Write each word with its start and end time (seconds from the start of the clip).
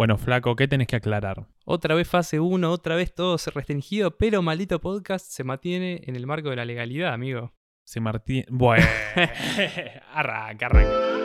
Bueno, 0.00 0.16
flaco, 0.16 0.56
¿qué 0.56 0.66
tenés 0.66 0.86
que 0.86 0.96
aclarar? 0.96 1.46
Otra 1.66 1.94
vez 1.94 2.08
fase 2.08 2.40
1, 2.40 2.70
otra 2.70 2.96
vez 2.96 3.14
todo 3.14 3.36
se 3.36 3.50
restringido, 3.50 4.16
pero 4.16 4.40
maldito 4.40 4.80
podcast 4.80 5.26
se 5.26 5.44
mantiene 5.44 6.00
en 6.06 6.16
el 6.16 6.26
marco 6.26 6.48
de 6.48 6.56
la 6.56 6.64
legalidad, 6.64 7.12
amigo. 7.12 7.52
Se 7.84 8.00
Martín. 8.00 8.46
Bueno. 8.48 8.86
arranca, 10.14 10.64
arranca. 10.64 11.19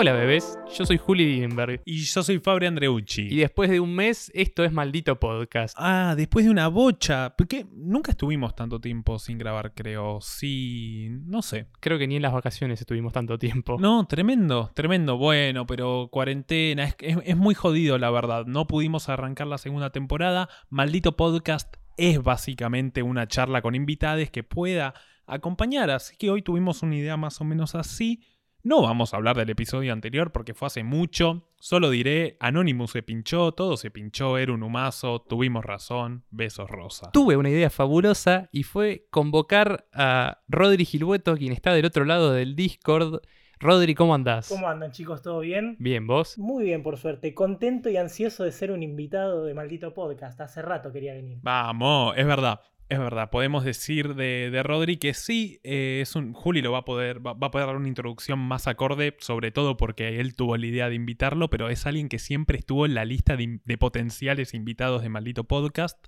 Hola 0.00 0.14
bebés, 0.14 0.58
yo 0.74 0.86
soy 0.86 0.96
Juli 0.96 1.26
Dienberg. 1.26 1.82
Y 1.84 1.98
yo 1.98 2.22
soy 2.22 2.38
Fabri 2.38 2.64
Andreucci. 2.64 3.28
Y 3.30 3.36
después 3.36 3.68
de 3.68 3.80
un 3.80 3.94
mes, 3.94 4.32
esto 4.34 4.64
es 4.64 4.72
Maldito 4.72 5.20
Podcast. 5.20 5.76
Ah, 5.78 6.14
después 6.16 6.46
de 6.46 6.50
una 6.50 6.68
bocha. 6.68 7.34
Porque 7.36 7.66
nunca 7.70 8.12
estuvimos 8.12 8.56
tanto 8.56 8.80
tiempo 8.80 9.18
sin 9.18 9.36
grabar, 9.36 9.74
creo. 9.74 10.22
Sí, 10.22 11.08
no 11.26 11.42
sé. 11.42 11.66
Creo 11.80 11.98
que 11.98 12.08
ni 12.08 12.16
en 12.16 12.22
las 12.22 12.32
vacaciones 12.32 12.80
estuvimos 12.80 13.12
tanto 13.12 13.38
tiempo. 13.38 13.76
No, 13.78 14.06
tremendo, 14.06 14.70
tremendo. 14.74 15.18
Bueno, 15.18 15.66
pero 15.66 16.08
cuarentena, 16.10 16.84
es, 16.84 16.96
es 17.22 17.36
muy 17.36 17.54
jodido 17.54 17.98
la 17.98 18.10
verdad. 18.10 18.46
No 18.46 18.66
pudimos 18.66 19.10
arrancar 19.10 19.48
la 19.48 19.58
segunda 19.58 19.90
temporada. 19.90 20.48
Maldito 20.70 21.14
Podcast 21.14 21.76
es 21.98 22.22
básicamente 22.22 23.02
una 23.02 23.28
charla 23.28 23.60
con 23.60 23.74
invitades 23.74 24.30
que 24.30 24.44
pueda 24.44 24.94
acompañar. 25.26 25.90
Así 25.90 26.16
que 26.16 26.30
hoy 26.30 26.40
tuvimos 26.40 26.82
una 26.82 26.96
idea 26.96 27.18
más 27.18 27.38
o 27.42 27.44
menos 27.44 27.74
así. 27.74 28.22
No 28.62 28.82
vamos 28.82 29.14
a 29.14 29.16
hablar 29.16 29.38
del 29.38 29.48
episodio 29.48 29.90
anterior 29.90 30.32
porque 30.32 30.52
fue 30.52 30.66
hace 30.66 30.82
mucho. 30.84 31.46
Solo 31.58 31.88
diré, 31.88 32.36
Anonymous 32.40 32.90
se 32.90 33.02
pinchó, 33.02 33.52
todo 33.52 33.78
se 33.78 33.90
pinchó, 33.90 34.36
era 34.36 34.52
un 34.52 34.62
humazo, 34.62 35.22
tuvimos 35.22 35.64
razón, 35.64 36.24
besos 36.30 36.68
rosa. 36.68 37.10
Tuve 37.10 37.38
una 37.38 37.48
idea 37.48 37.70
fabulosa 37.70 38.50
y 38.52 38.64
fue 38.64 39.06
convocar 39.10 39.86
a 39.94 40.42
Rodri 40.46 40.84
Gilbueto, 40.84 41.36
quien 41.36 41.54
está 41.54 41.72
del 41.72 41.86
otro 41.86 42.04
lado 42.04 42.32
del 42.32 42.54
Discord. 42.54 43.22
Rodri, 43.58 43.94
¿cómo 43.94 44.14
andás? 44.14 44.50
¿Cómo 44.50 44.68
andan 44.68 44.92
chicos? 44.92 45.22
¿Todo 45.22 45.40
bien? 45.40 45.76
Bien, 45.78 46.06
¿vos? 46.06 46.36
Muy 46.36 46.64
bien, 46.64 46.82
por 46.82 46.98
suerte. 46.98 47.32
Contento 47.32 47.88
y 47.88 47.96
ansioso 47.96 48.44
de 48.44 48.52
ser 48.52 48.72
un 48.72 48.82
invitado 48.82 49.44
de 49.44 49.54
Maldito 49.54 49.94
Podcast. 49.94 50.38
Hace 50.38 50.60
rato 50.60 50.92
quería 50.92 51.14
venir. 51.14 51.38
Vamos, 51.42 52.14
es 52.16 52.26
verdad. 52.26 52.60
Es 52.90 52.98
verdad, 52.98 53.30
podemos 53.30 53.62
decir 53.62 54.16
de, 54.16 54.50
de 54.50 54.62
Rodri 54.64 54.96
que 54.96 55.14
sí, 55.14 55.60
eh, 55.62 56.00
es 56.02 56.16
un, 56.16 56.32
Juli 56.32 56.60
lo 56.60 56.72
va 56.72 56.78
a 56.78 56.84
poder, 56.84 57.24
va, 57.24 57.36
a 57.40 57.50
poder 57.52 57.68
dar 57.68 57.76
una 57.76 57.86
introducción 57.86 58.40
más 58.40 58.66
acorde, 58.66 59.16
sobre 59.20 59.52
todo 59.52 59.76
porque 59.76 60.18
él 60.18 60.34
tuvo 60.34 60.56
la 60.56 60.66
idea 60.66 60.88
de 60.88 60.96
invitarlo, 60.96 61.48
pero 61.50 61.68
es 61.68 61.86
alguien 61.86 62.08
que 62.08 62.18
siempre 62.18 62.58
estuvo 62.58 62.86
en 62.86 62.94
la 62.94 63.04
lista 63.04 63.36
de, 63.36 63.78
potenciales 63.78 64.54
invitados 64.54 65.02
de 65.02 65.08
Maldito 65.08 65.44
Podcast. 65.44 66.04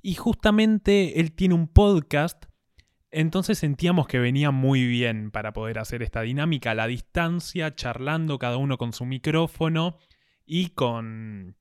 Y 0.00 0.14
justamente 0.14 1.20
él 1.20 1.32
tiene 1.32 1.52
un 1.52 1.68
podcast, 1.68 2.46
entonces 3.10 3.58
sentíamos 3.58 4.06
que 4.06 4.20
venía 4.20 4.50
muy 4.50 4.86
bien 4.86 5.30
para 5.30 5.52
poder 5.52 5.78
hacer 5.78 6.02
esta 6.02 6.22
dinámica 6.22 6.70
a 6.70 6.74
la 6.74 6.86
distancia, 6.86 7.74
charlando 7.74 8.38
cada 8.38 8.56
uno 8.56 8.78
con 8.78 8.94
su 8.94 9.04
micrófono 9.04 9.98
y 10.46 10.70
con, 10.70 11.54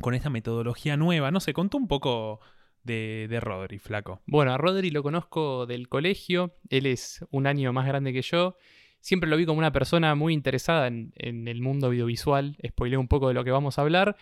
con 0.00 0.14
esta 0.14 0.28
metodología 0.28 0.96
nueva. 0.96 1.30
No 1.30 1.38
sé, 1.38 1.52
contó 1.52 1.78
un 1.78 1.86
poco 1.86 2.40
de, 2.84 3.38
Rodri, 3.40 3.78
flaco? 3.78 4.22
Bueno, 4.26 4.52
a 4.52 4.58
Rodri 4.58 4.90
lo 4.90 5.02
conozco 5.02 5.66
del 5.66 5.88
colegio, 5.88 6.54
él 6.70 6.86
es 6.86 7.24
un 7.30 7.46
año 7.46 7.72
más 7.72 7.86
grande 7.86 8.12
que 8.12 8.22
yo. 8.22 8.56
Siempre 9.00 9.30
lo 9.30 9.36
vi 9.36 9.46
como 9.46 9.58
una 9.58 9.72
persona 9.72 10.14
muy 10.14 10.34
interesada 10.34 10.88
en, 10.88 11.12
el 11.16 11.60
mundo 11.60 11.86
audiovisual. 11.86 12.56
Spoilé 12.66 12.96
un 12.96 13.08
poco 13.08 13.28
de 13.28 13.34
lo 13.34 13.44
que 13.44 13.50
vamos 13.50 13.78
a 13.78 13.82
hablar. 13.82 14.16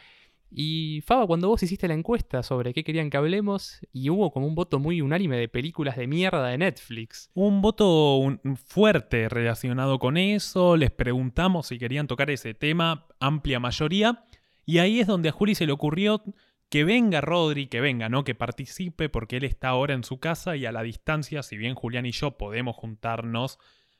Y 0.50 1.02
Faba, 1.04 1.26
cuando 1.26 1.48
vos 1.48 1.62
hiciste 1.62 1.88
la 1.88 1.94
encuesta 1.94 2.42
sobre 2.42 2.72
qué 2.72 2.84
querían 2.84 3.10
que 3.10 3.16
hablemos, 3.16 3.80
y 3.92 4.10
hubo 4.10 4.30
como 4.30 4.46
un 4.46 4.54
voto 4.54 4.78
muy 4.78 5.00
unánime 5.00 5.36
de 5.36 5.48
películas 5.48 5.96
de 5.96 6.06
mierda 6.06 6.46
de 6.46 6.58
Netflix. 6.58 7.30
Un 7.34 7.62
voto 7.62 8.38
fuerte 8.64 9.28
relacionado 9.28 9.98
con 9.98 10.16
eso, 10.16 10.76
les 10.76 10.90
preguntamos 10.90 11.66
si 11.66 11.78
querían 11.78 12.06
tocar 12.06 12.30
ese 12.30 12.54
tema, 12.54 13.06
amplia 13.18 13.58
mayoría, 13.58 14.24
y 14.64 14.78
ahí 14.78 15.00
es 15.00 15.06
donde 15.06 15.28
a 15.28 15.32
Juli 15.32 15.54
se 15.54 15.66
le 15.66 15.72
ocurrió 15.72 16.22
que 16.68 16.84
venga 16.84 17.20
Rodri, 17.20 17.68
que 17.68 17.80
venga, 17.80 18.08
¿no? 18.08 18.24
Que 18.24 18.34
participe 18.34 19.08
porque 19.08 19.36
él 19.36 19.44
está 19.44 19.68
ahora 19.68 19.94
en 19.94 20.04
su 20.04 20.18
casa 20.18 20.56
y 20.56 20.66
a 20.66 20.72
la 20.72 20.82
distancia, 20.82 21.42
si 21.42 21.56
bien 21.56 21.74
Julián 21.74 22.06
y 22.06 22.12
yo 22.12 22.36
podemos 22.36 22.76
juntarnos 22.76 23.58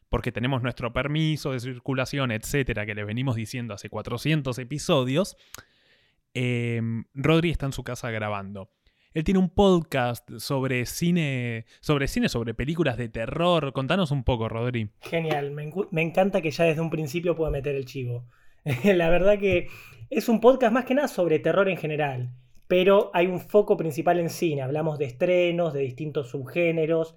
porque 0.09 0.33
tenemos 0.33 0.63
nuestro 0.63 0.93
permiso 0.93 1.53
de 1.53 1.61
circulación, 1.61 2.31
etcétera, 2.31 2.87
que 2.87 2.95
le 2.95 3.05
venimos 3.05 3.37
diciendo 3.37 3.75
hace 3.75 3.91
400 3.91 4.59
episodios, 4.59 5.37
em, 6.35 7.05
Rodri 7.15 7.51
está 7.51 7.67
en 7.67 7.73
su 7.73 7.83
casa 7.83 8.11
grabando. 8.11 8.71
Él 9.15 9.25
tiene 9.25 9.41
un 9.41 9.49
podcast 9.49 10.31
sobre 10.39 10.85
cine, 10.85 11.65
sobre 11.81 12.07
cine, 12.07 12.29
sobre 12.29 12.53
películas 12.53 12.99
de 12.99 13.09
terror. 13.09 13.73
Contanos 13.73 14.11
un 14.11 14.25
poco, 14.25 14.49
Rodri. 14.49 14.91
Genial, 15.01 15.53
me, 15.53 15.73
me 15.91 16.03
encanta 16.03 16.43
que 16.43 16.51
ya 16.51 16.65
desde 16.65 16.83
un 16.83 16.91
principio 16.91 17.35
pueda 17.35 17.51
meter 17.51 17.75
el 17.75 17.87
chivo. 17.87 18.27
La 18.85 19.09
verdad 19.09 19.39
que 19.39 19.69
es 20.11 20.29
un 20.29 20.41
podcast 20.41 20.73
más 20.73 20.85
que 20.85 20.95
nada 20.95 21.09
sobre 21.09 21.39
terror 21.39 21.69
en 21.69 21.79
general 21.79 22.31
pero 22.69 23.11
hay 23.15 23.27
un 23.27 23.41
foco 23.41 23.77
principal 23.77 24.19
en 24.19 24.31
cine. 24.31 24.63
Hablamos 24.63 24.99
de 24.99 25.05
estrenos, 25.05 25.73
de 25.73 25.81
distintos 25.81 26.31
subgéneros. 26.31 27.17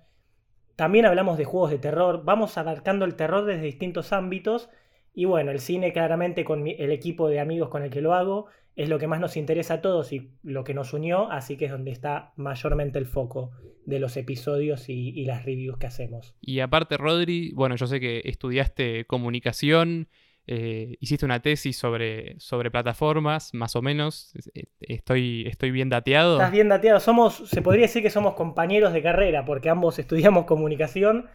También 0.76 1.06
hablamos 1.06 1.38
de 1.38 1.46
juegos 1.46 1.72
de 1.72 1.80
terror. 1.80 2.24
Vamos 2.24 2.58
abarcando 2.58 3.06
el 3.06 3.16
terror 3.16 3.46
desde 3.46 3.64
distintos 3.64 4.14
ámbitos. 4.14 4.70
Y 5.14 5.26
bueno, 5.26 5.52
el 5.52 5.60
cine 5.60 5.92
claramente 5.92 6.46
con 6.46 6.68
el 6.68 6.92
equipo 6.92 7.28
de 7.30 7.40
amigos 7.40 7.70
con 7.70 7.84
el 7.84 7.90
que 7.90 8.02
lo 8.02 8.14
hago 8.14 8.48
es 8.76 8.88
lo 8.88 8.98
que 8.98 9.08
más 9.08 9.20
nos 9.20 9.36
interesa 9.36 9.76
a 9.76 9.82
todos 9.82 10.14
y 10.14 10.32
lo 10.42 10.64
que 10.64 10.74
nos 10.74 10.94
unió, 10.94 11.30
así 11.30 11.58
que 11.58 11.66
es 11.66 11.72
donde 11.72 11.92
está 11.92 12.31
mayormente 12.38 12.98
el 12.98 13.08
foco 13.08 13.52
de 13.86 14.00
los 14.00 14.16
episodios 14.16 14.88
y, 14.88 15.10
y 15.10 15.26
las 15.26 15.44
reviews 15.44 15.78
que 15.78 15.88
hacemos. 15.88 16.34
Y 16.40 16.62
aparte, 16.62 16.96
Rodri, 16.96 17.52
bueno, 17.52 17.76
yo 17.76 17.88
sé 17.88 18.00
que 18.00 18.22
estudiaste 18.24 19.04
comunicación 19.04 20.08
eh, 20.48 20.98
hiciste 21.00 21.26
una 21.26 21.42
tesis 21.42 21.78
sobre, 21.78 22.40
sobre 22.40 22.72
plataformas, 22.72 23.54
más 23.54 23.76
o 23.76 23.82
menos. 23.82 24.34
Eh, 24.56 24.64
estoy, 24.82 25.46
estoy 25.48 25.72
bien 25.72 25.90
dateado. 25.90 26.38
Estás 26.38 26.52
bien 26.52 26.70
dateado. 26.70 27.00
Somos, 27.00 27.48
se 27.50 27.62
podría 27.62 27.84
decir 27.84 28.02
que 28.02 28.10
somos 28.10 28.34
compañeros 28.34 28.94
de 28.94 29.04
carrera, 29.04 29.46
porque 29.46 29.70
ambos 29.70 30.00
estudiamos 30.00 30.46
comunicación. 30.46 31.28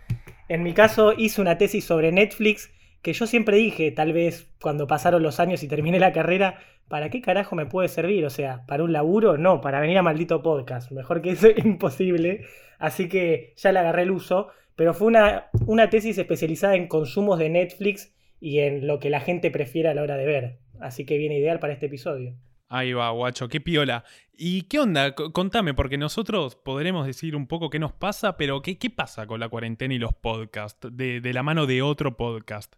En 0.49 0.63
mi 0.63 0.75
caso, 0.75 1.13
hice 1.17 1.41
una 1.41 1.59
tesis 1.59 1.85
sobre 1.85 2.13
Netflix, 2.13 2.71
que 3.03 3.13
yo 3.13 3.27
siempre 3.27 3.57
dije, 3.57 3.93
tal 3.93 4.13
vez 4.13 4.49
cuando 4.61 4.87
pasaron 4.87 5.23
los 5.23 5.39
años 5.39 5.63
y 5.63 5.69
terminé 5.69 5.99
la 6.01 6.13
carrera, 6.13 6.59
¿para 6.89 7.11
qué 7.11 7.21
carajo 7.21 7.55
me 7.55 7.67
puede 7.67 7.89
servir? 7.89 8.25
O 8.25 8.31
sea, 8.31 8.65
¿para 8.67 8.83
un 8.83 8.93
laburo? 8.93 9.39
No, 9.39 9.61
para 9.61 9.81
venir 9.81 9.99
a 9.99 10.03
maldito 10.03 10.43
podcast. 10.43 10.91
Mejor 10.91 11.23
que 11.23 11.31
eso 11.31 11.47
es 11.57 11.65
imposible. 11.65 12.47
Así 12.79 13.09
que 13.09 13.53
ya 13.57 13.73
le 13.73 13.79
agarré 13.79 14.03
el 14.03 14.11
uso. 14.11 14.49
Pero 14.77 14.93
fue 14.93 15.07
una, 15.07 15.51
una 15.67 15.89
tesis 15.89 16.19
especializada 16.19 16.75
en 16.75 16.89
consumos 16.89 17.39
de 17.39 17.49
Netflix 17.49 18.13
y 18.45 18.61
en 18.61 18.87
lo 18.87 18.99
que 18.99 19.09
la 19.09 19.21
gente 19.21 19.51
prefiere 19.51 19.89
a 19.89 19.95
la 19.95 20.03
hora 20.03 20.19
de 20.19 20.27
ver. 20.27 20.59
Así 20.79 21.07
que 21.07 21.17
viene 21.17 21.39
ideal 21.39 21.61
para 21.61 21.73
este 21.73 21.87
episodio. 21.87 22.37
Ahí 22.69 22.93
va, 22.93 23.09
guacho, 23.09 23.49
qué 23.49 23.59
piola. 23.59 24.05
¿Y 24.35 24.63
qué 24.65 24.81
onda? 24.81 25.15
contame, 25.15 25.73
porque 25.73 25.97
nosotros 25.97 26.55
podremos 26.55 27.07
decir 27.07 27.37
un 27.37 27.47
poco 27.47 27.71
qué 27.71 27.79
nos 27.79 27.95
pasa, 27.95 28.37
pero 28.37 28.61
¿qué, 28.61 28.77
qué 28.77 28.91
pasa 28.91 29.27
con 29.27 29.41
la 29.41 29.49
cuarentena 29.49 29.95
y 29.95 29.99
los 29.99 30.13
podcasts? 30.13 30.89
De, 30.93 31.23
la 31.33 31.43
mano 31.43 31.65
de 31.65 31.81
otro 31.81 32.19
podcast. 32.19 32.75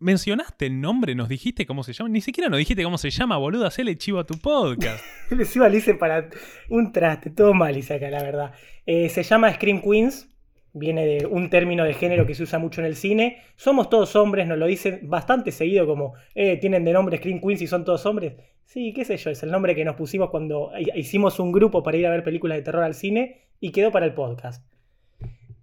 ¿Mencionaste 0.00 0.66
el 0.66 0.80
nombre? 0.80 1.14
¿Nos 1.14 1.28
dijiste 1.28 1.64
cómo 1.64 1.84
se 1.84 1.92
llama? 1.92 2.08
Ni 2.10 2.20
siquiera 2.20 2.50
nos 2.50 2.58
dijiste 2.58 2.82
cómo 2.82 2.98
se 2.98 3.10
llama, 3.10 3.36
boludo. 3.36 3.66
Hacele 3.66 3.96
chivo 3.96 4.18
a 4.18 4.26
tu 4.26 4.36
podcast. 4.36 5.04
Les 5.30 5.54
iba 5.54 5.68
a 5.68 5.98
para 6.00 6.28
un 6.70 6.90
traste, 6.90 7.30
todo 7.30 7.54
mal 7.54 7.76
hice 7.76 7.94
acá, 7.94 8.10
la 8.10 8.24
verdad. 8.24 8.52
Eh, 8.84 9.08
se 9.10 9.22
llama 9.22 9.52
Scream 9.52 9.80
Queens 9.80 10.31
viene 10.72 11.06
de 11.06 11.26
un 11.26 11.50
término 11.50 11.84
de 11.84 11.94
género 11.94 12.26
que 12.26 12.34
se 12.34 12.42
usa 12.42 12.58
mucho 12.58 12.80
en 12.80 12.86
el 12.86 12.96
cine. 12.96 13.42
Somos 13.56 13.90
todos 13.90 14.16
hombres, 14.16 14.46
nos 14.46 14.58
lo 14.58 14.66
dicen 14.66 15.00
bastante 15.02 15.52
seguido 15.52 15.86
como, 15.86 16.14
eh, 16.34 16.56
tienen 16.56 16.84
de 16.84 16.92
nombre 16.92 17.18
Screen 17.18 17.40
Queens 17.40 17.62
y 17.62 17.66
son 17.66 17.84
todos 17.84 18.06
hombres. 18.06 18.34
Sí, 18.64 18.92
qué 18.94 19.04
sé 19.04 19.16
yo, 19.16 19.30
es 19.30 19.42
el 19.42 19.50
nombre 19.50 19.74
que 19.74 19.84
nos 19.84 19.96
pusimos 19.96 20.30
cuando 20.30 20.72
hicimos 20.94 21.38
un 21.38 21.52
grupo 21.52 21.82
para 21.82 21.96
ir 21.96 22.06
a 22.06 22.10
ver 22.10 22.24
películas 22.24 22.56
de 22.56 22.62
terror 22.62 22.84
al 22.84 22.94
cine 22.94 23.42
y 23.60 23.70
quedó 23.70 23.90
para 23.90 24.06
el 24.06 24.14
podcast. 24.14 24.64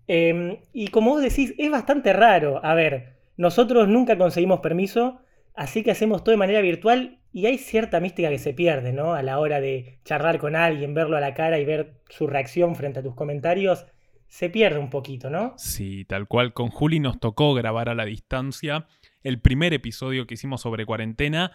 Em, 0.07 0.57
y 0.73 0.87
como 0.89 1.11
vos 1.11 1.21
decís, 1.21 1.55
es 1.57 1.71
bastante 1.71 2.13
raro. 2.13 2.63
A 2.63 2.75
ver, 2.75 3.13
nosotros 3.37 3.87
nunca 3.87 4.17
conseguimos 4.17 4.59
permiso, 4.59 5.21
así 5.55 5.83
que 5.83 5.91
hacemos 5.91 6.23
todo 6.23 6.31
de 6.31 6.37
manera 6.37 6.61
virtual 6.61 7.19
y 7.31 7.45
hay 7.45 7.57
cierta 7.57 7.99
mística 7.99 8.29
que 8.29 8.39
se 8.39 8.53
pierde, 8.53 8.93
¿no? 8.93 9.13
A 9.13 9.23
la 9.23 9.39
hora 9.39 9.59
de 9.59 9.99
charlar 10.03 10.39
con 10.39 10.55
alguien, 10.55 10.93
verlo 10.93 11.17
a 11.17 11.21
la 11.21 11.33
cara 11.33 11.59
y 11.59 11.65
ver 11.65 11.93
su 12.09 12.27
reacción 12.27 12.75
frente 12.75 12.99
a 12.99 13.03
tus 13.03 13.15
comentarios 13.15 13.85
se 14.29 14.49
pierde 14.49 14.79
un 14.79 14.91
poquito, 14.91 15.29
¿no? 15.29 15.55
Sí, 15.57 16.05
tal 16.05 16.27
cual. 16.27 16.53
Con 16.53 16.69
Juli 16.69 16.99
nos 16.99 17.19
tocó 17.19 17.53
grabar 17.55 17.89
a 17.89 17.95
la 17.95 18.05
distancia 18.05 18.85
el 19.23 19.41
primer 19.41 19.73
episodio 19.73 20.27
que 20.27 20.35
hicimos 20.35 20.61
sobre 20.61 20.85
cuarentena. 20.85 21.51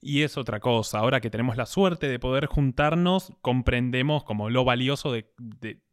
Y 0.00 0.20
es 0.20 0.36
otra 0.36 0.60
cosa, 0.60 0.98
ahora 0.98 1.22
que 1.22 1.30
tenemos 1.30 1.56
la 1.56 1.64
suerte 1.64 2.08
de 2.08 2.18
poder 2.18 2.44
juntarnos, 2.44 3.32
comprendemos 3.40 4.22
como 4.22 4.50
lo 4.50 4.62
valioso 4.62 5.10
de, 5.10 5.32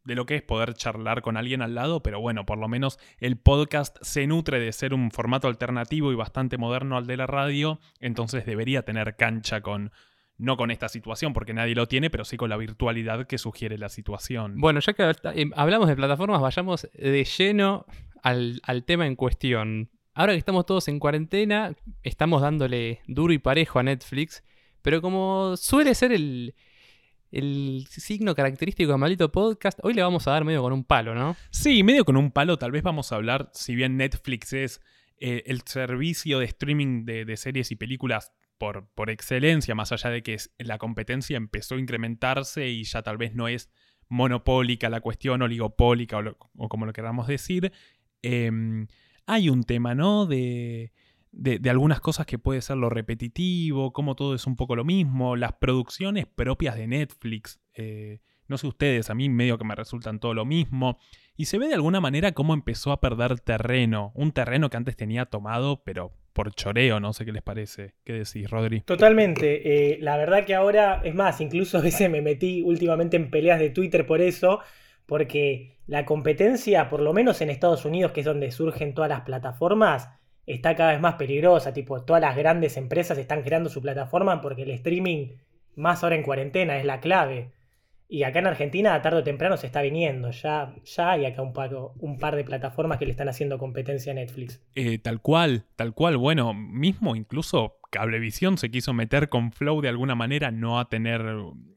lo 0.04 0.26
que 0.26 0.34
es 0.34 0.42
poder 0.42 0.74
charlar 0.74 1.22
con 1.22 1.38
alguien 1.38 1.62
al 1.62 1.74
lado, 1.74 2.02
pero 2.02 2.20
bueno, 2.20 2.44
por 2.44 2.58
lo 2.58 2.68
menos 2.68 2.98
el 3.20 3.38
podcast 3.38 3.96
se 4.02 4.26
nutre 4.26 4.60
de 4.60 4.70
ser 4.72 4.92
un 4.92 5.12
formato 5.12 5.48
alternativo 5.48 6.12
y 6.12 6.14
bastante 6.14 6.58
moderno 6.58 6.98
al 6.98 7.06
de 7.06 7.16
la 7.16 7.26
radio, 7.26 7.80
entonces 8.00 8.44
debería 8.44 8.82
tener 8.82 9.16
cancha 9.16 9.62
con, 9.62 9.92
no 10.38 10.56
con 10.56 10.70
esta 10.70 10.88
situación, 10.88 11.32
porque 11.32 11.54
nadie 11.54 11.74
lo 11.74 11.86
tiene, 11.86 12.10
pero 12.10 12.24
sí 12.24 12.36
con 12.36 12.50
la 12.50 12.56
virtualidad 12.56 13.26
que 13.26 13.38
sugiere 13.38 13.78
la 13.78 13.88
situación. 13.88 14.60
Bueno, 14.60 14.80
ya 14.80 14.92
que 14.92 15.14
eh, 15.34 15.50
hablamos 15.54 15.88
de 15.88 15.96
plataformas, 15.96 16.40
vayamos 16.40 16.88
de 16.94 17.24
lleno 17.24 17.86
al, 18.22 18.84
tema 18.86 19.06
en 19.06 19.16
cuestión. 19.16 19.90
Ahora 20.14 20.32
que 20.32 20.38
estamos 20.38 20.66
todos 20.66 20.88
en 20.88 20.98
cuarentena, 20.98 21.74
estamos 22.02 22.42
dándole 22.42 23.00
duro 23.06 23.32
y 23.32 23.38
parejo 23.38 23.78
a 23.78 23.82
Netflix, 23.82 24.42
pero 24.82 25.00
como 25.00 25.56
suele 25.56 25.94
ser 25.94 26.12
el, 26.12 26.54
el 27.30 27.86
signo 27.88 28.34
característico 28.34 28.92
de 28.92 28.98
Maldito 28.98 29.32
Podcast, 29.32 29.78
hoy 29.82 29.94
le 29.94 30.02
vamos 30.02 30.26
a 30.26 30.32
dar 30.32 30.44
medio 30.44 30.62
con 30.62 30.72
un 30.72 30.84
palo, 30.84 31.14
¿no? 31.14 31.36
Sí, 31.50 31.82
medio 31.82 32.04
con 32.04 32.16
un 32.16 32.30
palo. 32.30 32.58
Tal 32.58 32.72
vez 32.72 32.82
vamos 32.82 33.12
a 33.12 33.16
hablar, 33.16 33.50
si 33.54 33.74
bien 33.74 33.96
Netflix 33.96 34.52
es 34.52 34.80
eh, 35.24 35.44
el 35.46 35.62
servicio 35.62 36.40
de 36.40 36.46
streaming 36.46 37.04
de, 37.04 37.36
series 37.36 37.70
y 37.70 37.76
películas 37.76 38.32
por, 38.62 38.86
por, 38.94 39.10
excelencia, 39.10 39.74
más 39.74 39.90
allá 39.90 40.08
de 40.10 40.22
que 40.22 40.36
la 40.58 40.78
competencia 40.78 41.36
empezó 41.36 41.74
a 41.74 41.80
incrementarse 41.80 42.68
y 42.68 42.84
ya 42.84 43.02
tal 43.02 43.16
vez 43.16 43.34
no 43.34 43.48
es 43.48 43.68
monopólica 44.08 44.88
la 44.88 45.00
cuestión, 45.00 45.42
oligopólica 45.42 46.20
o, 46.54 46.68
como 46.68 46.86
lo 46.86 46.92
queramos 46.92 47.26
decir, 47.26 47.72
em, 48.22 48.86
hay 49.26 49.48
un 49.48 49.64
tema, 49.64 49.96
¿no? 49.96 50.26
De, 50.26 50.92
de, 51.32 51.70
algunas 51.70 51.98
cosas 51.98 52.24
que 52.24 52.38
puede 52.38 52.62
ser 52.62 52.76
lo 52.76 52.88
repetitivo, 52.88 53.92
como 53.92 54.14
todo 54.14 54.32
es 54.32 54.46
un 54.46 54.54
poco 54.54 54.76
lo 54.76 54.84
mismo, 54.84 55.34
las 55.34 55.54
producciones 55.54 56.26
propias 56.28 56.76
de 56.76 56.86
Netflix. 56.86 57.60
Eh, 57.74 58.20
no 58.46 58.58
sé 58.58 58.68
ustedes, 58.68 59.10
a 59.10 59.14
mí 59.14 59.28
medio 59.28 59.58
que 59.58 59.64
me 59.64 59.74
resultan 59.74 60.20
todo 60.20 60.34
lo 60.34 60.44
mismo. 60.44 60.98
Y 61.34 61.46
se 61.46 61.58
ve 61.58 61.66
de 61.66 61.74
alguna 61.74 62.00
manera 62.00 62.30
cómo 62.30 62.54
empezó 62.54 62.92
a 62.92 63.00
perder 63.00 63.40
terreno. 63.40 64.12
Un 64.14 64.30
terreno 64.30 64.70
que 64.70 64.76
antes 64.76 64.94
tenía 64.94 65.26
tomado, 65.26 65.82
pero 65.82 66.12
por 66.32 66.54
choreo, 66.54 67.00
no 67.00 67.12
sé 67.12 67.24
qué 67.24 67.32
les 67.32 67.42
parece. 67.42 67.94
¿Qué 68.04 68.12
decís, 68.12 68.50
Rodri? 68.50 68.80
Totalmente. 68.80 69.92
Eh, 69.92 69.98
la 70.00 70.16
verdad 70.16 70.44
que 70.44 70.54
ahora, 70.54 71.00
es 71.04 71.14
más, 71.14 71.40
incluso 71.40 71.78
a 71.78 71.82
veces 71.82 72.10
me 72.10 72.22
metí 72.22 72.62
últimamente 72.62 73.16
en 73.16 73.30
peleas 73.30 73.58
de 73.58 73.70
Twitter 73.70 74.06
por 74.06 74.20
eso, 74.20 74.60
porque 75.06 75.76
la 75.86 76.04
competencia, 76.04 76.88
por 76.88 77.00
lo 77.00 77.12
menos 77.12 77.40
en 77.40 77.50
Estados 77.50 77.84
Unidos, 77.84 78.12
que 78.12 78.20
es 78.20 78.26
donde 78.26 78.50
surgen 78.50 78.94
todas 78.94 79.10
las 79.10 79.22
plataformas, 79.22 80.08
está 80.46 80.74
cada 80.74 80.92
vez 80.92 81.00
más 81.00 81.14
peligrosa. 81.14 81.72
Tipo, 81.72 82.02
todas 82.02 82.22
las 82.22 82.36
grandes 82.36 82.76
empresas 82.76 83.18
están 83.18 83.42
creando 83.42 83.70
su 83.70 83.80
plataforma 83.80 84.40
porque 84.40 84.62
el 84.62 84.70
streaming, 84.70 85.28
más 85.74 86.02
ahora 86.02 86.16
en 86.16 86.22
cuarentena, 86.22 86.78
es 86.78 86.84
la 86.84 87.00
clave. 87.00 87.52
Y 88.12 88.24
acá 88.24 88.40
en 88.40 88.46
Argentina, 88.46 89.00
tarde 89.00 89.20
o 89.20 89.24
temprano, 89.24 89.56
se 89.56 89.66
está 89.66 89.80
viniendo. 89.80 90.32
Ya, 90.32 90.74
ya 90.84 91.12
hay 91.12 91.24
acá 91.24 91.40
un 91.40 91.54
par, 91.54 91.74
un 91.98 92.18
par 92.18 92.36
de 92.36 92.44
plataformas 92.44 92.98
que 92.98 93.06
le 93.06 93.12
están 93.12 93.30
haciendo 93.30 93.56
competencia 93.56 94.12
a 94.12 94.14
Netflix. 94.14 94.60
Eh, 94.74 94.98
tal 94.98 95.22
cual, 95.22 95.64
tal 95.76 95.94
cual. 95.94 96.18
Bueno, 96.18 96.52
mismo 96.52 97.16
incluso 97.16 97.78
Cablevisión 97.90 98.58
se 98.58 98.70
quiso 98.70 98.92
meter 98.92 99.30
con 99.30 99.50
Flow 99.50 99.80
de 99.80 99.88
alguna 99.88 100.14
manera, 100.14 100.50
no 100.50 100.78
a 100.78 100.90
tener 100.90 101.22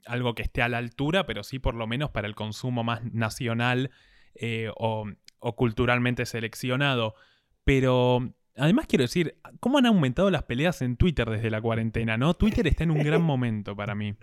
algo 0.06 0.36
que 0.36 0.42
esté 0.42 0.62
a 0.62 0.68
la 0.68 0.78
altura, 0.78 1.26
pero 1.26 1.42
sí 1.42 1.58
por 1.58 1.74
lo 1.74 1.88
menos 1.88 2.10
para 2.10 2.28
el 2.28 2.36
consumo 2.36 2.84
más 2.84 3.02
nacional 3.14 3.92
eh, 4.34 4.70
o, 4.76 5.06
o 5.40 5.56
culturalmente 5.56 6.26
seleccionado. 6.26 7.16
Pero 7.64 8.34
Además 8.57 8.86
quiero 8.88 9.04
decir, 9.04 9.36
¿cómo 9.60 9.80
han 9.80 9.86
aumentado 9.86 10.31
las 10.31 10.44
peleas 10.44 10.81
en 10.81 10.96
Twitter 10.96 11.30
desde 11.30 11.50
la 11.50 11.62
cuarentena, 11.62 12.18
no? 12.18 12.36
Twitter 12.36 12.66
está 12.68 12.86
en 12.86 12.92
un 12.92 13.04
gran 13.04 13.22
momento 13.22 13.75
para 13.75 13.96
mí. 13.96 14.16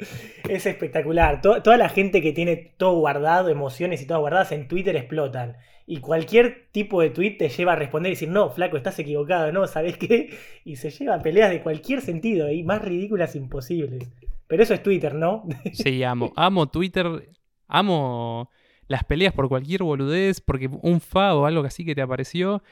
Es 0.49 0.65
espectacular. 0.65 1.43
toda 1.43 1.77
la 1.77 1.91
gente 1.91 2.23
que 2.23 2.33
tiene 2.33 2.57
todo 2.57 2.99
guardado, 2.99 3.51
emociones 3.51 4.01
y 4.01 4.07
todo 4.07 4.21
guardadas 4.21 4.53
en 4.53 4.69
Twitter 4.69 4.97
explotan. 4.97 5.57
Y 5.87 5.99
cualquier 5.99 6.69
tipo 6.73 7.03
de 7.03 7.11
tweet 7.11 7.37
te 7.37 7.51
lleva 7.51 7.75
a 7.75 7.77
responder 7.77 8.11
y 8.11 8.15
decir, 8.15 8.31
no, 8.31 8.49
flaco, 8.49 8.79
estás 8.79 8.99
equivocado, 8.99 9.53
no, 9.53 9.67
¿sabes 9.67 9.99
qué? 9.99 10.31
Y 10.65 10.77
se 10.77 10.91
lleva 10.91 11.17
a 11.17 11.23
peleas 11.23 11.51
de 11.51 11.63
cualquier 11.63 12.01
sentido 12.01 12.51
y 12.51 12.63
más 12.63 12.81
ridículas 12.81 13.37
imposibles. 13.37 14.11
Pero 14.47 14.63
eso 14.63 14.73
es 14.73 14.83
Twitter, 14.83 15.15
¿no? 15.15 15.45
Sí, 15.73 16.03
amo. 16.05 16.33
Amo 16.37 16.69
Twitter. 16.71 17.29
Amo 17.69 18.51
las 18.89 19.05
peleas 19.05 19.33
por 19.33 19.49
cualquier 19.49 19.83
boludez, 19.83 20.41
porque 20.41 20.71
un 20.83 21.01
fa 21.01 21.35
o 21.35 21.47
algo 21.47 21.65
así 21.65 21.85
que 21.85 21.95
te 21.95 22.03
apareció 22.03 22.63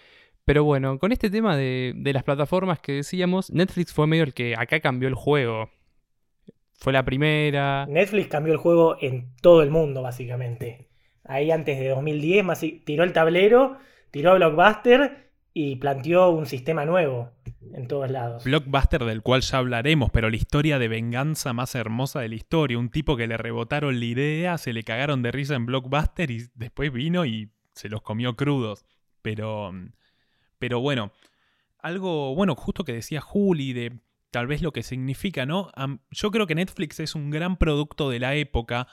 pero 0.50 0.64
bueno, 0.64 0.98
con 0.98 1.12
este 1.12 1.30
tema 1.30 1.56
de, 1.56 1.94
las 2.12 2.24
plataformas 2.24 2.80
que 2.80 2.90
decíamos, 2.90 3.52
Netflix 3.52 3.92
fue 3.92 4.08
medio 4.08 4.24
el 4.24 4.34
que 4.34 4.56
acá 4.56 4.80
cambió 4.80 5.06
el 5.06 5.14
juego. 5.14 5.70
Fue 6.72 6.92
la 6.92 7.04
primera. 7.04 7.86
Netflix 7.88 8.26
cambió 8.26 8.52
el 8.52 8.58
juego 8.58 8.96
en 9.00 9.32
todo 9.42 9.62
el 9.62 9.70
mundo, 9.70 10.02
básicamente. 10.02 10.88
Ahí 11.22 11.52
antes 11.52 11.78
de 11.78 11.90
2010, 11.90 12.44
más, 12.44 12.64
tiró 12.84 13.04
el 13.04 13.12
tablero, 13.12 13.78
tiró 14.10 14.34
Blockbuster 14.34 15.30
y 15.54 15.76
planteó 15.76 16.30
un 16.30 16.46
sistema 16.46 16.84
nuevo 16.84 17.30
en 17.72 17.86
todos 17.86 18.10
lados. 18.10 18.42
Blockbuster 18.42 19.04
del 19.04 19.22
cual 19.22 19.42
ya 19.42 19.58
hablaremos, 19.58 20.10
pero 20.10 20.30
la 20.30 20.36
historia 20.36 20.80
de 20.80 20.88
venganza 20.88 21.52
más 21.52 21.76
hermosa 21.76 22.22
de 22.22 22.28
la 22.28 22.34
historia. 22.34 22.76
Un 22.76 22.90
tipo 22.90 23.16
que 23.16 23.28
le 23.28 23.36
rebotaron 23.36 24.00
la 24.00 24.04
idea, 24.04 24.58
se 24.58 24.72
le 24.72 24.82
cagaron 24.82 25.22
de 25.22 25.30
risa 25.30 25.54
en 25.54 25.66
Blockbuster 25.66 26.28
y 26.32 26.48
después 26.56 26.92
vino 26.92 27.24
y 27.24 27.52
se 27.72 27.88
los 27.88 28.02
comió 28.02 28.34
crudos. 28.34 28.84
Pero 29.22 29.70
mm, 29.70 29.92
pero 30.60 30.78
bueno, 30.78 31.10
algo, 31.78 32.36
bueno, 32.36 32.54
justo 32.54 32.84
que 32.84 32.92
decía 32.92 33.20
Juli 33.20 33.72
de 33.72 33.98
tal 34.30 34.46
vez 34.46 34.62
lo 34.62 34.72
que 34.72 34.84
significa, 34.84 35.44
¿no? 35.44 35.72
yo 36.12 36.30
creo 36.30 36.46
que 36.46 36.54
Netflix 36.54 37.00
es 37.00 37.16
un 37.16 37.30
gran 37.30 37.56
producto 37.56 38.10
de 38.10 38.20
la 38.20 38.36
época 38.36 38.86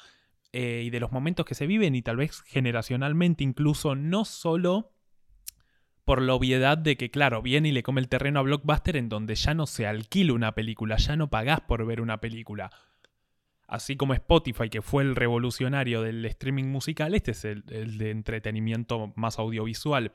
eh, 0.52 0.82
y 0.86 0.90
de 0.90 1.00
los 1.00 1.12
momentos 1.12 1.46
que 1.46 1.54
se 1.54 1.68
viven 1.68 1.94
y 1.94 2.02
tal 2.02 2.18
vez 2.18 2.42
generacionalmente 2.42 3.44
incluso, 3.44 3.96
no 3.96 4.26
solo 4.26 4.94
por 6.06 6.22
la 6.22 6.34
obviedad 6.34 6.78
de 6.78 6.96
que, 6.96 7.12
claro, 7.12 7.42
viene 7.42 7.70
y 7.70 7.72
le 7.74 7.84
come 7.84 8.02
el 8.02 8.08
terreno 8.08 8.40
a 8.40 8.44
Blockbuster 8.44 8.96
en 8.96 9.10
donde 9.10 9.36
ya 9.36 9.54
no 9.54 9.68
se 9.68 9.86
alquila 9.86 10.34
una 10.34 10.56
película, 10.56 10.96
ya 10.96 11.18
no 11.18 11.30
pagás 11.30 11.60
por 11.62 11.86
ver 11.86 12.00
una 12.00 12.20
película. 12.22 12.72
Así 13.68 13.98
como 13.98 14.14
Spotify, 14.14 14.70
que 14.70 14.82
fue 14.82 15.04
el 15.04 15.18
revolucionario 15.18 16.02
del 16.02 16.24
streaming 16.26 16.64
musical, 16.64 17.14
este 17.14 17.32
es 17.32 17.44
el 17.44 17.98
de 17.98 18.12
entretenimiento 18.12 19.12
más 19.18 19.38
audiovisual 19.38 20.14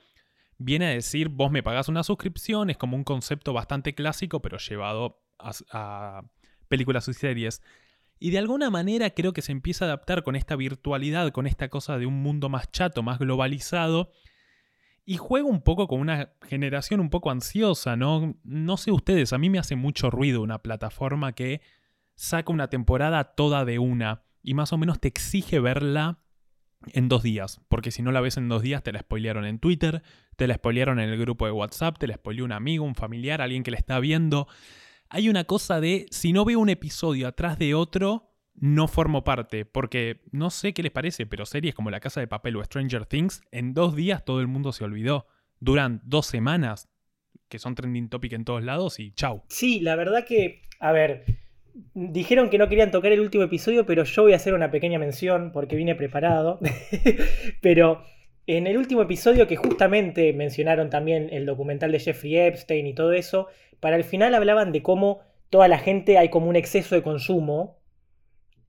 viene 0.58 0.87
a 0.87 0.90
decir, 0.90 1.28
vos 1.28 1.50
me 1.50 1.62
pagás 1.62 1.88
una 1.88 2.02
suscripción, 2.02 2.70
es 2.70 2.76
como 2.76 2.96
un 2.96 3.04
concepto 3.04 3.52
bastante 3.52 3.94
clásico, 3.94 4.40
pero 4.40 4.58
llevado 4.58 5.22
a, 5.38 6.22
películas 6.69 7.08
y 7.08 7.14
series. 7.14 7.62
Y 8.19 8.31
de 8.31 8.38
alguna 8.38 8.70
manera 8.70 9.10
creo 9.10 9.32
que 9.32 9.43
se 9.43 9.52
empieza 9.52 9.84
a 9.84 9.88
adaptar 9.88 10.22
con 10.22 10.37
esta 10.37 10.56
virtualidad, 10.56 11.32
con 11.32 11.46
esta 11.46 11.69
cosa 11.69 11.99
de 11.99 12.06
un 12.06 12.22
mundo 12.22 12.49
más 12.49 12.70
chato, 12.70 13.02
más 13.02 13.19
globalizado. 13.19 14.10
Y 15.04 15.16
juega 15.16 15.49
un 15.49 15.62
poco 15.62 15.88
con 15.88 16.00
una 16.00 16.32
generación 16.49 17.00
un 17.00 17.10
poco 17.10 17.31
ansiosa, 17.31 17.96
¿no? 17.96 18.37
No 18.44 18.76
sé 18.76 18.93
ustedes, 18.93 19.32
a 19.32 19.38
mí 19.38 19.50
me 19.50 19.58
hace 19.58 19.75
mucho 19.75 20.10
ruido 20.10 20.40
una 20.40 20.62
plataforma 20.62 21.32
que 21.32 21.60
saca 22.14 22.52
una 22.52 22.69
temporada 22.69 23.34
toda 23.34 23.64
de 23.64 23.81
una 23.81 24.22
y 24.43 24.55
más 24.55 24.72
o 24.72 24.78
menos 24.78 25.00
te 25.00 25.08
exige 25.08 25.58
verla 25.58 26.21
en 26.93 27.08
dos 27.08 27.23
días, 27.23 27.61
porque 27.69 27.90
si 27.90 28.02
no 28.02 28.12
la 28.12 28.20
ves 28.20 28.37
en 28.37 28.49
dos 28.49 28.62
días 28.62 28.82
te 28.82 28.93
la 28.93 29.00
spoilearon 29.00 29.44
en 29.44 29.58
Twitter, 29.58 30.02
te 30.37 30.46
la 30.46 30.55
spoilearon 30.55 31.00
en 31.00 31.08
el 31.08 31.19
grupo 31.19 31.46
de 31.46 31.53
WhatsApp, 31.53 31.98
te 31.98 32.06
la 32.06 32.15
spoileó 32.15 32.44
un 32.44 32.53
amigo, 32.53 32.84
un 32.84 32.94
familiar, 32.94 33.41
alguien 33.41 33.62
que 33.62 33.70
la 33.70 33.79
está 33.79 33.98
viendo. 34.01 34.48
Hay 35.08 35.29
una 35.29 35.44
cosa 35.44 35.81
de, 35.81 36.06
si 36.10 36.32
no 36.32 36.44
veo 36.44 36.58
un 36.58 36.69
episodio 36.69 37.29
atrás 37.29 37.58
de 37.58 37.74
otro, 37.74 38.31
no 38.55 38.89
formo 38.89 39.24
parte, 39.24 39.65
porque 39.65 40.22
no 40.31 40.51
sé 40.51 40.72
qué 40.72 40.82
les 40.82 40.93
parece, 40.93 41.27
pero 41.27 41.46
series 41.46 41.74
como 41.74 41.91
La 41.91 42.01
Casa 42.01 42.20
de 42.20 42.29
Papel 42.29 42.56
o 42.56 42.65
Stranger 42.65 43.06
Things, 43.06 43.43
en 43.51 43.74
dos 43.74 43.96
días 43.96 44.24
todo 44.24 44.41
el 44.41 44.48
mundo 44.48 44.72
se 44.72 44.84
olvidó. 44.84 45.27
Duran 45.60 46.01
dos 46.05 46.27
semanas, 46.27 46.89
que 47.48 47.58
son 47.58 47.74
trending 47.74 48.08
topic 48.08 48.32
en 48.32 48.44
todos 48.44 48.62
lados 48.62 48.98
y 48.98 49.12
chau. 49.12 49.43
Sí, 49.48 49.81
la 49.81 49.96
verdad 49.96 50.24
que, 50.27 50.62
a 50.81 50.93
ver, 50.93 51.24
Dijeron 51.94 52.50
que 52.50 52.58
no 52.58 52.69
querían 52.69 52.91
tocar 52.91 53.12
el 53.12 53.20
último 53.20 53.44
episodio, 53.44 53.86
pero 53.86 54.05
yo 54.05 54.22
voy 54.22 54.32
a 54.32 54.36
hacer 54.36 54.55
una 54.55 54.70
pequeña 54.70 54.98
mención 54.98 55.52
porque 55.52 55.76
vine 55.76 55.94
preparado. 55.94 56.58
pero 57.60 58.02
en 58.46 58.67
el 58.67 58.76
último 58.76 59.02
episodio 59.02 59.46
que 59.46 59.56
justamente 59.56 60.32
mencionaron 60.32 60.91
también 60.91 61.29
el 61.32 61.46
documental 61.46 61.93
de 61.93 62.00
Jeffrey 62.00 62.36
Epstein 62.36 62.86
y 62.86 62.94
todo 62.94 63.12
eso, 63.12 63.46
para 63.81 63.96
el 63.96 64.05
final 64.05 64.34
hablaban 64.34 64.72
de 64.72 64.82
cómo 64.82 65.20
toda 65.48 65.69
la 65.69 65.79
gente 65.79 66.19
hay 66.19 66.29
como 66.29 66.48
un 66.48 66.56
exceso 66.56 66.94
de 66.94 67.02
consumo, 67.02 67.79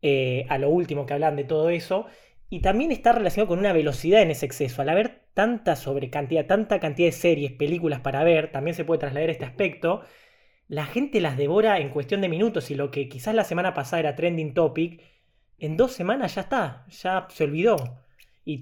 eh, 0.01 0.45
a 0.49 0.57
lo 0.57 0.69
último 0.69 1.05
que 1.05 1.13
hablan 1.13 1.35
de 1.35 1.43
todo 1.43 1.69
eso, 1.69 2.05
y 2.49 2.59
también 2.59 2.91
está 2.91 3.13
relacionado 3.13 3.47
con 3.47 3.59
una 3.59 3.73
velocidad 3.73 4.21
en 4.21 4.31
ese 4.31 4.45
exceso. 4.45 4.81
Al 4.81 4.89
haber 4.89 5.23
tanta 5.33 5.75
sobrecantidad, 5.75 6.45
tanta 6.45 6.79
cantidad 6.79 7.07
de 7.07 7.13
series, 7.13 7.51
películas 7.53 8.01
para 8.01 8.23
ver, 8.23 8.51
también 8.51 8.75
se 8.75 8.85
puede 8.85 8.99
trasladar 8.99 9.29
este 9.29 9.45
aspecto 9.45 10.01
la 10.67 10.85
gente 10.85 11.21
las 11.21 11.37
devora 11.37 11.79
en 11.79 11.89
cuestión 11.89 12.21
de 12.21 12.29
minutos 12.29 12.71
y 12.71 12.75
lo 12.75 12.91
que 12.91 13.09
quizás 13.09 13.35
la 13.35 13.43
semana 13.43 13.73
pasada 13.73 13.99
era 13.99 14.15
trending 14.15 14.53
topic, 14.53 15.01
en 15.59 15.77
dos 15.77 15.91
semanas 15.91 16.35
ya 16.35 16.41
está, 16.41 16.85
ya 16.89 17.27
se 17.29 17.43
olvidó. 17.43 18.03
Y, 18.45 18.61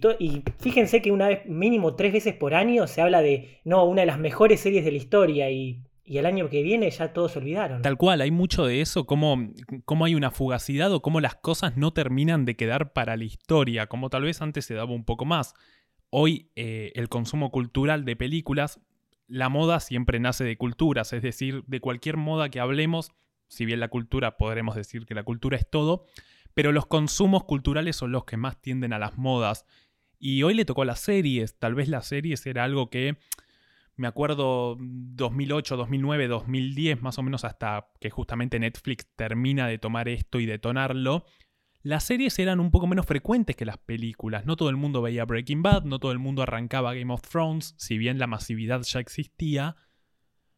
fíjense 0.59 1.01
que 1.01 1.11
una 1.11 1.27
vez, 1.27 1.45
mínimo 1.47 1.95
tres 1.95 2.13
veces 2.13 2.35
por 2.35 2.53
año, 2.53 2.85
se 2.85 3.01
habla 3.01 3.21
de, 3.21 3.59
no, 3.63 3.83
una 3.85 4.01
de 4.01 4.05
las 4.05 4.19
mejores 4.19 4.59
series 4.59 4.85
de 4.85 4.91
la 4.91 4.97
historia 4.97 5.49
y, 5.49 5.81
el 6.05 6.25
año 6.25 6.49
que 6.49 6.61
viene 6.61 6.89
ya 6.91 7.13
todos 7.13 7.31
se 7.31 7.39
olvidaron. 7.39 7.81
Tal 7.81 7.95
cual, 7.95 8.19
hay 8.19 8.31
mucho 8.31 8.65
de 8.65 8.81
eso, 8.81 9.05
como, 9.05 9.53
como 9.85 10.03
hay 10.03 10.13
una 10.13 10.29
fugacidad 10.29 10.91
o 10.91 11.01
cómo 11.01 11.21
las 11.21 11.35
cosas 11.35 11.77
no 11.77 11.93
terminan 11.93 12.43
de 12.43 12.57
quedar 12.57 12.91
para 12.91 13.15
la 13.15 13.23
historia, 13.23 13.87
como 13.87 14.09
tal 14.09 14.23
vez 14.23 14.41
antes 14.41 14.65
se 14.65 14.73
daba 14.73 14.91
un 14.91 15.05
poco 15.05 15.23
más. 15.23 15.53
Hoy 16.09 16.51
eh, 16.57 16.91
el 16.95 17.07
consumo 17.07 17.49
cultural 17.49 18.03
de 18.03 18.17
películas 18.17 18.81
la 19.31 19.47
moda 19.47 19.79
siempre 19.79 20.19
nace 20.19 20.43
de 20.43 20.57
culturas, 20.57 21.13
es 21.13 21.21
decir, 21.21 21.63
de 21.65 21.79
cualquier 21.79 22.17
moda 22.17 22.49
que 22.49 22.59
hablemos, 22.59 23.11
si 23.47 23.65
bien 23.65 23.79
la 23.79 23.87
cultura, 23.87 24.35
podremos 24.37 24.75
decir 24.75 25.05
que 25.05 25.15
la 25.15 25.23
cultura 25.23 25.55
es 25.57 25.69
todo, 25.69 26.05
pero 26.53 26.73
los 26.73 26.85
consumos 26.85 27.45
culturales 27.45 27.95
son 27.95 28.11
los 28.11 28.25
que 28.25 28.35
más 28.35 28.61
tienden 28.61 28.91
a 28.91 28.99
las 28.99 29.17
modas. 29.17 29.65
Y 30.19 30.43
hoy 30.43 30.53
le 30.53 30.65
tocó 30.65 30.81
a 30.81 30.85
las 30.85 30.99
series, 30.99 31.57
tal 31.57 31.75
vez 31.75 31.87
las 31.87 32.07
series 32.07 32.45
era 32.45 32.65
algo 32.65 32.89
que 32.89 33.17
me 33.95 34.07
acuerdo 34.07 34.75
2008, 34.79 35.77
2009, 35.77 36.27
2010, 36.27 37.01
más 37.01 37.17
o 37.17 37.23
menos 37.23 37.45
hasta 37.45 37.87
que 38.01 38.09
justamente 38.09 38.59
Netflix 38.59 39.07
termina 39.15 39.65
de 39.67 39.77
tomar 39.77 40.09
esto 40.09 40.41
y 40.41 40.45
detonarlo, 40.45 41.23
las 41.83 42.03
series 42.03 42.37
eran 42.39 42.59
un 42.59 42.71
poco 42.71 42.87
menos 42.87 43.05
frecuentes 43.05 43.55
que 43.55 43.65
las 43.65 43.77
películas. 43.77 44.45
No 44.45 44.55
todo 44.55 44.69
el 44.69 44.77
mundo 44.77 45.01
veía 45.01 45.25
Breaking 45.25 45.63
Bad, 45.63 45.83
no 45.83 45.99
todo 45.99 46.11
el 46.11 46.19
mundo 46.19 46.43
arrancaba 46.43 46.93
Game 46.93 47.13
of 47.13 47.21
Thrones, 47.21 47.73
si 47.77 47.97
bien 47.97 48.19
la 48.19 48.27
masividad 48.27 48.81
ya 48.81 48.99
existía, 48.99 49.75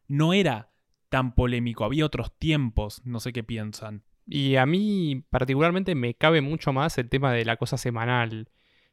no 0.06 0.32
era 0.32 0.70
tan 1.08 1.34
polémico, 1.34 1.84
había 1.84 2.04
otros 2.04 2.36
tiempos, 2.38 3.00
no 3.04 3.20
sé 3.20 3.32
qué 3.32 3.44
piensan. 3.44 4.02
Y 4.26 4.56
a 4.56 4.66
mí 4.66 5.24
particularmente 5.30 5.94
me 5.94 6.14
cabe 6.14 6.40
mucho 6.40 6.72
más 6.72 6.98
el 6.98 7.08
tema 7.08 7.32
de 7.32 7.44
la 7.44 7.56
cosa 7.56 7.76
semanal. 7.76 8.48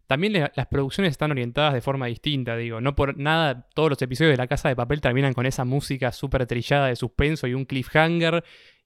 También 0.08 0.34
las 0.34 0.68
producciones 0.68 1.12
están 1.12 1.32
orientadas 1.32 1.74
de 1.74 1.80
forma 1.80 2.08
distinta, 2.08 2.58
digo. 2.58 2.82
No 2.82 2.96
por 2.96 3.18
nada 3.18 3.70
todos 3.74 3.90
los 3.90 4.02
episodios 4.02 4.34
de 4.34 4.38
La 4.38 4.48
Casa 4.48 4.68
de 4.68 4.76
Papel 4.76 5.00
terminan 5.00 5.34
con 5.34 5.46
esa 5.46 5.64
música 5.64 6.12
súper 6.12 6.46
trillada 6.48 6.88
de 6.88 6.98
suspenso 6.98 7.48
y 7.48 7.54
un 7.54 7.64
cliffhanger. 7.64 8.44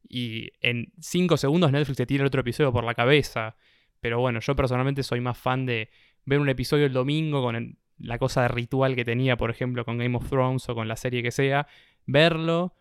Y 0.07 0.51
en 0.61 0.91
5 0.99 1.37
segundos 1.37 1.71
Netflix 1.71 1.97
te 1.97 2.05
tira 2.05 2.23
el 2.23 2.27
otro 2.27 2.41
episodio 2.41 2.71
por 2.71 2.83
la 2.83 2.93
cabeza. 2.93 3.55
Pero 3.99 4.19
bueno, 4.19 4.39
yo 4.39 4.55
personalmente 4.55 5.03
soy 5.03 5.21
más 5.21 5.37
fan 5.37 5.65
de 5.65 5.89
ver 6.25 6.39
un 6.39 6.49
episodio 6.49 6.85
el 6.85 6.93
domingo 6.93 7.41
con 7.41 7.77
la 7.97 8.17
cosa 8.17 8.43
de 8.43 8.49
ritual 8.49 8.95
que 8.95 9.05
tenía, 9.05 9.37
por 9.37 9.49
ejemplo, 9.49 9.85
con 9.85 9.97
Game 9.97 10.15
of 10.17 10.29
Thrones 10.29 10.67
o 10.69 10.75
con 10.75 10.87
la 10.87 10.95
serie 10.95 11.23
que 11.23 11.31
sea. 11.31 11.67
Verlo. 12.05 12.73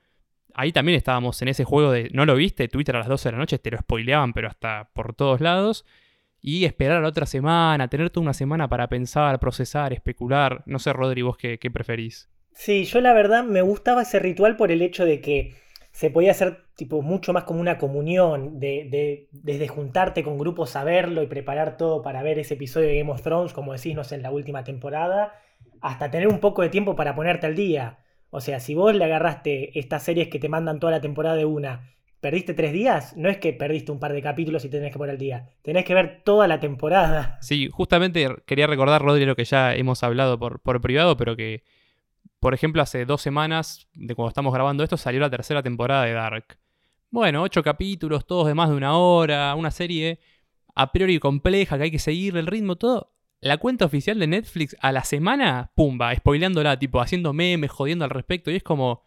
Ahí 0.54 0.72
también 0.72 0.96
estábamos 0.96 1.40
en 1.42 1.48
ese 1.48 1.64
juego 1.64 1.90
de, 1.90 2.10
¿no 2.12 2.26
lo 2.26 2.34
viste? 2.36 2.68
Twitter 2.68 2.96
a 2.96 3.00
las 3.00 3.08
12 3.08 3.28
de 3.28 3.32
la 3.32 3.38
noche 3.38 3.58
te 3.58 3.70
lo 3.70 3.78
spoileaban, 3.78 4.32
pero 4.32 4.48
hasta 4.48 4.90
por 4.92 5.14
todos 5.14 5.40
lados 5.40 5.84
y 6.46 6.66
esperar 6.66 6.98
a 6.98 7.00
la 7.00 7.08
otra 7.08 7.24
semana, 7.24 7.88
tener 7.88 8.10
toda 8.10 8.24
una 8.24 8.34
semana 8.34 8.68
para 8.68 8.86
pensar, 8.86 9.40
procesar, 9.40 9.94
especular. 9.94 10.62
No 10.66 10.78
sé, 10.78 10.92
Rodri, 10.92 11.22
vos 11.22 11.38
qué, 11.38 11.58
preferís. 11.72 12.28
Sí, 12.52 12.84
yo 12.84 13.00
la 13.00 13.14
verdad 13.14 13.44
me 13.44 13.62
gustaba 13.62 14.02
ese 14.02 14.18
ritual 14.18 14.58
por 14.58 14.70
el 14.70 14.82
hecho 14.82 15.06
de 15.06 15.22
que 15.22 15.54
se 15.94 16.10
podía 16.10 16.32
hacer 16.32 16.64
tipo 16.74 17.02
mucho 17.02 17.32
más 17.32 17.44
como 17.44 17.60
una 17.60 17.78
comunión, 17.78 18.58
de, 18.58 19.28
desde 19.30 19.68
juntarte 19.68 20.24
con 20.24 20.38
grupos 20.38 20.74
a 20.74 20.82
verlo 20.82 21.22
y 21.22 21.28
preparar 21.28 21.76
todo 21.76 22.02
para 22.02 22.20
ver 22.24 22.40
ese 22.40 22.54
episodio 22.54 22.88
de 22.88 22.98
Game 22.98 23.12
of 23.12 23.22
Thrones, 23.22 23.52
como 23.52 23.72
decís, 23.72 23.94
no 23.94 24.02
en 24.10 24.20
la 24.20 24.32
última 24.32 24.64
temporada, 24.64 25.34
hasta 25.80 26.10
tener 26.10 26.26
un 26.26 26.40
poco 26.40 26.62
de 26.62 26.68
tiempo 26.68 26.96
para 26.96 27.14
ponerte 27.14 27.46
al 27.46 27.54
día. 27.54 28.00
O 28.30 28.40
sea, 28.40 28.58
si 28.58 28.74
vos 28.74 28.92
le 28.92 29.04
agarraste 29.04 29.78
estas 29.78 30.02
series 30.02 30.26
que 30.26 30.40
te 30.40 30.48
mandan 30.48 30.80
toda 30.80 30.90
la 30.90 31.00
temporada 31.00 31.36
de 31.36 31.44
una 31.44 31.94
perdiste 32.20 32.54
tres 32.54 32.72
días, 32.72 33.14
no 33.16 33.28
es 33.28 33.36
que 33.36 33.52
perdiste 33.52 33.92
un 33.92 34.00
par 34.00 34.14
de 34.14 34.22
capítulos 34.22 34.64
y 34.64 34.70
tenés 34.70 34.90
que 34.90 34.98
poner 34.98 35.12
el 35.12 35.20
día. 35.20 35.50
Tenés 35.62 35.84
que 35.84 35.94
ver 35.94 36.22
toda 36.24 36.48
la 36.48 36.58
temporada. 36.58 37.38
Sí, 37.40 37.68
justamente 37.70 38.26
quería 38.46 38.66
recordar, 38.66 39.02
Rodri, 39.02 39.26
lo 39.26 39.36
que 39.36 39.44
ya 39.44 39.74
hemos 39.76 40.02
hablado 40.02 40.38
por, 40.38 40.60
por 40.60 40.80
privado, 40.80 41.18
pero 41.18 41.36
que, 41.36 41.62
por 42.40 42.54
ejemplo, 42.54 42.82
hace 42.82 43.06
dos 43.06 43.22
semanas 43.22 43.88
de 43.94 44.14
cuando 44.14 44.28
estamos 44.28 44.52
grabando 44.52 44.82
esto, 44.84 44.96
salió 44.96 45.20
la 45.20 45.30
tercera 45.30 45.62
temporada 45.62 46.04
de 46.04 46.12
Dark. 46.12 46.58
Bueno, 47.10 47.42
ocho 47.42 47.62
capítulos, 47.62 48.26
todos 48.26 48.46
de 48.46 48.54
más 48.54 48.68
de 48.68 48.76
una 48.76 48.96
hora, 48.98 49.54
una 49.54 49.70
serie 49.70 50.20
a 50.74 50.92
priori 50.92 51.18
compleja, 51.18 51.76
que 51.76 51.84
hay 51.84 51.90
que 51.90 51.98
seguir 51.98 52.36
el 52.36 52.46
ritmo, 52.46 52.76
todo. 52.76 53.12
La 53.40 53.58
cuenta 53.58 53.84
oficial 53.84 54.18
de 54.18 54.26
Netflix 54.26 54.76
a 54.80 54.90
la 54.90 55.04
semana, 55.04 55.70
pumba, 55.74 56.14
spoileándola, 56.14 56.78
tipo, 56.78 57.00
haciendo 57.00 57.32
memes, 57.32 57.70
jodiendo 57.70 58.04
al 58.04 58.10
respecto, 58.10 58.50
y 58.50 58.56
es 58.56 58.62
como. 58.62 59.02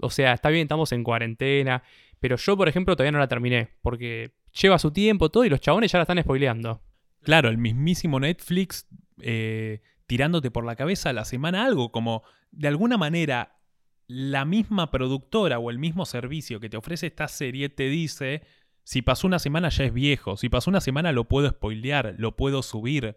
O 0.00 0.10
sea, 0.10 0.32
está 0.32 0.50
bien, 0.50 0.62
estamos 0.62 0.92
en 0.92 1.04
cuarentena, 1.04 1.82
pero 2.18 2.36
yo, 2.36 2.56
por 2.56 2.68
ejemplo, 2.68 2.96
todavía 2.96 3.12
no 3.12 3.18
la 3.18 3.28
terminé, 3.28 3.70
porque 3.80 4.32
lleva 4.60 4.78
su 4.78 4.90
tiempo 4.90 5.30
todo 5.30 5.44
y 5.44 5.48
los 5.48 5.60
chabones 5.60 5.92
ya 5.92 5.98
la 5.98 6.02
están 6.02 6.20
spoileando. 6.20 6.82
Claro, 7.22 7.48
el 7.48 7.58
mismísimo 7.58 8.20
Netflix 8.20 8.86
eh, 9.20 9.80
tirándote 10.06 10.50
por 10.50 10.64
la 10.64 10.76
cabeza 10.76 11.10
a 11.10 11.14
la 11.14 11.24
semana 11.24 11.64
algo, 11.64 11.92
como 11.92 12.22
de 12.50 12.68
alguna 12.68 12.96
manera 12.96 13.58
la 14.06 14.44
misma 14.44 14.90
productora 14.90 15.58
o 15.58 15.70
el 15.70 15.78
mismo 15.78 16.04
servicio 16.04 16.60
que 16.60 16.68
te 16.68 16.76
ofrece 16.76 17.06
esta 17.06 17.28
serie 17.28 17.68
te 17.68 17.88
dice, 17.88 18.42
si 18.82 19.02
pasó 19.02 19.26
una 19.26 19.38
semana 19.38 19.70
ya 19.70 19.84
es 19.84 19.94
viejo, 19.94 20.36
si 20.36 20.48
pasó 20.48 20.70
una 20.70 20.80
semana 20.80 21.12
lo 21.12 21.24
puedo 21.24 21.48
spoilear, 21.48 22.14
lo 22.18 22.36
puedo 22.36 22.62
subir. 22.62 23.16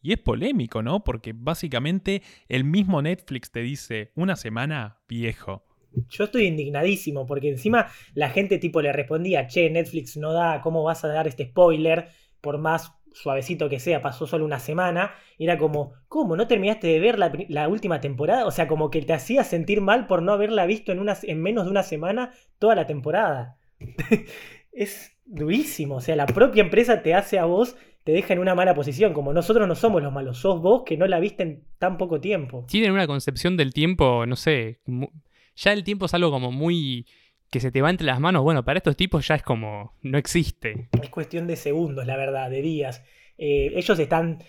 Y 0.00 0.12
es 0.12 0.18
polémico, 0.18 0.82
¿no? 0.82 1.02
Porque 1.02 1.32
básicamente 1.34 2.22
el 2.48 2.64
mismo 2.64 3.00
Netflix 3.00 3.50
te 3.50 3.60
dice, 3.60 4.12
una 4.14 4.36
semana 4.36 4.98
viejo. 5.08 5.64
Yo 6.08 6.24
estoy 6.24 6.46
indignadísimo 6.46 7.26
porque 7.26 7.48
encima 7.50 7.86
la 8.14 8.30
gente 8.30 8.58
tipo 8.58 8.82
le 8.82 8.92
respondía, 8.92 9.46
che, 9.46 9.70
Netflix 9.70 10.16
no 10.16 10.32
da, 10.32 10.60
¿cómo 10.60 10.82
vas 10.82 11.04
a 11.04 11.08
dar 11.08 11.26
este 11.26 11.46
spoiler? 11.46 12.08
Por 12.40 12.58
más 12.58 12.92
suavecito 13.14 13.70
que 13.70 13.80
sea, 13.80 14.02
pasó 14.02 14.26
solo 14.26 14.44
una 14.44 14.58
semana. 14.58 15.14
Era 15.38 15.56
como, 15.56 15.94
¿cómo? 16.08 16.36
¿No 16.36 16.46
terminaste 16.46 16.88
de 16.88 17.00
ver 17.00 17.18
la, 17.18 17.68
última 17.68 18.00
temporada? 18.00 18.44
O 18.46 18.50
sea, 18.50 18.68
como 18.68 18.90
que 18.90 19.00
te 19.00 19.14
hacía 19.14 19.44
sentir 19.44 19.80
mal 19.80 20.06
por 20.06 20.22
no 20.22 20.32
haberla 20.32 20.66
visto 20.66 20.92
en, 20.92 21.06
en 21.22 21.42
menos 21.42 21.64
de 21.64 21.70
una 21.70 21.82
semana 21.82 22.32
toda 22.58 22.74
la 22.74 22.86
temporada. 22.86 23.56
es 24.72 25.16
durísimo. 25.24 25.96
O 25.96 26.00
sea, 26.00 26.16
la 26.16 26.26
propia 26.26 26.62
empresa 26.62 27.02
te 27.02 27.14
hace 27.14 27.38
a 27.38 27.46
vos 27.46 27.76
te 28.04 28.12
deja 28.12 28.34
en 28.34 28.38
una 28.38 28.54
mala 28.54 28.74
posición, 28.74 29.14
como 29.14 29.32
nosotros 29.32 29.66
no 29.66 29.74
somos 29.74 30.02
los 30.02 30.12
malos, 30.12 30.36
sos 30.36 30.60
vos 30.60 30.82
que 30.84 30.98
no 30.98 31.06
la 31.06 31.18
viste 31.20 31.42
en 31.42 31.64
tan 31.78 31.96
poco 31.96 32.20
tiempo. 32.20 32.66
Tienen 32.68 32.92
una 32.92 33.06
concepción 33.06 33.56
del 33.56 33.72
tiempo, 33.72 34.26
no 34.26 34.36
sé, 34.36 34.80
ya 35.56 35.72
el 35.72 35.84
tiempo 35.84 36.04
es 36.04 36.14
algo 36.14 36.30
como 36.30 36.52
muy 36.52 37.06
que 37.54 37.60
se 37.60 37.70
te 37.70 37.82
va 37.82 37.90
entre 37.90 38.04
las 38.04 38.18
manos. 38.18 38.42
Bueno, 38.42 38.64
para 38.64 38.78
estos 38.78 38.96
tipos 38.96 39.28
ya 39.28 39.36
es 39.36 39.44
como 39.44 39.94
no 40.02 40.18
existe. 40.18 40.88
Es 41.00 41.08
cuestión 41.08 41.46
de 41.46 41.54
segundos, 41.54 42.04
la 42.04 42.16
verdad, 42.16 42.50
de 42.50 42.60
días. 42.60 43.04
Eh, 43.38 43.70
ellos 43.76 43.96
están 43.96 44.42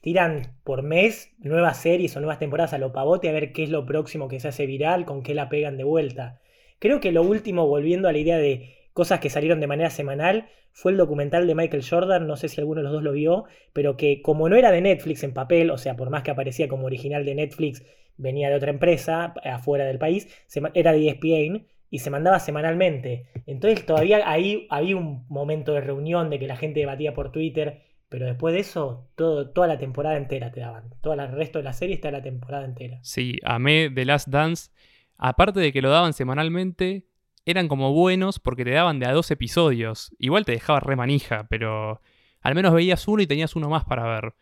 tiran 0.00 0.54
por 0.62 0.84
mes 0.84 1.34
nuevas 1.38 1.78
series 1.78 2.16
o 2.16 2.20
nuevas 2.20 2.38
temporadas 2.38 2.72
a 2.72 2.78
lo 2.78 2.92
pavote 2.92 3.28
a 3.28 3.32
ver 3.32 3.52
qué 3.52 3.64
es 3.64 3.70
lo 3.70 3.84
próximo 3.86 4.28
que 4.28 4.38
se 4.38 4.46
hace 4.46 4.66
viral, 4.66 5.04
con 5.04 5.24
qué 5.24 5.34
la 5.34 5.48
pegan 5.48 5.76
de 5.76 5.82
vuelta. 5.82 6.38
Creo 6.78 7.00
que 7.00 7.10
lo 7.10 7.24
último, 7.24 7.66
volviendo 7.66 8.06
a 8.06 8.12
la 8.12 8.18
idea 8.18 8.38
de 8.38 8.76
cosas 8.92 9.18
que 9.18 9.30
salieron 9.30 9.58
de 9.58 9.66
manera 9.66 9.90
semanal, 9.90 10.48
fue 10.70 10.92
el 10.92 10.98
documental 10.98 11.48
de 11.48 11.56
Michael 11.56 11.84
Jordan, 11.84 12.28
no 12.28 12.36
sé 12.36 12.48
si 12.48 12.60
alguno 12.60 12.82
de 12.82 12.84
los 12.84 12.92
dos 12.92 13.02
lo 13.02 13.10
vio, 13.10 13.46
pero 13.72 13.96
que 13.96 14.22
como 14.22 14.48
no 14.48 14.54
era 14.54 14.70
de 14.70 14.80
Netflix 14.80 15.24
en 15.24 15.34
papel, 15.34 15.72
o 15.72 15.78
sea, 15.78 15.96
por 15.96 16.08
más 16.08 16.22
que 16.22 16.30
aparecía 16.30 16.68
como 16.68 16.86
original 16.86 17.24
de 17.24 17.34
Netflix, 17.34 17.82
venía 18.16 18.48
de 18.48 18.54
otra 18.54 18.70
empresa 18.70 19.34
afuera 19.42 19.86
del 19.86 19.98
país, 19.98 20.28
era 20.74 20.92
de 20.92 21.08
ESPN 21.08 21.73
y 21.90 22.00
se 22.00 22.10
mandaba 22.10 22.40
semanalmente. 22.40 23.26
Entonces 23.46 23.86
todavía 23.86 24.28
ahí 24.28 24.66
había 24.70 24.96
un 24.96 25.26
momento 25.28 25.72
de 25.72 25.80
reunión 25.80 26.30
de 26.30 26.38
que 26.38 26.46
la 26.46 26.56
gente 26.56 26.80
debatía 26.80 27.14
por 27.14 27.32
Twitter, 27.32 27.82
pero 28.08 28.26
después 28.26 28.54
de 28.54 28.60
eso, 28.60 29.08
toda 29.16 29.66
la 29.66 29.78
temporada 29.78 30.16
entera 30.16 30.52
te 30.52 30.60
daban. 30.60 30.94
Todo 31.00 31.14
el 31.14 31.32
resto 31.32 31.58
de 31.58 31.64
la 31.64 31.72
serie 31.72 31.94
está 31.94 32.10
la 32.10 32.22
temporada 32.22 32.64
entera. 32.64 32.98
Sí, 33.02 33.38
amé 33.44 33.90
The 33.90 34.04
Last 34.04 34.28
Dance. 34.28 34.70
Aparte 35.16 35.60
de 35.60 35.72
que 35.72 35.82
lo 35.82 35.90
daban 35.90 36.12
semanalmente, 36.12 37.06
eran 37.46 37.68
como 37.68 37.92
buenos 37.92 38.38
porque 38.38 38.64
te 38.64 38.70
daban 38.70 38.98
de 38.98 39.06
a 39.06 39.12
dos 39.12 39.30
episodios. 39.30 40.14
Igual 40.18 40.44
te 40.44 40.52
dejaba 40.52 40.80
re 40.80 40.96
manija, 40.96 41.46
pero 41.48 42.00
al 42.40 42.54
menos 42.54 42.74
veías 42.74 43.06
uno 43.08 43.22
y 43.22 43.26
tenías 43.26 43.56
uno 43.56 43.68
más 43.68 43.84
para 43.84 44.04
ver. 44.04 44.34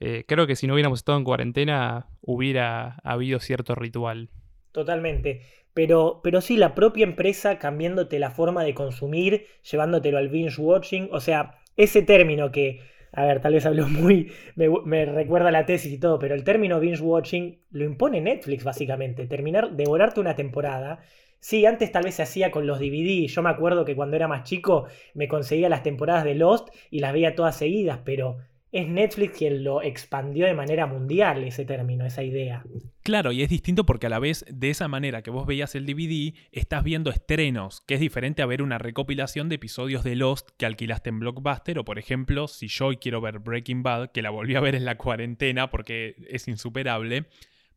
Eh, 0.00 0.24
creo 0.26 0.46
que 0.46 0.56
si 0.56 0.66
no 0.66 0.74
hubiéramos 0.74 1.00
estado 1.00 1.18
en 1.18 1.24
cuarentena 1.24 2.06
hubiera 2.22 2.96
habido 3.04 3.38
cierto 3.38 3.74
ritual. 3.74 4.30
Totalmente. 4.72 5.42
Pero, 5.74 6.20
pero 6.22 6.40
sí, 6.40 6.56
la 6.56 6.74
propia 6.74 7.04
empresa 7.04 7.58
cambiándote 7.58 8.18
la 8.18 8.30
forma 8.30 8.64
de 8.64 8.74
consumir, 8.74 9.46
llevándotelo 9.70 10.18
al 10.18 10.28
binge 10.28 10.60
watching. 10.60 11.08
O 11.12 11.20
sea, 11.20 11.58
ese 11.76 12.02
término 12.02 12.50
que, 12.50 12.80
a 13.12 13.24
ver, 13.24 13.40
tal 13.40 13.54
vez 13.54 13.66
hablo 13.66 13.88
muy, 13.88 14.32
me, 14.56 15.04
recuerda 15.06 15.50
la 15.50 15.66
tesis 15.66 15.92
y 15.92 15.98
todo, 15.98 16.18
pero 16.18 16.34
el 16.34 16.44
término 16.44 16.80
binge 16.80 17.02
watching 17.02 17.60
lo 17.70 17.84
impone 17.84 18.20
Netflix 18.20 18.64
básicamente. 18.64 19.26
Terminar, 19.26 19.72
devorarte 19.72 20.20
una 20.20 20.34
temporada. 20.34 21.00
Sí, 21.38 21.64
antes 21.64 21.90
tal 21.90 22.04
vez 22.04 22.16
se 22.16 22.22
hacía 22.22 22.50
con 22.50 22.66
los 22.66 22.80
DVD. 22.80 23.26
Yo 23.26 23.42
me 23.42 23.50
acuerdo 23.50 23.84
que 23.84 23.96
cuando 23.96 24.16
era 24.16 24.28
más 24.28 24.44
chico 24.44 24.86
me 25.14 25.28
conseguía 25.28 25.68
las 25.70 25.82
temporadas 25.82 26.24
de 26.24 26.34
Lost 26.34 26.68
y 26.90 26.98
las 27.00 27.12
veía 27.12 27.34
todas 27.34 27.56
seguidas, 27.56 28.00
pero 28.04 28.38
es 28.72 28.86
Netflix 28.86 29.38
quien 29.38 29.64
lo 29.64 29.82
expandió 29.82 30.46
de 30.46 30.54
manera 30.54 30.86
mundial 30.86 31.42
ese 31.42 31.64
término, 31.64 32.06
esa 32.06 32.22
idea. 32.22 32.62
Claro, 33.02 33.32
y 33.32 33.42
es 33.42 33.48
distinto 33.48 33.84
porque 33.84 34.06
a 34.06 34.10
la 34.10 34.20
vez, 34.20 34.44
de 34.48 34.70
esa 34.70 34.86
manera 34.86 35.22
que 35.22 35.30
vos 35.30 35.46
veías 35.46 35.74
el 35.74 35.86
DVD, 35.86 36.34
estás 36.52 36.84
viendo 36.84 37.10
estrenos, 37.10 37.80
que 37.80 37.94
es 37.94 38.00
diferente 38.00 38.42
a 38.42 38.46
ver 38.46 38.62
una 38.62 38.78
recopilación 38.78 39.48
de 39.48 39.56
episodios 39.56 40.04
de 40.04 40.14
Lost 40.14 40.50
que 40.56 40.66
alquilaste 40.66 41.10
en 41.10 41.18
Blockbuster, 41.18 41.78
o 41.78 41.84
por 41.84 41.98
ejemplo, 41.98 42.46
si 42.46 42.68
yo 42.68 42.86
hoy 42.86 42.98
quiero 42.98 43.20
ver 43.20 43.40
Breaking 43.40 43.82
Bad, 43.82 44.12
que 44.12 44.22
la 44.22 44.30
volví 44.30 44.54
a 44.54 44.60
ver 44.60 44.76
en 44.76 44.84
la 44.84 44.96
cuarentena 44.96 45.70
porque 45.70 46.14
es 46.28 46.46
insuperable, 46.46 47.26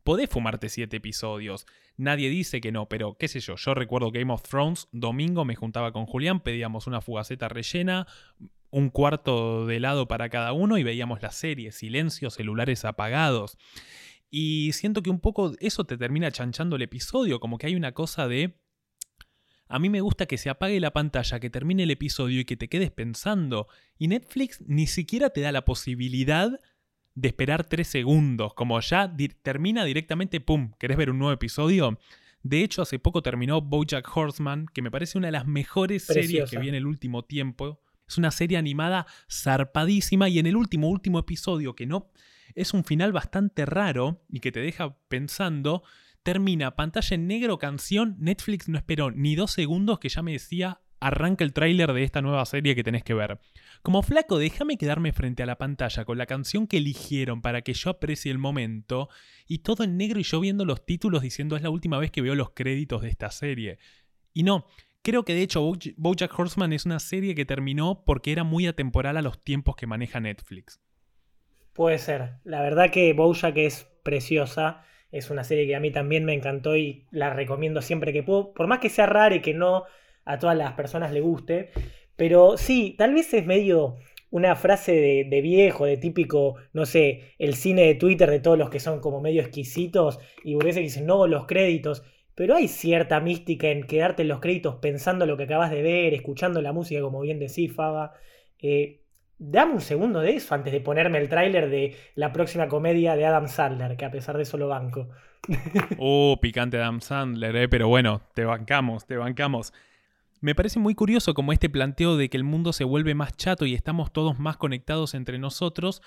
podés 0.04 0.30
fumarte 0.30 0.68
siete 0.68 0.98
episodios. 0.98 1.66
Nadie 1.96 2.28
dice 2.28 2.60
que 2.60 2.70
no, 2.70 2.88
pero 2.88 3.16
qué 3.18 3.26
sé 3.26 3.40
yo, 3.40 3.56
yo 3.56 3.74
recuerdo 3.74 4.12
Game 4.12 4.32
of 4.32 4.42
Thrones, 4.42 4.88
domingo 4.92 5.44
me 5.44 5.56
juntaba 5.56 5.90
con 5.90 6.06
Julián, 6.06 6.40
pedíamos 6.40 6.86
una 6.86 7.00
fugaceta 7.00 7.48
rellena, 7.48 8.06
un 8.74 8.90
cuarto 8.90 9.66
de 9.66 9.78
lado 9.78 10.08
para 10.08 10.28
cada 10.28 10.52
uno 10.52 10.78
y 10.78 10.82
veíamos 10.82 11.22
la 11.22 11.30
serie, 11.30 11.70
silencio, 11.70 12.28
celulares 12.28 12.84
apagados. 12.84 13.56
Y 14.30 14.72
siento 14.72 15.00
que 15.00 15.10
un 15.10 15.20
poco 15.20 15.52
eso 15.60 15.84
te 15.84 15.96
termina 15.96 16.32
chanchando 16.32 16.74
el 16.74 16.82
episodio, 16.82 17.38
como 17.38 17.56
que 17.56 17.68
hay 17.68 17.76
una 17.76 17.92
cosa 17.92 18.26
de... 18.26 18.58
A 19.68 19.78
mí 19.78 19.88
me 19.90 20.00
gusta 20.00 20.26
que 20.26 20.38
se 20.38 20.50
apague 20.50 20.80
la 20.80 20.92
pantalla, 20.92 21.38
que 21.38 21.50
termine 21.50 21.84
el 21.84 21.92
episodio 21.92 22.40
y 22.40 22.44
que 22.44 22.56
te 22.56 22.68
quedes 22.68 22.90
pensando. 22.90 23.68
Y 23.96 24.08
Netflix 24.08 24.60
ni 24.66 24.88
siquiera 24.88 25.30
te 25.30 25.40
da 25.40 25.52
la 25.52 25.64
posibilidad 25.64 26.50
de 27.14 27.28
esperar 27.28 27.64
tres 27.64 27.86
segundos, 27.86 28.54
como 28.54 28.80
ya 28.80 29.14
termina 29.42 29.84
directamente, 29.84 30.40
¡pum! 30.40 30.72
¿Querés 30.80 30.96
ver 30.96 31.10
un 31.10 31.20
nuevo 31.20 31.32
episodio? 31.32 32.00
De 32.42 32.64
hecho, 32.64 32.82
hace 32.82 32.98
poco 32.98 33.22
terminó 33.22 33.60
Bojack 33.60 34.04
Horseman, 34.14 34.66
que 34.66 34.82
me 34.82 34.90
parece 34.90 35.16
una 35.16 35.28
de 35.28 35.32
las 35.32 35.46
mejores 35.46 36.02
series 36.06 36.50
que 36.50 36.58
vi 36.58 36.70
en 36.70 36.74
el 36.74 36.86
último 36.86 37.24
tiempo. 37.24 37.80
Es 38.08 38.18
una 38.18 38.30
serie 38.30 38.58
animada 38.58 39.06
zarpadísima 39.30 40.28
y 40.28 40.38
en 40.38 40.46
el 40.46 40.56
último, 40.56 40.88
último 40.88 41.18
episodio, 41.18 41.74
que 41.74 41.86
no 41.86 42.10
es 42.54 42.74
un 42.74 42.84
final 42.84 43.12
bastante 43.12 43.66
raro 43.66 44.24
y 44.28 44.40
que 44.40 44.52
te 44.52 44.60
deja 44.60 44.96
pensando, 45.08 45.82
termina 46.22 46.76
pantalla 46.76 47.14
en 47.14 47.26
negro 47.26 47.58
canción, 47.58 48.16
Netflix 48.18 48.68
no 48.68 48.78
esperó 48.78 49.10
ni 49.10 49.34
dos 49.34 49.52
segundos 49.52 49.98
que 49.98 50.08
ya 50.08 50.22
me 50.22 50.32
decía, 50.32 50.80
arranca 51.00 51.44
el 51.44 51.52
tráiler 51.52 51.92
de 51.92 52.02
esta 52.02 52.22
nueva 52.22 52.46
serie 52.46 52.74
que 52.74 52.82
tenés 52.82 53.04
que 53.04 53.12
ver. 53.12 53.38
Como 53.82 54.02
flaco, 54.02 54.38
déjame 54.38 54.78
quedarme 54.78 55.12
frente 55.12 55.42
a 55.42 55.46
la 55.46 55.58
pantalla 55.58 56.04
con 56.06 56.16
la 56.16 56.24
canción 56.24 56.66
que 56.66 56.78
eligieron 56.78 57.42
para 57.42 57.60
que 57.60 57.74
yo 57.74 57.90
aprecie 57.90 58.32
el 58.32 58.38
momento 58.38 59.10
y 59.46 59.58
todo 59.58 59.84
en 59.84 59.98
negro 59.98 60.18
y 60.18 60.22
yo 60.22 60.40
viendo 60.40 60.64
los 60.64 60.86
títulos 60.86 61.20
diciendo 61.20 61.56
es 61.56 61.62
la 61.62 61.70
última 61.70 61.98
vez 61.98 62.10
que 62.10 62.22
veo 62.22 62.34
los 62.34 62.50
créditos 62.50 63.02
de 63.02 63.10
esta 63.10 63.30
serie. 63.30 63.78
Y 64.32 64.44
no, 64.44 64.66
Creo 65.04 65.22
que 65.26 65.34
de 65.34 65.42
hecho 65.42 65.70
Bojack 65.98 66.38
Horseman 66.38 66.72
es 66.72 66.86
una 66.86 66.98
serie 66.98 67.34
que 67.34 67.44
terminó 67.44 68.04
porque 68.06 68.32
era 68.32 68.42
muy 68.42 68.66
atemporal 68.66 69.18
a 69.18 69.22
los 69.22 69.44
tiempos 69.44 69.76
que 69.76 69.86
maneja 69.86 70.18
Netflix. 70.18 70.80
Puede 71.74 71.98
ser. 71.98 72.36
La 72.42 72.62
verdad 72.62 72.90
que 72.90 73.12
Bojack 73.12 73.54
es 73.58 73.86
preciosa. 74.02 74.82
Es 75.12 75.28
una 75.28 75.44
serie 75.44 75.66
que 75.66 75.76
a 75.76 75.80
mí 75.80 75.90
también 75.90 76.24
me 76.24 76.32
encantó 76.32 76.74
y 76.74 77.06
la 77.10 77.34
recomiendo 77.34 77.82
siempre 77.82 78.14
que 78.14 78.22
puedo. 78.22 78.54
Por 78.54 78.66
más 78.66 78.78
que 78.78 78.88
sea 78.88 79.04
rara 79.04 79.34
y 79.34 79.42
que 79.42 79.52
no 79.52 79.84
a 80.24 80.38
todas 80.38 80.56
las 80.56 80.72
personas 80.72 81.12
le 81.12 81.20
guste. 81.20 81.70
Pero 82.16 82.56
sí, 82.56 82.94
tal 82.96 83.12
vez 83.12 83.34
es 83.34 83.44
medio 83.44 83.96
una 84.30 84.56
frase 84.56 85.26
de, 85.28 85.40
viejo, 85.42 85.84
de 85.84 85.98
típico, 85.98 86.56
no 86.72 86.86
sé, 86.86 87.34
el 87.38 87.56
cine 87.56 87.82
de 87.82 87.94
Twitter 87.94 88.30
de 88.30 88.40
todos 88.40 88.56
los 88.56 88.70
que 88.70 88.80
son 88.80 89.00
como 89.00 89.20
medio 89.20 89.42
exquisitos 89.42 90.18
y 90.42 90.58
que 90.58 90.72
dicen, 90.72 91.04
no, 91.04 91.26
los 91.26 91.44
créditos. 91.44 92.02
Pero 92.34 92.56
hay 92.56 92.68
cierta 92.68 93.20
mística 93.20 93.68
en 93.68 93.84
quedarte 93.84 94.22
en 94.22 94.28
los 94.28 94.40
créditos 94.40 94.76
pensando 94.76 95.26
lo 95.26 95.36
que 95.36 95.44
acabas 95.44 95.70
de 95.70 95.82
ver, 95.82 96.14
escuchando 96.14 96.60
la 96.60 96.72
música, 96.72 97.00
como 97.00 97.20
bien 97.20 97.38
decís, 97.38 97.72
Faba. 97.72 98.12
Eh, 98.58 99.00
dame 99.38 99.74
un 99.74 99.80
segundo 99.80 100.20
de 100.20 100.36
eso 100.36 100.54
antes 100.54 100.72
de 100.72 100.80
ponerme 100.80 101.18
el 101.18 101.28
tráiler 101.28 101.68
de 101.68 101.96
la 102.14 102.32
próxima 102.32 102.68
comedia 102.68 103.16
de 103.16 103.26
Adam 103.26 103.48
Sandler, 103.48 103.96
que 103.96 104.04
a 104.04 104.10
pesar 104.10 104.36
de 104.36 104.42
eso 104.44 104.56
lo 104.56 104.68
banco. 104.68 105.08
Oh, 105.98 106.38
picante 106.42 106.78
Adam 106.78 107.00
Sandler, 107.00 107.54
eh, 107.56 107.68
pero 107.68 107.88
bueno, 107.88 108.22
te 108.34 108.44
bancamos, 108.44 109.06
te 109.06 109.16
bancamos. 109.16 109.72
Me 110.40 110.54
parece 110.54 110.78
muy 110.78 110.94
curioso 110.94 111.34
como 111.34 111.52
este 111.52 111.70
planteo 111.70 112.16
de 112.16 112.28
que 112.28 112.36
el 112.36 112.44
mundo 112.44 112.72
se 112.72 112.84
vuelve 112.84 113.14
más 113.14 113.36
chato 113.36 113.64
y 113.64 113.74
estamos 113.74 114.12
todos 114.12 114.38
más 114.38 114.56
conectados 114.56 115.14
entre 115.14 115.38
nosotros, 115.38 116.02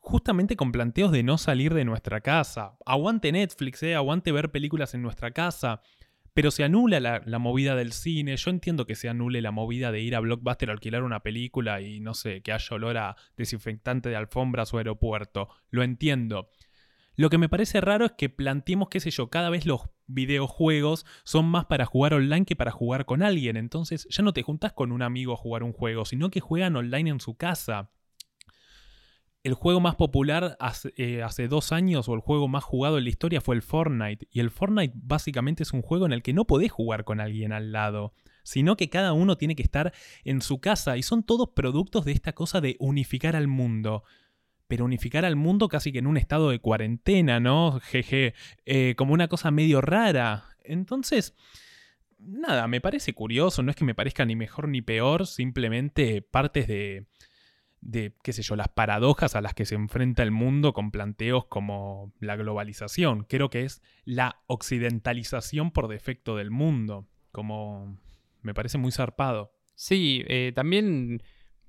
justamente 0.00 0.56
con 0.56 0.72
planteos 0.72 1.12
de 1.12 1.22
no 1.22 1.38
salir 1.38 1.74
de 1.74 1.84
nuestra 1.84 2.20
casa. 2.20 2.76
Aguante 2.84 3.30
Netflix, 3.30 3.82
eh, 3.82 3.94
aguante 3.94 4.32
ver 4.32 4.50
películas 4.50 4.94
en 4.94 5.02
nuestra 5.02 5.30
casa. 5.30 5.82
Pero 6.32 6.50
se 6.50 6.62
anula 6.62 7.00
la, 7.00 7.38
movida 7.38 7.74
del 7.74 7.92
cine. 7.92 8.36
Yo 8.36 8.50
entiendo 8.50 8.86
que 8.86 8.94
se 8.94 9.08
anule 9.08 9.42
la 9.42 9.50
movida 9.50 9.90
de 9.90 10.00
ir 10.00 10.14
a 10.14 10.20
Blockbuster 10.20 10.70
a 10.70 10.72
alquilar 10.72 11.02
una 11.02 11.20
película 11.20 11.80
y 11.80 12.00
no 12.00 12.14
sé, 12.14 12.40
que 12.40 12.52
haya 12.52 12.76
olor 12.76 12.96
a 12.98 13.16
desinfectante 13.36 14.08
de 14.08 14.16
alfombras 14.16 14.72
o 14.72 14.78
aeropuerto. 14.78 15.48
Lo 15.70 15.82
entiendo. 15.82 16.48
Lo 17.16 17.30
que 17.30 17.38
me 17.38 17.48
parece 17.48 17.80
raro 17.80 18.06
es 18.06 18.12
que 18.12 18.28
planteemos, 18.28 18.88
qué 18.88 19.00
sé 19.00 19.10
yo, 19.10 19.28
cada 19.28 19.50
vez 19.50 19.66
los 19.66 19.82
videojuegos 20.06 21.04
son 21.24 21.46
más 21.46 21.66
para 21.66 21.84
jugar 21.84 22.14
online 22.14 22.46
que 22.46 22.56
para 22.56 22.70
jugar 22.70 23.06
con 23.06 23.22
alguien. 23.22 23.56
Entonces 23.56 24.06
ya 24.08 24.22
no 24.22 24.32
te 24.32 24.42
juntas 24.42 24.72
con 24.72 24.92
un 24.92 25.02
amigo 25.02 25.32
a 25.32 25.36
jugar 25.36 25.64
un 25.64 25.72
juego, 25.72 26.04
sino 26.04 26.30
que 26.30 26.40
juegan 26.40 26.76
online 26.76 27.10
en 27.10 27.20
su 27.20 27.36
casa 27.36 27.90
el 29.42 29.54
juego 29.54 29.80
más 29.80 29.94
popular 29.94 30.58
eh, 30.96 31.22
hace, 31.22 31.48
dos 31.48 31.72
años 31.72 32.08
o 32.08 32.14
el 32.14 32.20
juego 32.20 32.46
más 32.48 32.62
jugado 32.62 32.98
en 32.98 33.04
la 33.04 33.10
historia 33.10 33.40
fue 33.40 33.54
el 33.54 33.62
Fortnite. 33.62 34.26
Y 34.30 34.40
el 34.40 34.50
Fortnite 34.50 34.94
básicamente 34.96 35.62
es 35.62 35.72
un 35.72 35.82
juego 35.82 36.06
en 36.06 36.12
el 36.12 36.22
que 36.22 36.34
no 36.34 36.46
podés 36.46 36.70
jugar 36.70 37.04
con 37.04 37.20
alguien 37.20 37.52
al 37.52 37.72
lado, 37.72 38.12
sino 38.42 38.76
que 38.76 38.90
cada 38.90 39.12
uno 39.12 39.36
tiene 39.36 39.56
que 39.56 39.62
estar 39.62 39.92
en 40.24 40.42
su 40.42 40.60
casa. 40.60 40.96
Y 40.96 41.02
son 41.02 41.22
todos 41.22 41.50
productos 41.54 42.04
de 42.04 42.12
esta 42.12 42.34
cosa 42.34 42.60
de 42.60 42.76
unificar 42.80 43.34
al 43.34 43.48
mundo. 43.48 44.04
Pero 44.68 44.84
unificar 44.84 45.24
al 45.24 45.36
mundo 45.36 45.68
casi 45.68 45.90
que 45.90 45.98
en 45.98 46.06
un 46.06 46.16
estado 46.16 46.50
de 46.50 46.60
cuarentena, 46.60 47.40
¿no? 47.40 47.80
Jeje, 47.80 48.34
eh, 48.66 48.94
como 48.96 49.14
una 49.14 49.28
cosa 49.28 49.50
medio 49.50 49.80
rara. 49.80 50.44
Entonces, 50.62 51.34
nada, 52.18 52.68
me 52.68 52.80
parece 52.80 53.14
curioso, 53.14 53.62
no 53.62 53.70
es 53.70 53.76
que 53.76 53.86
me 53.86 53.94
parezca 53.94 54.24
ni 54.26 54.36
mejor 54.36 54.68
ni 54.68 54.82
peor, 54.82 55.26
simplemente 55.26 56.22
partes 56.22 56.68
de 56.68 57.06
de, 57.80 58.14
qué 58.22 58.32
sé 58.32 58.42
yo, 58.42 58.56
las 58.56 58.68
paradojas 58.68 59.34
a 59.36 59.40
las 59.40 59.54
que 59.54 59.64
se 59.64 59.74
enfrenta 59.74 60.22
el 60.22 60.30
mundo 60.30 60.72
con 60.72 60.90
planteos 60.90 61.46
como 61.46 62.12
la 62.20 62.36
globalización. 62.36 63.24
Creo 63.24 63.50
que 63.50 63.64
es 63.64 63.82
la 64.04 64.42
occidentalización 64.46 65.70
por 65.70 65.88
defecto 65.88 66.36
del 66.36 66.50
mundo, 66.50 67.06
como 67.32 67.98
me 68.42 68.54
parece 68.54 68.78
muy 68.78 68.92
zarpado. 68.92 69.52
Sí, 69.74 70.24
eh, 70.28 70.52
también 70.54 71.22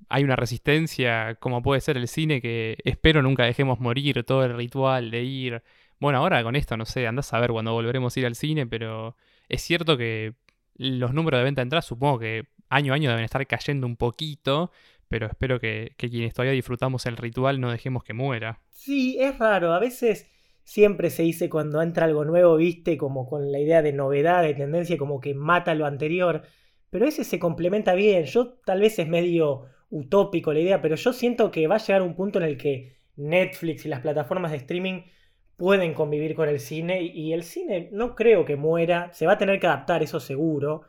hay 0.09 0.23
una 0.23 0.35
resistencia, 0.35 1.35
como 1.35 1.61
puede 1.61 1.81
ser 1.81 1.97
el 1.97 2.07
cine, 2.07 2.41
que 2.41 2.77
espero 2.83 3.21
nunca 3.21 3.45
dejemos 3.45 3.79
morir 3.79 4.23
todo 4.23 4.43
el 4.43 4.55
ritual 4.55 5.11
de 5.11 5.23
ir. 5.23 5.63
Bueno, 5.99 6.17
ahora 6.19 6.43
con 6.43 6.55
esto, 6.55 6.75
no 6.77 6.85
sé, 6.85 7.07
andás 7.07 7.33
a 7.33 7.39
ver 7.39 7.51
cuando 7.51 7.73
volveremos 7.73 8.15
a 8.15 8.19
ir 8.19 8.25
al 8.25 8.35
cine, 8.35 8.67
pero 8.67 9.15
es 9.47 9.61
cierto 9.61 9.97
que 9.97 10.33
los 10.75 11.13
números 11.13 11.39
de 11.39 11.43
venta 11.43 11.61
de 11.61 11.63
entradas 11.63 11.85
supongo 11.85 12.19
que 12.19 12.47
año 12.69 12.93
a 12.93 12.95
año 12.95 13.09
deben 13.09 13.23
estar 13.23 13.45
cayendo 13.45 13.85
un 13.85 13.97
poquito, 13.97 14.71
pero 15.11 15.27
espero 15.27 15.59
que, 15.59 15.93
quienes 15.97 16.33
todavía 16.33 16.53
disfrutamos 16.53 17.05
el 17.05 17.17
ritual 17.17 17.59
no 17.59 17.69
dejemos 17.69 18.01
que 18.01 18.13
muera. 18.13 18.61
Sí, 18.69 19.17
es 19.19 19.37
raro, 19.37 19.73
a 19.73 19.79
veces 19.79 20.31
siempre 20.63 21.09
se 21.09 21.23
dice 21.23 21.49
cuando 21.49 21.81
entra 21.81 22.05
algo 22.05 22.23
nuevo, 22.23 22.55
viste, 22.55 22.97
como 22.97 23.27
con 23.27 23.51
la 23.51 23.59
idea 23.59 23.81
de 23.81 23.91
novedad, 23.91 24.41
de 24.41 24.53
tendencia, 24.53 24.97
como 24.97 25.19
que 25.19 25.33
mata 25.33 25.75
lo 25.75 25.85
anterior, 25.85 26.43
pero 26.89 27.05
ese 27.05 27.25
se 27.25 27.39
complementa 27.39 27.93
bien, 27.93 28.23
yo 28.23 28.53
tal 28.63 28.79
vez 28.79 28.99
es 28.99 29.07
medio 29.09 29.65
utópico 29.89 30.53
la 30.53 30.61
idea, 30.61 30.81
pero 30.81 30.95
yo 30.95 31.11
siento 31.11 31.51
que 31.51 31.67
va 31.67 31.75
a 31.75 31.79
llegar 31.79 32.03
un 32.03 32.15
punto 32.15 32.39
en 32.39 32.45
el 32.45 32.57
que 32.57 32.95
Netflix 33.17 33.85
y 33.85 33.89
las 33.89 33.99
plataformas 33.99 34.51
de 34.51 34.57
streaming 34.59 35.01
pueden 35.57 35.93
convivir 35.93 36.35
con 36.35 36.47
el 36.47 36.61
cine 36.61 37.01
y 37.01 37.33
el 37.33 37.43
cine 37.43 37.89
no 37.91 38.15
creo 38.15 38.45
que 38.45 38.55
muera, 38.55 39.11
se 39.11 39.25
va 39.25 39.33
a 39.33 39.37
tener 39.37 39.59
que 39.59 39.67
adaptar, 39.67 40.03
eso 40.03 40.21
seguro, 40.21 40.83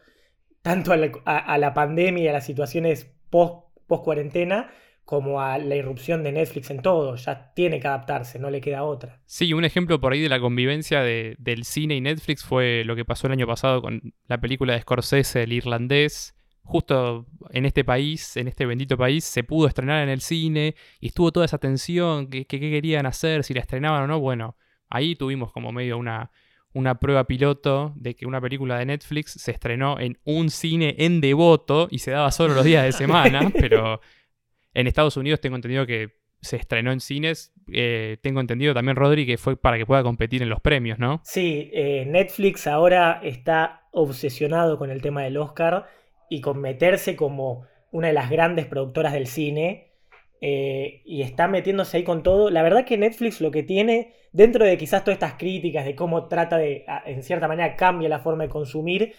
tanto 0.62 0.92
a 0.92 0.96
la, 0.96 1.10
a 1.24 1.58
la 1.58 1.74
pandemia 1.74 2.22
y 2.22 2.28
a 2.28 2.32
las 2.32 2.46
situaciones 2.46 3.12
post 3.28 3.71
post 3.92 4.04
cuarentena 4.04 4.70
como 5.04 5.42
a 5.42 5.58
la 5.58 5.76
irrupción 5.76 6.22
de 6.22 6.32
Netflix 6.32 6.70
en 6.70 6.80
todo. 6.80 7.16
Ya 7.16 7.52
tiene 7.54 7.78
que 7.78 7.88
adaptarse, 7.88 8.38
no 8.38 8.48
le 8.48 8.62
queda 8.62 8.84
otra. 8.84 9.20
Sí, 9.26 9.52
un 9.52 9.64
ejemplo 9.64 10.00
por 10.00 10.12
ahí 10.12 10.20
de 10.22 10.30
la 10.30 10.40
convivencia 10.40 11.02
del 11.02 11.64
cine 11.64 11.96
y 11.96 12.00
Netflix 12.00 12.42
fue 12.42 12.84
lo 12.84 12.96
que 12.96 13.04
pasó 13.04 13.26
el 13.26 13.34
año 13.34 13.46
pasado 13.46 13.82
con 13.82 14.14
la 14.28 14.40
película 14.40 14.72
de 14.72 14.80
Scorsese, 14.80 15.42
El 15.42 15.52
Irlandés. 15.52 16.34
Justo 16.62 17.26
en 17.50 17.66
este 17.66 17.84
país, 17.84 18.36
en 18.36 18.48
este 18.48 18.64
bendito 18.64 18.96
país, 18.96 19.24
se 19.24 19.42
pudo 19.42 19.66
estrenar 19.66 20.02
en 20.04 20.08
el 20.08 20.20
cine 20.20 20.76
y 21.00 21.08
estuvo 21.08 21.32
toda 21.32 21.44
esa 21.44 21.58
tensión, 21.58 22.28
qué 22.28 22.46
querían 22.46 23.04
hacer, 23.04 23.42
si 23.44 23.52
la 23.52 23.60
estrenaban 23.60 24.04
o 24.04 24.06
no. 24.06 24.20
Bueno, 24.20 24.56
ahí 24.88 25.16
tuvimos 25.16 25.52
como 25.52 25.72
medio 25.72 25.98
una, 25.98 26.30
una 26.74 26.98
prueba 26.98 27.26
piloto 27.26 27.92
de 27.96 28.14
que 28.14 28.26
una 28.26 28.40
película 28.40 28.78
de 28.78 28.86
Netflix 28.86 29.32
se 29.32 29.50
estrenó 29.50 29.98
en 30.00 30.18
un 30.24 30.50
cine 30.50 30.94
en 30.98 31.20
devoto 31.20 31.88
y 31.90 31.98
se 31.98 32.10
daba 32.10 32.30
solo 32.30 32.54
los 32.54 32.64
días 32.64 32.84
de 32.84 32.92
semana, 32.92 33.50
pero 33.60 34.00
en 34.74 34.86
Estados 34.86 35.16
Unidos 35.16 35.40
tengo 35.40 35.56
entendido 35.56 35.86
que 35.86 36.22
se 36.40 36.56
estrenó 36.56 36.92
en 36.92 37.00
cines. 37.00 37.52
Eh, 37.72 38.18
tengo 38.22 38.40
entendido 38.40 38.74
también, 38.74 38.96
Rodri, 38.96 39.24
que 39.24 39.38
fue 39.38 39.56
para 39.56 39.78
que 39.78 39.86
pueda 39.86 40.02
competir 40.02 40.42
en 40.42 40.48
los 40.48 40.60
premios, 40.60 40.98
¿no? 40.98 41.20
Sí, 41.24 41.70
eh, 41.72 42.04
Netflix 42.06 42.66
ahora 42.66 43.20
está 43.22 43.88
obsesionado 43.92 44.78
con 44.78 44.90
el 44.90 45.00
tema 45.00 45.22
del 45.22 45.36
Oscar 45.36 45.86
y 46.28 46.40
con 46.40 46.60
meterse 46.60 47.14
como 47.14 47.66
una 47.92 48.08
de 48.08 48.14
las 48.14 48.30
grandes 48.30 48.66
productoras 48.66 49.12
del 49.12 49.26
cine. 49.26 49.91
Eh, 50.44 51.02
y 51.04 51.22
está 51.22 51.46
metiéndose 51.46 51.96
ahí 51.96 52.02
con 52.02 52.24
todo. 52.24 52.50
La 52.50 52.64
verdad 52.64 52.84
que 52.84 52.98
Netflix 52.98 53.40
lo 53.40 53.52
que 53.52 53.62
tiene, 53.62 54.12
dentro 54.32 54.64
de 54.64 54.76
quizás 54.76 55.04
todas 55.04 55.14
estas 55.14 55.34
críticas 55.34 55.84
de 55.84 55.94
cómo 55.94 56.26
trata 56.26 56.58
de, 56.58 56.84
en 57.06 57.22
cierta 57.22 57.46
manera, 57.46 57.76
cambia 57.76 58.08
la 58.08 58.18
forma 58.18 58.42
de 58.42 58.50
consumir, 58.50 59.14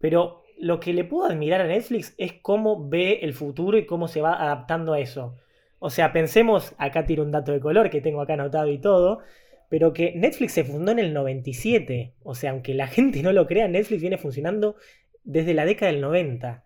pero 0.00 0.42
lo 0.58 0.80
que 0.80 0.92
le 0.92 1.04
puedo 1.04 1.30
admirar 1.30 1.60
a 1.60 1.68
Netflix 1.68 2.14
es 2.18 2.32
cómo 2.34 2.88
ve 2.88 3.20
el 3.22 3.34
futuro 3.34 3.78
y 3.78 3.86
cómo 3.86 4.08
se 4.08 4.20
va 4.20 4.34
adaptando 4.34 4.94
a 4.94 4.98
eso. 4.98 5.36
O 5.78 5.90
sea, 5.90 6.12
pensemos, 6.12 6.74
acá 6.76 7.06
tiro 7.06 7.22
un 7.22 7.30
dato 7.30 7.52
de 7.52 7.60
color 7.60 7.88
que 7.88 8.00
tengo 8.00 8.20
acá 8.20 8.34
anotado 8.34 8.68
y 8.68 8.78
todo, 8.78 9.20
pero 9.68 9.92
que 9.92 10.12
Netflix 10.16 10.54
se 10.54 10.64
fundó 10.64 10.90
en 10.90 10.98
el 10.98 11.14
97. 11.14 12.14
O 12.24 12.34
sea, 12.34 12.50
aunque 12.50 12.74
la 12.74 12.86
gente 12.88 13.22
no 13.22 13.32
lo 13.32 13.46
crea, 13.46 13.68
Netflix 13.68 14.00
viene 14.00 14.18
funcionando 14.18 14.74
desde 15.22 15.54
la 15.54 15.66
década 15.66 15.92
del 15.92 16.00
90 16.00 16.64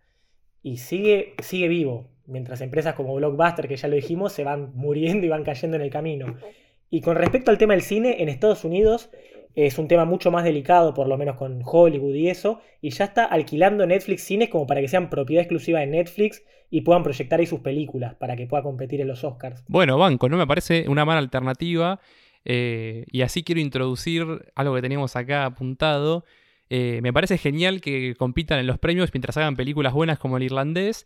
y 0.62 0.78
sigue, 0.78 1.34
sigue 1.42 1.68
vivo 1.68 2.08
mientras 2.28 2.60
empresas 2.60 2.94
como 2.94 3.14
Blockbuster, 3.14 3.66
que 3.66 3.76
ya 3.76 3.88
lo 3.88 3.96
dijimos, 3.96 4.32
se 4.32 4.44
van 4.44 4.72
muriendo 4.74 5.26
y 5.26 5.28
van 5.28 5.44
cayendo 5.44 5.76
en 5.76 5.82
el 5.82 5.90
camino. 5.90 6.36
Y 6.90 7.02
con 7.02 7.16
respecto 7.16 7.50
al 7.50 7.58
tema 7.58 7.74
del 7.74 7.82
cine, 7.82 8.22
en 8.22 8.30
Estados 8.30 8.64
Unidos 8.64 9.10
es 9.54 9.78
un 9.78 9.88
tema 9.88 10.04
mucho 10.04 10.30
más 10.30 10.44
delicado, 10.44 10.94
por 10.94 11.08
lo 11.08 11.18
menos 11.18 11.36
con 11.36 11.60
Hollywood 11.64 12.14
y 12.14 12.28
eso, 12.28 12.60
y 12.80 12.90
ya 12.90 13.06
está 13.06 13.24
alquilando 13.24 13.84
Netflix 13.86 14.22
cines 14.22 14.48
como 14.48 14.66
para 14.66 14.80
que 14.80 14.88
sean 14.88 15.10
propiedad 15.10 15.42
exclusiva 15.42 15.80
de 15.80 15.86
Netflix 15.86 16.42
y 16.70 16.82
puedan 16.82 17.02
proyectar 17.02 17.40
ahí 17.40 17.46
sus 17.46 17.60
películas 17.60 18.14
para 18.14 18.36
que 18.36 18.46
pueda 18.46 18.62
competir 18.62 19.00
en 19.00 19.08
los 19.08 19.24
Oscars. 19.24 19.64
Bueno, 19.68 19.98
banco, 19.98 20.28
no 20.28 20.36
me 20.36 20.46
parece 20.46 20.88
una 20.88 21.04
mala 21.04 21.18
alternativa. 21.18 22.00
eh, 22.44 23.04
y 23.10 23.22
así 23.22 23.42
quiero 23.42 23.60
introducir 23.60 24.24
algo 24.54 24.74
que 24.74 24.80
teníamos 24.80 25.16
acá 25.16 25.44
apuntado. 25.44 26.24
Eh, 26.70 27.00
me 27.02 27.12
parece 27.12 27.38
genial 27.38 27.80
que 27.80 28.14
compitan 28.16 28.58
en 28.58 28.66
los 28.66 28.78
premios 28.78 29.10
mientras 29.12 29.36
hagan 29.36 29.56
películas 29.56 29.92
buenas 29.92 30.18
como 30.18 30.36
el 30.36 30.44
irlandés. 30.44 31.04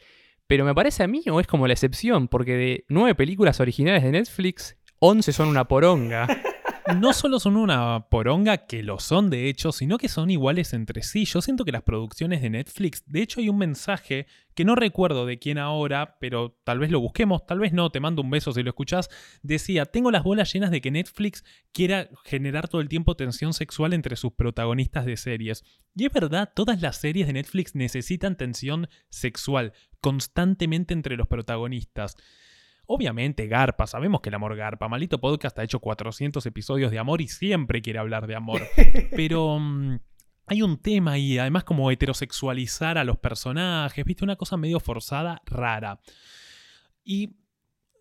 Pero 0.53 0.67
me 0.67 0.75
parece 0.75 1.03
a 1.03 1.07
mí 1.07 1.23
o 1.31 1.41
es 1.41 1.47
como 1.47 1.67
la 1.67 1.73
excepción, 1.73 2.29
porque 2.29 2.53
de 2.53 2.85
nueve 2.91 3.15
películas 3.15 3.59
originales 3.59 4.03
de 4.03 4.11
Netflix, 4.11 4.77
11 4.99 5.33
son 5.33 5.49
una 5.49 5.67
poronga. 5.67 6.27
no 6.97 7.13
solo 7.13 7.39
son 7.39 7.57
una 7.57 8.07
poronga, 8.09 8.67
que 8.67 8.83
lo 8.83 8.99
son 8.99 9.31
de 9.31 9.49
hecho, 9.49 9.73
sino 9.73 9.99
que 9.99 10.09
son 10.09 10.31
iguales 10.31 10.73
entre 10.73 11.03
sí. 11.03 11.25
Yo 11.25 11.41
siento 11.41 11.65
que 11.65 11.73
las 11.73 11.83
producciones 11.83 12.43
de 12.43 12.51
Netflix, 12.51 13.05
de 13.07 13.23
hecho 13.23 13.41
hay 13.41 13.49
un 13.49 13.59
mensaje 13.59 14.27
que 14.55 14.65
no 14.65 14.75
recuerdo 14.75 15.25
de 15.25 15.39
quién 15.39 15.59
ahora, 15.59 16.19
pero 16.21 16.59
tal 16.65 16.79
vez 16.79 16.91
lo 16.91 17.01
busquemos, 17.01 17.47
tal 17.47 17.59
vez 17.61 17.73
no, 17.73 17.91
te 17.91 18.01
mando 18.01 18.23
un 18.23 18.31
beso 18.31 18.53
si 18.53 18.63
lo 18.63 18.71
escuchás, 18.71 19.09
decía, 19.43 19.87
tengo 19.87 20.11
las 20.11 20.25
bolas 20.25 20.53
llenas 20.53 20.71
de 20.71 20.81
que 20.81 20.91
Netflix 20.91 21.45
quiera 21.73 22.09
generar 22.25 22.69
todo 22.69 22.81
el 22.81 22.89
tiempo 22.89 23.17
tensión 23.17 23.55
sexual 23.55 23.93
entre 23.93 24.17
sus 24.17 24.33
protagonistas 24.33 25.07
de 25.07 25.17
series. 25.17 25.65
Y 25.95 26.07
es 26.07 26.13
verdad, 26.13 26.53
todas 26.55 26.81
las 26.83 26.97
series 26.97 27.27
de 27.27 27.35
Netflix 27.35 27.75
necesitan 27.75 28.37
tensión 28.37 28.89
sexual 29.09 29.73
constantemente 30.01 30.95
entre 30.95 31.17
los 31.17 31.29
protagonistas. 31.29 32.17
Obviamente, 32.87 33.47
Garpa, 33.47 33.87
sabemos 33.87 34.21
que 34.21 34.29
el 34.29 34.35
amor 34.35 34.57
Garpa. 34.57 34.89
Malito 34.89 35.21
Podcast 35.21 35.59
ha 35.59 35.65
hecho 35.65 35.81
400 35.81 36.45
episodios 36.47 36.91
de 36.91 36.99
amor 36.99 37.21
y 37.21 37.29
siempre 37.29 37.81
quiere 37.81 37.99
hablar 37.99 38.27
de 38.27 38.35
amor. 38.35 38.63
Pero 39.17 39.59
mm, 39.59 39.99
hay 40.47 40.63
un 40.63 40.79
tema 40.79 41.13
ahí, 41.13 41.39
además 41.39 41.65
como 41.65 41.91
heterosexualizar 41.91 42.99
a 42.99 43.05
los 43.05 43.19
personajes, 43.19 44.05
viste, 44.05 44.25
una 44.25 44.37
cosa 44.37 44.57
medio 44.57 44.81
forzada, 44.81 45.43
rara. 45.47 46.01
Y 47.05 47.37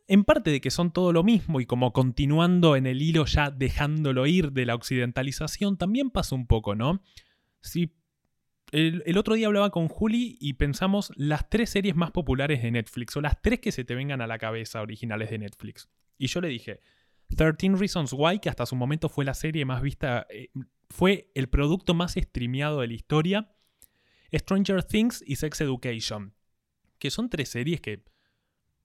en 0.07 0.23
parte 0.23 0.51
de 0.51 0.59
que 0.59 0.71
son 0.71 0.91
todo 0.91 1.13
lo 1.13 1.23
mismo 1.23 1.61
y 1.61 1.65
como 1.65 1.93
continuando 1.93 2.75
en 2.75 2.85
el 2.85 3.01
hilo 3.01 3.25
ya 3.25 3.51
dejándolo 3.51 4.25
ir 4.25 4.51
de 4.51 4.65
la 4.65 4.75
occidentalización, 4.75 5.77
también 5.77 6.09
pasa 6.09 6.35
un 6.35 6.47
poco, 6.47 6.75
¿no? 6.75 7.01
Si 7.61 7.93
el, 8.71 9.17
otro 9.17 9.35
día 9.35 9.47
hablaba 9.47 9.69
con 9.69 9.89
Juli 9.89 10.37
y 10.39 10.53
pensamos 10.53 11.11
las 11.15 11.49
tres 11.49 11.69
series 11.69 11.95
más 11.95 12.11
populares 12.11 12.61
de 12.61 12.71
Netflix, 12.71 13.15
o 13.17 13.21
las 13.21 13.41
tres 13.41 13.59
que 13.59 13.71
se 13.71 13.83
te 13.83 13.95
vengan 13.95 14.21
a 14.21 14.27
la 14.27 14.37
cabeza 14.37 14.81
originales 14.81 15.29
de 15.29 15.39
Netflix. 15.39 15.89
Y 16.17 16.27
yo 16.27 16.39
le 16.39 16.47
dije, 16.47 16.79
13 17.35 17.75
Reasons 17.75 18.13
Why, 18.13 18.39
que 18.39 18.49
hasta 18.49 18.65
su 18.65 18.75
momento 18.75 19.09
fue 19.09 19.25
la 19.25 19.33
serie 19.33 19.65
más 19.65 19.81
vista, 19.81 20.25
eh, 20.29 20.49
fue 20.89 21.31
el 21.35 21.49
producto 21.49 21.93
más 21.93 22.13
streameado 22.13 22.81
de 22.81 22.87
la 22.87 22.93
historia, 22.93 23.51
Stranger 24.33 24.83
Things 24.83 25.23
y 25.25 25.35
Sex 25.35 25.59
Education, 25.61 26.33
que 26.97 27.11
son 27.11 27.29
tres 27.29 27.49
series 27.49 27.81
que, 27.81 28.05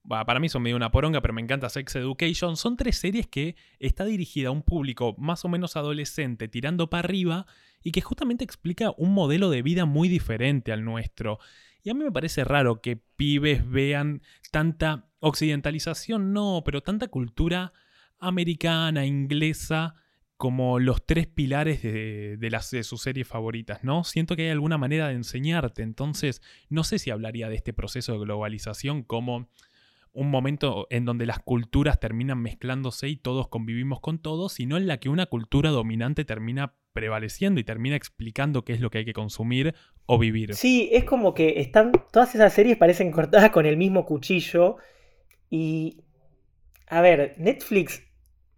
para 0.03 0.39
mí 0.39 0.49
son 0.49 0.63
medio 0.63 0.75
una 0.75 0.91
poronga, 0.91 1.21
pero 1.21 1.33
me 1.33 1.41
encanta 1.41 1.69
Sex 1.69 1.95
Education, 1.95 2.57
son 2.57 2.75
tres 2.75 2.97
series 2.97 3.27
que 3.27 3.55
está 3.79 4.03
dirigida 4.03 4.49
a 4.49 4.51
un 4.51 4.63
público 4.63 5.15
más 5.17 5.45
o 5.45 5.49
menos 5.49 5.77
adolescente, 5.77 6.47
tirando 6.47 6.89
para 6.89 7.05
arriba, 7.05 7.45
y 7.87 7.93
que 7.93 8.01
justamente 8.01 8.43
explica 8.43 8.93
un 8.97 9.13
modelo 9.13 9.49
de 9.49 9.61
vida 9.61 9.85
muy 9.85 10.09
diferente 10.09 10.73
al 10.73 10.83
nuestro. 10.83 11.39
Y 11.81 11.89
a 11.89 11.93
mí 11.93 12.03
me 12.03 12.11
parece 12.11 12.43
raro 12.43 12.81
que 12.81 12.97
pibes 12.97 13.65
vean 13.65 14.21
tanta 14.51 15.07
occidentalización, 15.21 16.33
no, 16.33 16.63
pero 16.65 16.83
tanta 16.83 17.07
cultura 17.07 17.71
americana, 18.19 19.05
inglesa, 19.05 19.95
como 20.35 20.79
los 20.79 21.05
tres 21.05 21.27
pilares 21.27 21.81
de, 21.81 22.35
de, 22.35 22.83
sus 22.83 23.01
series 23.01 23.25
favoritas, 23.25 23.85
¿no? 23.85 24.03
Siento 24.03 24.35
que 24.35 24.41
hay 24.41 24.49
alguna 24.49 24.77
manera 24.77 25.07
de 25.07 25.13
enseñarte, 25.13 25.81
entonces 25.81 26.41
no 26.67 26.83
sé 26.83 26.99
si 26.99 27.09
hablaría 27.09 27.47
de 27.47 27.55
este 27.55 27.71
proceso 27.71 28.11
de 28.11 28.19
globalización 28.19 29.03
como 29.03 29.47
un 30.11 30.29
momento 30.29 30.87
en 30.89 31.05
donde 31.05 31.25
las 31.25 31.39
culturas 31.39 32.01
terminan 32.01 32.41
mezclándose 32.41 33.07
y 33.07 33.15
todos 33.15 33.47
convivimos 33.47 34.01
con 34.01 34.19
todos, 34.19 34.51
sino 34.51 34.75
en 34.75 34.87
la 34.87 34.99
que 34.99 35.07
una 35.07 35.27
cultura 35.27 35.69
dominante 35.69 36.25
termina 36.25 36.73
prevaleciendo 36.97 37.59
y 37.59 37.63
termina 37.63 37.95
explicando 37.95 38.65
qué 38.65 38.73
es 38.73 38.81
lo 38.81 38.89
que 38.89 38.97
hay 38.97 39.05
que 39.05 39.13
consumir 39.13 39.75
o 40.07 40.17
vivir. 40.17 40.55
Sí, 40.55 40.89
es 40.91 41.03
como 41.03 41.35
que 41.35 41.61
están. 41.61 41.91
Todas 42.11 42.33
esas 42.33 42.51
series 42.51 42.75
parecen 42.75 43.11
cortadas 43.11 43.51
con 43.51 43.67
el 43.67 43.77
mismo 43.77 44.03
cuchillo. 44.03 44.77
Y. 45.51 46.01
A 46.87 47.01
ver, 47.01 47.35
Netflix 47.37 48.01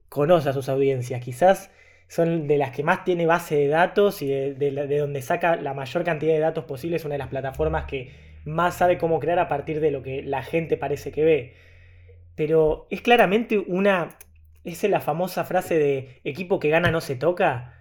conoce 0.08 0.48
a 0.48 0.54
sus 0.54 0.70
audiencias. 0.70 1.22
Quizás 1.22 1.70
son 2.08 2.48
de 2.48 2.58
las 2.58 2.72
que 2.72 2.82
más 2.82 3.04
tiene 3.04 3.26
base 3.26 3.56
de 3.56 3.68
datos 3.68 4.22
y 4.22 4.28
de, 4.28 4.54
de, 4.54 4.72
de 4.72 4.98
donde 4.98 5.22
saca 5.22 5.58
la 5.58 5.74
mayor 5.74 6.06
cantidad 6.06 6.32
de 6.32 6.40
datos 6.40 6.64
posible. 6.64 6.96
Es 6.96 7.04
una 7.04 7.16
de 7.16 7.20
las 7.20 7.28
plataformas 7.28 7.86
que 7.86 8.14
más 8.46 8.78
sabe 8.78 8.98
cómo 8.98 9.20
crear 9.20 9.40
a 9.40 9.50
partir 9.50 9.82
de 9.82 9.92
lo 9.92 10.02
que 10.02 10.24
la 10.24 10.44
gente 10.44 10.78
parece 10.78 11.12
que 11.12 11.26
ve. 11.26 11.56
Pero 12.36 12.88
es 12.90 13.02
claramente 13.02 13.60
una. 13.60 14.18
Es 14.64 14.82
la 14.84 15.02
famosa 15.02 15.44
frase 15.44 15.78
de 15.78 16.22
equipo 16.24 16.60
que 16.60 16.70
gana 16.70 16.90
no 16.90 17.02
se 17.02 17.18
toca 17.18 17.76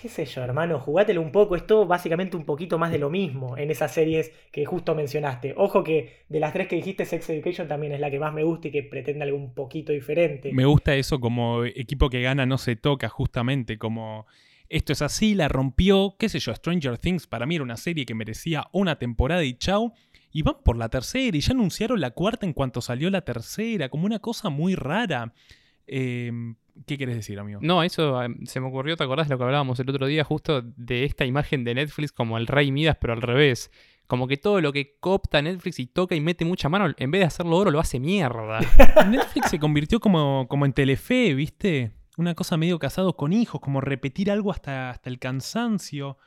qué 0.00 0.08
sé 0.08 0.24
yo, 0.24 0.42
hermano, 0.42 0.78
jugátelo 0.80 1.20
un 1.20 1.32
poco. 1.32 1.56
Es 1.56 1.66
todo 1.66 1.86
básicamente 1.86 2.36
un 2.36 2.44
poquito 2.44 2.78
más 2.78 2.90
de 2.90 2.98
lo 2.98 3.10
mismo 3.10 3.58
en 3.58 3.70
esas 3.70 3.92
series 3.92 4.32
que 4.50 4.64
justo 4.64 4.94
mencionaste. 4.94 5.54
Ojo 5.56 5.84
que 5.84 6.24
de 6.28 6.40
las 6.40 6.52
tres 6.52 6.68
que 6.68 6.76
dijiste, 6.76 7.04
Sex 7.04 7.28
Education 7.30 7.68
también 7.68 7.92
es 7.92 8.00
la 8.00 8.10
que 8.10 8.18
más 8.18 8.32
me 8.32 8.42
gusta 8.42 8.68
y 8.68 8.70
que 8.70 8.82
pretende 8.82 9.24
algo 9.24 9.36
un 9.36 9.52
poquito 9.52 9.92
diferente. 9.92 10.52
Me 10.52 10.64
gusta 10.64 10.94
eso 10.94 11.20
como 11.20 11.64
equipo 11.64 12.08
que 12.08 12.22
gana 12.22 12.46
no 12.46 12.56
se 12.56 12.76
toca, 12.76 13.08
justamente, 13.08 13.78
como 13.78 14.26
esto 14.68 14.92
es 14.92 15.02
así, 15.02 15.34
la 15.34 15.48
rompió, 15.48 16.14
qué 16.18 16.28
sé 16.28 16.38
yo, 16.38 16.54
Stranger 16.54 16.96
Things 16.96 17.26
para 17.26 17.44
mí 17.44 17.56
era 17.56 17.64
una 17.64 17.76
serie 17.76 18.06
que 18.06 18.14
merecía 18.14 18.68
una 18.72 18.98
temporada 18.98 19.44
y 19.44 19.54
chau. 19.54 19.92
Y 20.32 20.42
van 20.42 20.62
por 20.64 20.76
la 20.76 20.88
tercera 20.88 21.36
y 21.36 21.40
ya 21.40 21.52
anunciaron 21.52 22.00
la 22.00 22.12
cuarta 22.12 22.46
en 22.46 22.52
cuanto 22.52 22.80
salió 22.80 23.10
la 23.10 23.22
tercera, 23.22 23.88
como 23.88 24.06
una 24.06 24.20
cosa 24.20 24.48
muy 24.48 24.76
rara. 24.76 25.32
Eh, 25.92 26.30
¿Qué 26.86 26.96
quieres 26.96 27.16
decir, 27.16 27.38
amigo? 27.38 27.58
No, 27.62 27.82
eso 27.82 28.20
se 28.44 28.60
me 28.60 28.68
ocurrió, 28.68 28.96
¿te 28.96 29.04
acordás 29.04 29.28
de 29.28 29.34
lo 29.34 29.38
que 29.38 29.44
hablábamos 29.44 29.78
el 29.80 29.90
otro 29.90 30.06
día? 30.06 30.24
Justo 30.24 30.62
de 30.62 31.04
esta 31.04 31.26
imagen 31.26 31.64
de 31.64 31.74
Netflix 31.74 32.12
como 32.12 32.38
el 32.38 32.46
rey 32.46 32.70
Midas, 32.70 32.96
pero 33.00 33.12
al 33.12 33.22
revés. 33.22 33.70
Como 34.06 34.26
que 34.26 34.36
todo 34.36 34.60
lo 34.60 34.72
que 34.72 34.96
copta 34.98 35.42
Netflix 35.42 35.78
y 35.78 35.86
toca 35.86 36.14
y 36.14 36.20
mete 36.20 36.44
mucha 36.44 36.68
mano, 36.68 36.94
en 36.96 37.10
vez 37.10 37.20
de 37.20 37.26
hacerlo 37.26 37.56
oro, 37.56 37.70
lo 37.70 37.80
hace 37.80 38.00
mierda. 38.00 38.60
Netflix 39.10 39.50
se 39.50 39.58
convirtió 39.58 40.00
como, 40.00 40.46
como 40.48 40.64
en 40.64 40.72
Telefe, 40.72 41.34
¿viste? 41.34 41.92
Una 42.16 42.34
cosa 42.34 42.56
medio 42.56 42.78
casados 42.78 43.14
con 43.14 43.32
hijos, 43.32 43.60
como 43.60 43.80
repetir 43.80 44.30
algo 44.30 44.52
hasta, 44.52 44.90
hasta 44.90 45.10
el 45.10 45.18
cansancio. 45.18 46.18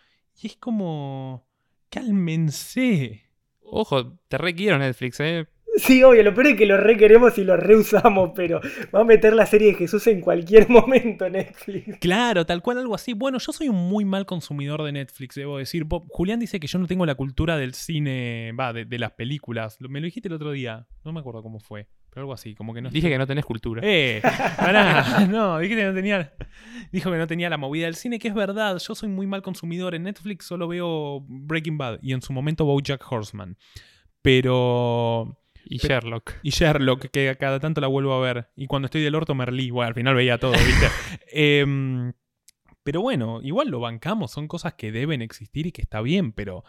Y 0.42 0.48
es 0.48 0.58
como... 0.58 1.46
Cálmense. 1.90 3.30
Ojo, 3.62 4.18
te 4.28 4.38
requiero 4.38 4.78
Netflix, 4.78 5.20
¿eh? 5.20 5.48
Sí, 5.76 6.04
obvio, 6.04 6.22
lo 6.24 6.34
peor 6.34 6.48
es 6.48 6.58
que 6.58 6.66
lo 6.66 6.78
requeremos 6.78 7.38
y 7.38 7.44
lo 7.44 7.58
reusamos, 7.58 8.32
pero 8.36 8.62
va 8.94 9.02
a 9.02 9.04
meter 9.04 9.34
la 9.34 9.46
serie 9.46 9.70
de 9.70 9.74
Jesús 9.74 10.06
en 10.08 10.22
cualquier 10.22 10.70
momento 10.70 11.30
Netflix. 11.30 11.98
Claro, 12.00 12.46
tal 12.46 12.62
cual, 12.62 12.78
algo 12.78 12.94
así. 12.94 13.14
Bueno, 13.14 13.40
yo 13.40 13.52
soy 13.52 13.70
un 13.70 13.76
muy 13.76 14.06
mal 14.06 14.26
consumidor 14.26 14.84
de 14.84 14.92
Netflix, 14.92 15.36
debo 15.36 15.58
decir. 15.58 15.86
Julián 16.10 16.40
dice 16.40 16.60
que 16.60 16.68
yo 16.68 16.78
no 16.78 16.88
tengo 16.88 17.06
la 17.06 17.16
cultura 17.16 17.58
del 17.58 17.74
cine, 17.74 18.52
va, 18.60 18.72
de, 18.72 18.86
de, 18.86 19.00
las 19.00 19.14
películas. 19.14 19.78
Me 19.82 20.00
lo 20.00 20.06
dijiste 20.06 20.28
el 20.28 20.36
otro 20.36 20.52
día, 20.52 20.88
no 21.04 21.12
me 21.12 21.20
acuerdo 21.20 21.42
cómo 21.42 21.60
fue. 21.60 21.88
Pero 22.14 22.22
algo 22.26 22.34
así, 22.34 22.54
como 22.54 22.76
que 22.76 22.82
no. 22.82 22.90
Dije 22.90 23.00
estoy... 23.00 23.12
que 23.12 23.18
no 23.18 23.26
tenés 23.26 23.44
cultura. 23.44 23.82
Eh, 23.84 24.22
pará, 24.58 25.26
no, 25.30 25.58
dije 25.58 25.76
que 25.76 25.86
no 25.86 25.96
tenía. 25.96 26.32
Dijo 26.92 27.10
que 27.10 27.18
no 27.18 27.26
tenía 27.26 27.50
la 27.50 27.58
movida 27.58 27.86
del 27.86 27.96
cine, 27.96 28.20
que 28.20 28.28
es 28.28 28.36
verdad. 28.36 28.78
Yo 28.78 28.94
soy 28.94 29.10
muy 29.10 29.26
mal 29.26 29.42
consumidor. 29.42 29.96
En 29.96 30.04
Netflix 30.04 30.46
solo 30.46 30.68
veo 30.68 31.26
Breaking 31.28 31.80
Bad 31.80 32.00
y 32.04 32.14
en 32.14 32.22
su 32.22 32.32
momento 32.32 32.66
Bojack 32.66 33.04
Horseman. 33.12 33.58
Pero. 34.22 35.40
Y 35.66 35.78
Sherlock. 35.78 36.34
Y 36.44 36.50
Sherlock, 36.50 37.08
que 37.12 37.36
cada 37.40 37.60
tanto 37.60 37.82
la 37.82 37.88
vuelvo 37.88 38.14
a 38.14 38.22
ver. 38.22 38.50
Y 38.56 38.68
cuando 38.68 38.86
estoy 38.86 39.02
del 39.02 39.16
orto, 39.16 39.36
Merlí. 39.36 39.70
Bueno, 39.70 39.88
al 39.88 39.94
final 39.94 40.16
veía 40.16 40.38
todo, 40.38 40.52
¿viste? 40.52 40.88
eh, 41.34 42.14
pero 42.84 43.02
bueno, 43.02 43.40
igual 43.42 43.70
lo 43.70 43.80
bancamos. 43.80 44.32
Son 44.32 44.48
cosas 44.48 44.74
que 44.74 44.92
deben 44.92 45.22
existir 45.22 45.68
y 45.68 45.72
que 45.72 45.82
está 45.82 46.02
bien, 46.02 46.34
pero 46.34 46.64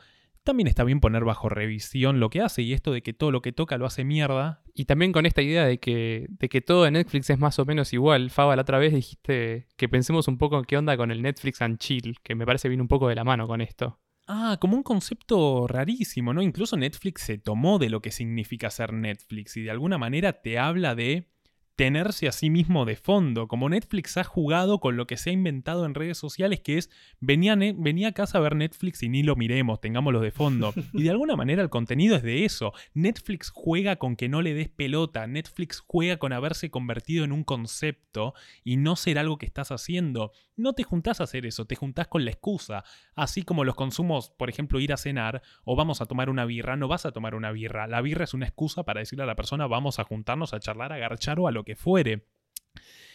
también 0.44 0.68
está 0.68 0.84
bien 0.84 1.00
poner 1.00 1.24
bajo 1.24 1.48
revisión 1.48 2.20
lo 2.20 2.30
que 2.30 2.40
hace. 2.40 2.62
Y 2.62 2.72
esto 2.72 2.92
de 2.92 3.02
que 3.02 3.12
todo 3.12 3.30
lo 3.30 3.42
que 3.42 3.52
toca 3.52 3.78
lo 3.78 3.86
hace 3.86 4.04
mierda. 4.04 4.62
Y 4.74 4.84
también 4.84 5.12
con 5.12 5.26
esta 5.26 5.42
idea 5.42 5.64
de 5.66 5.78
que, 5.78 6.26
de 6.28 6.48
que 6.48 6.60
todo 6.60 6.84
de 6.84 6.92
Netflix 6.92 7.30
es 7.30 7.38
más 7.38 7.58
o 7.58 7.64
menos 7.64 7.92
igual. 7.92 8.30
Faba, 8.30 8.54
la 8.54 8.62
otra 8.62 8.78
vez 8.78 8.94
dijiste 8.94 9.66
que 9.76 9.88
pensemos 9.88 10.28
un 10.28 10.38
poco 10.38 10.58
en 10.58 10.64
qué 10.64 10.76
onda 10.76 10.96
con 10.96 11.10
el 11.10 11.22
Netflix 11.22 11.62
and 11.62 11.78
Chill, 11.78 12.18
que 12.22 12.34
me 12.34 12.46
parece 12.46 12.68
viene 12.68 12.82
un 12.82 12.88
poco 12.88 13.08
de 13.08 13.16
la 13.16 13.24
mano 13.24 13.46
con 13.48 13.60
esto. 13.60 13.98
Ah, 14.26 14.56
como 14.58 14.76
un 14.76 14.82
concepto 14.82 15.66
rarísimo, 15.66 16.32
¿no? 16.32 16.40
Incluso 16.40 16.76
Netflix 16.78 17.22
se 17.22 17.36
tomó 17.36 17.78
de 17.78 17.90
lo 17.90 18.00
que 18.00 18.10
significa 18.10 18.70
ser 18.70 18.92
Netflix 18.94 19.56
y 19.56 19.62
de 19.62 19.70
alguna 19.70 19.98
manera 19.98 20.40
te 20.40 20.58
habla 20.58 20.94
de 20.94 21.33
tenerse 21.76 22.28
a 22.28 22.32
sí 22.32 22.50
mismo 22.50 22.84
de 22.84 22.96
fondo. 22.96 23.48
Como 23.48 23.68
Netflix 23.68 24.16
ha 24.16 24.24
jugado 24.24 24.78
con 24.78 24.96
lo 24.96 25.06
que 25.06 25.16
se 25.16 25.30
ha 25.30 25.32
inventado 25.32 25.84
en 25.86 25.94
redes 25.94 26.18
sociales, 26.18 26.60
que 26.60 26.78
es 26.78 26.90
venía, 27.20 27.56
venía 27.56 28.08
a 28.08 28.12
casa 28.12 28.38
a 28.38 28.40
ver 28.40 28.54
Netflix 28.54 29.02
y 29.02 29.08
ni 29.08 29.22
lo 29.22 29.36
miremos, 29.36 29.80
tengámoslo 29.80 30.20
de 30.20 30.30
fondo. 30.30 30.72
Y 30.94 31.02
de 31.02 31.10
alguna 31.10 31.34
manera 31.34 31.62
el 31.62 31.70
contenido 31.70 32.14
es 32.14 32.22
de 32.22 32.44
eso. 32.44 32.72
Netflix 32.94 33.50
juega 33.50 33.96
con 33.96 34.16
que 34.16 34.28
no 34.28 34.42
le 34.42 34.54
des 34.54 34.68
pelota, 34.68 35.26
Netflix 35.26 35.82
juega 35.84 36.18
con 36.18 36.32
haberse 36.32 36.70
convertido 36.70 37.24
en 37.24 37.32
un 37.32 37.42
concepto 37.42 38.34
y 38.62 38.76
no 38.76 38.94
ser 38.96 39.18
algo 39.18 39.38
que 39.38 39.46
estás 39.46 39.72
haciendo. 39.72 40.32
No 40.56 40.74
te 40.74 40.84
juntás 40.84 41.20
a 41.20 41.24
hacer 41.24 41.46
eso, 41.46 41.66
te 41.66 41.74
juntás 41.74 42.06
con 42.06 42.24
la 42.24 42.30
excusa. 42.30 42.84
Así 43.16 43.42
como 43.42 43.64
los 43.64 43.74
consumos, 43.74 44.30
por 44.30 44.48
ejemplo, 44.48 44.78
ir 44.78 44.92
a 44.92 44.96
cenar 44.96 45.42
o 45.64 45.74
vamos 45.74 46.00
a 46.00 46.06
tomar 46.06 46.30
una 46.30 46.44
birra, 46.44 46.76
no 46.76 46.86
vas 46.86 47.06
a 47.06 47.12
tomar 47.12 47.34
una 47.34 47.50
birra. 47.50 47.88
La 47.88 48.00
birra 48.00 48.24
es 48.24 48.34
una 48.34 48.46
excusa 48.46 48.84
para 48.84 49.00
decirle 49.00 49.24
a 49.24 49.26
la 49.26 49.34
persona 49.34 49.66
vamos 49.66 49.98
a 49.98 50.04
juntarnos 50.04 50.54
a 50.54 50.60
charlar, 50.60 50.92
a 50.92 50.98
garchar 50.98 51.40
o 51.40 51.48
a 51.48 51.50
lo 51.50 51.63
que 51.64 51.76
fuere. 51.76 52.26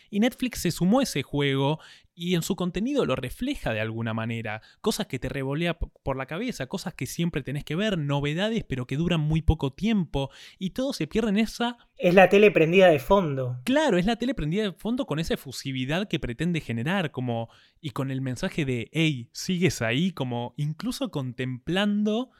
Y 0.09 0.19
Netflix 0.19 0.61
se 0.61 0.71
sumó 0.71 0.99
a 0.99 1.03
ese 1.03 1.21
juego 1.23 1.79
y 2.15 2.35
en 2.35 2.41
su 2.41 2.55
contenido 2.55 3.05
lo 3.05 3.15
refleja 3.15 3.71
de 3.71 3.79
alguna 3.79 4.13
manera. 4.13 4.61
Cosas 4.81 5.07
que 5.07 5.19
te 5.19 5.29
revolea 5.29 5.77
por 5.77 6.17
la 6.17 6.25
cabeza, 6.25 6.67
cosas 6.67 6.93
que 6.93 7.05
siempre 7.05 7.43
tenés 7.43 7.63
que 7.63 7.75
ver, 7.75 7.97
novedades 7.97 8.65
pero 8.67 8.85
que 8.87 8.97
duran 8.97 9.21
muy 9.21 9.41
poco 9.41 9.71
tiempo 9.71 10.29
y 10.57 10.71
todo 10.71 10.91
se 10.91 11.07
pierde 11.07 11.29
en 11.29 11.37
esa... 11.37 11.77
Es 11.95 12.13
la 12.13 12.27
tele 12.27 12.51
prendida 12.51 12.89
de 12.89 12.99
fondo. 12.99 13.61
Claro, 13.63 13.97
es 13.97 14.05
la 14.05 14.17
tele 14.17 14.33
prendida 14.33 14.63
de 14.63 14.73
fondo 14.73 15.05
con 15.05 15.19
esa 15.19 15.35
efusividad 15.35 16.07
que 16.07 16.19
pretende 16.19 16.59
generar 16.59 17.11
como... 17.11 17.49
y 17.79 17.91
con 17.91 18.11
el 18.11 18.21
mensaje 18.21 18.65
de, 18.65 18.89
hey, 18.91 19.29
sigues 19.31 19.81
ahí, 19.81 20.11
como 20.11 20.53
incluso 20.57 21.11
contemplando 21.11 22.31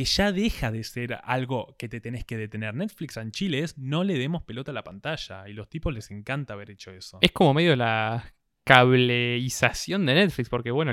que 0.00 0.06
ya 0.06 0.32
deja 0.32 0.72
de 0.72 0.82
ser 0.82 1.20
algo 1.24 1.76
que 1.78 1.86
te 1.86 2.00
tenés 2.00 2.24
que 2.24 2.38
detener. 2.38 2.74
Netflix 2.74 3.18
en 3.18 3.32
Chile 3.32 3.58
es 3.58 3.76
no 3.76 4.02
le 4.02 4.16
demos 4.16 4.42
pelota 4.42 4.70
a 4.70 4.74
la 4.74 4.82
pantalla 4.82 5.46
y 5.46 5.52
los 5.52 5.68
tipos 5.68 5.92
les 5.92 6.10
encanta 6.10 6.54
haber 6.54 6.70
hecho 6.70 6.90
eso. 6.90 7.18
Es 7.20 7.32
como 7.32 7.52
medio 7.52 7.76
la 7.76 8.32
cableización 8.64 10.06
de 10.06 10.14
Netflix, 10.14 10.48
porque 10.48 10.70
bueno, 10.70 10.92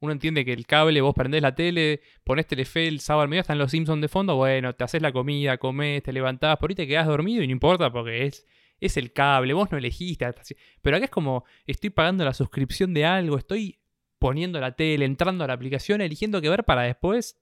uno 0.00 0.12
entiende 0.12 0.44
que 0.44 0.52
el 0.52 0.66
cable, 0.66 1.00
vos 1.00 1.14
prendés 1.14 1.42
la 1.42 1.54
tele, 1.54 2.00
ponés 2.24 2.48
Telefe 2.48 2.88
el 2.88 2.98
sábado 2.98 3.22
al 3.22 3.28
medio, 3.28 3.42
están 3.42 3.56
los 3.56 3.70
Simpsons 3.70 4.02
de 4.02 4.08
fondo, 4.08 4.34
bueno, 4.34 4.74
te 4.74 4.82
haces 4.82 5.00
la 5.00 5.12
comida, 5.12 5.56
comés, 5.56 6.02
te 6.02 6.12
levantás, 6.12 6.56
por 6.56 6.70
ahí 6.70 6.74
te 6.74 6.88
quedás 6.88 7.06
dormido 7.06 7.44
y 7.44 7.46
no 7.46 7.52
importa 7.52 7.92
porque 7.92 8.26
es, 8.26 8.48
es 8.80 8.96
el 8.96 9.12
cable, 9.12 9.52
vos 9.54 9.70
no 9.70 9.78
elegiste. 9.78 10.26
Pero 10.82 10.96
acá 10.96 11.04
es 11.04 11.10
como, 11.12 11.44
estoy 11.66 11.90
pagando 11.90 12.24
la 12.24 12.34
suscripción 12.34 12.94
de 12.94 13.04
algo, 13.04 13.38
estoy 13.38 13.78
poniendo 14.18 14.58
la 14.58 14.74
tele, 14.74 15.04
entrando 15.04 15.44
a 15.44 15.46
la 15.46 15.52
aplicación, 15.52 16.00
eligiendo 16.00 16.40
qué 16.40 16.48
ver 16.48 16.64
para 16.64 16.82
después 16.82 17.40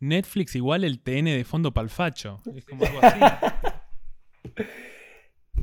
Netflix 0.00 0.54
igual 0.56 0.84
el 0.84 1.00
TN 1.00 1.26
de 1.26 1.44
fondo 1.44 1.72
palfacho. 1.72 2.40
Es 2.54 2.64
como 2.64 2.84
algo 2.84 2.98
así. 3.02 3.20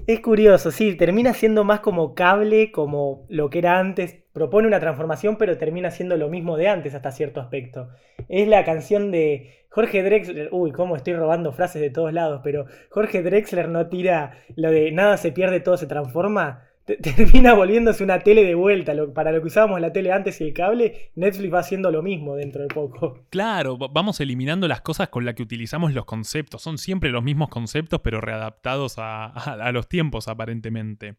Es 0.08 0.22
curioso, 0.22 0.72
sí, 0.72 0.96
termina 0.96 1.34
siendo 1.34 1.64
más 1.64 1.82
como 1.82 2.16
cable, 2.16 2.72
como 2.72 3.28
lo 3.30 3.52
que 3.52 3.60
era 3.60 3.78
antes. 3.78 4.24
Propone 4.34 4.68
una 4.68 4.80
transformación, 4.80 5.38
pero 5.38 5.60
termina 5.60 5.92
siendo 5.92 6.18
lo 6.18 6.30
mismo 6.30 6.58
de 6.58 6.68
antes 6.68 6.96
hasta 6.96 7.12
cierto 7.12 7.42
aspecto. 7.42 7.90
Es 8.28 8.48
la 8.48 8.66
canción 8.66 9.12
de 9.12 9.66
Jorge 9.70 10.02
Drexler. 10.02 10.50
Uy, 10.52 10.72
cómo 10.72 10.96
estoy 10.96 11.14
robando 11.14 11.52
frases 11.52 11.82
de 11.82 11.92
todos 11.92 12.12
lados, 12.12 12.42
pero 12.44 12.66
Jorge 12.90 13.22
Drexler 13.22 13.70
no 13.70 13.88
tira 13.88 14.32
lo 14.56 14.72
de 14.72 14.92
nada 14.92 15.18
se 15.18 15.32
pierde, 15.32 15.60
todo 15.60 15.78
se 15.78 15.86
transforma 15.86 16.69
termina 17.02 17.54
volviéndose 17.54 18.04
una 18.04 18.20
tele 18.20 18.44
de 18.44 18.56
vuelta. 18.56 18.94
para 19.14 19.32
lo 19.32 19.42
que 19.42 19.48
usábamos 19.48 19.80
la 19.82 19.92
tele 19.92 20.12
antes 20.12 20.40
y 20.42 20.46
el 20.46 20.54
cable, 20.54 21.12
Netflix 21.16 21.54
va 21.54 21.60
haciendo 21.60 21.92
lo 21.92 22.02
mismo 22.02 22.36
dentro 22.36 22.62
de 22.64 22.68
poco. 22.70 23.26
Claro, 23.30 23.78
vamos 23.78 24.20
eliminando 24.20 24.68
las 24.68 24.82
cosas 24.82 25.10
con 25.10 25.24
las 25.24 25.36
que 25.36 25.44
utilizamos 25.44 25.94
los 25.94 26.06
conceptos. 26.06 26.62
Son 26.62 26.78
siempre 26.78 27.12
los 27.12 27.24
mismos 27.24 27.50
conceptos, 27.50 28.02
pero 28.04 28.22
readaptados 28.22 28.96
a, 28.98 29.72
los 29.72 29.88
tiempos, 29.88 30.28
aparentemente. 30.28 31.18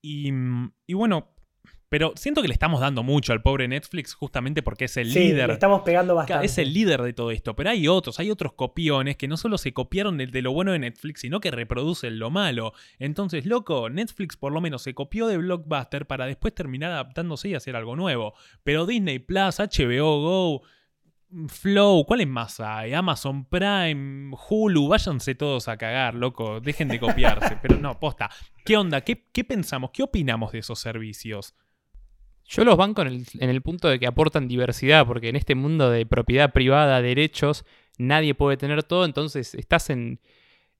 Y, 0.00 0.32
y 0.86 0.94
bueno, 0.94 1.33
pero 1.94 2.12
siento 2.16 2.42
que 2.42 2.48
le 2.48 2.54
estamos 2.54 2.80
dando 2.80 3.04
mucho 3.04 3.32
al 3.32 3.40
pobre 3.40 3.68
Netflix 3.68 4.14
justamente 4.14 4.64
porque 4.64 4.86
es 4.86 4.96
el 4.96 5.12
sí, 5.12 5.28
líder. 5.28 5.46
Le 5.46 5.52
estamos 5.52 5.82
pegando 5.82 6.16
bastante. 6.16 6.44
Es 6.44 6.58
el 6.58 6.74
líder 6.74 7.00
de 7.02 7.12
todo 7.12 7.30
esto. 7.30 7.54
Pero 7.54 7.70
hay 7.70 7.86
otros, 7.86 8.18
hay 8.18 8.32
otros 8.32 8.54
copiones 8.54 9.16
que 9.16 9.28
no 9.28 9.36
solo 9.36 9.58
se 9.58 9.72
copiaron 9.72 10.18
de, 10.18 10.42
lo 10.42 10.52
bueno 10.52 10.72
de 10.72 10.80
Netflix, 10.80 11.20
sino 11.20 11.38
que 11.38 11.52
reproducen 11.52 12.18
lo 12.18 12.30
malo. 12.30 12.72
Entonces, 12.98 13.46
loco, 13.46 13.90
Netflix 13.90 14.36
por 14.36 14.52
lo 14.52 14.60
menos 14.60 14.82
se 14.82 14.92
copió 14.92 15.28
de 15.28 15.36
Blockbuster 15.36 16.08
para 16.08 16.26
después 16.26 16.52
terminar 16.52 16.90
adaptándose 16.90 17.50
y 17.50 17.54
hacer 17.54 17.76
algo 17.76 17.94
nuevo. 17.94 18.34
Pero 18.64 18.86
Disney 18.86 19.20
Plus, 19.20 19.60
HBO 19.60 20.20
Go. 20.20 20.62
Flow, 21.46 22.04
¿cuáles 22.06 22.26
más 22.26 22.58
hay? 22.58 22.92
Amazon 22.92 23.44
Prime, 23.44 24.36
Hulu, 24.48 24.88
váyanse 24.88 25.36
todos 25.36 25.68
a 25.68 25.76
cagar, 25.76 26.16
loco, 26.16 26.60
dejen 26.60 26.88
de 26.88 26.98
copiarse. 26.98 27.56
Pero 27.62 27.76
no, 27.76 28.00
posta, 28.00 28.30
¿qué 28.64 28.76
onda? 28.76 29.00
¿Qué, 29.00 29.28
qué 29.32 29.44
pensamos? 29.44 29.90
¿Qué 29.92 30.02
opinamos 30.02 30.50
de 30.50 30.58
esos 30.58 30.80
servicios? 30.80 31.54
Yo 32.46 32.64
los 32.64 32.76
banco 32.76 33.02
en 33.02 33.08
el, 33.08 33.26
en 33.40 33.50
el 33.50 33.62
punto 33.62 33.88
de 33.88 33.98
que 33.98 34.06
aportan 34.06 34.48
diversidad, 34.48 35.06
porque 35.06 35.28
en 35.28 35.36
este 35.36 35.54
mundo 35.54 35.90
de 35.90 36.06
propiedad 36.06 36.52
privada, 36.52 37.00
derechos, 37.00 37.64
nadie 37.98 38.34
puede 38.34 38.56
tener 38.56 38.82
todo, 38.82 39.04
entonces 39.04 39.54
estás 39.54 39.90
en, 39.90 40.20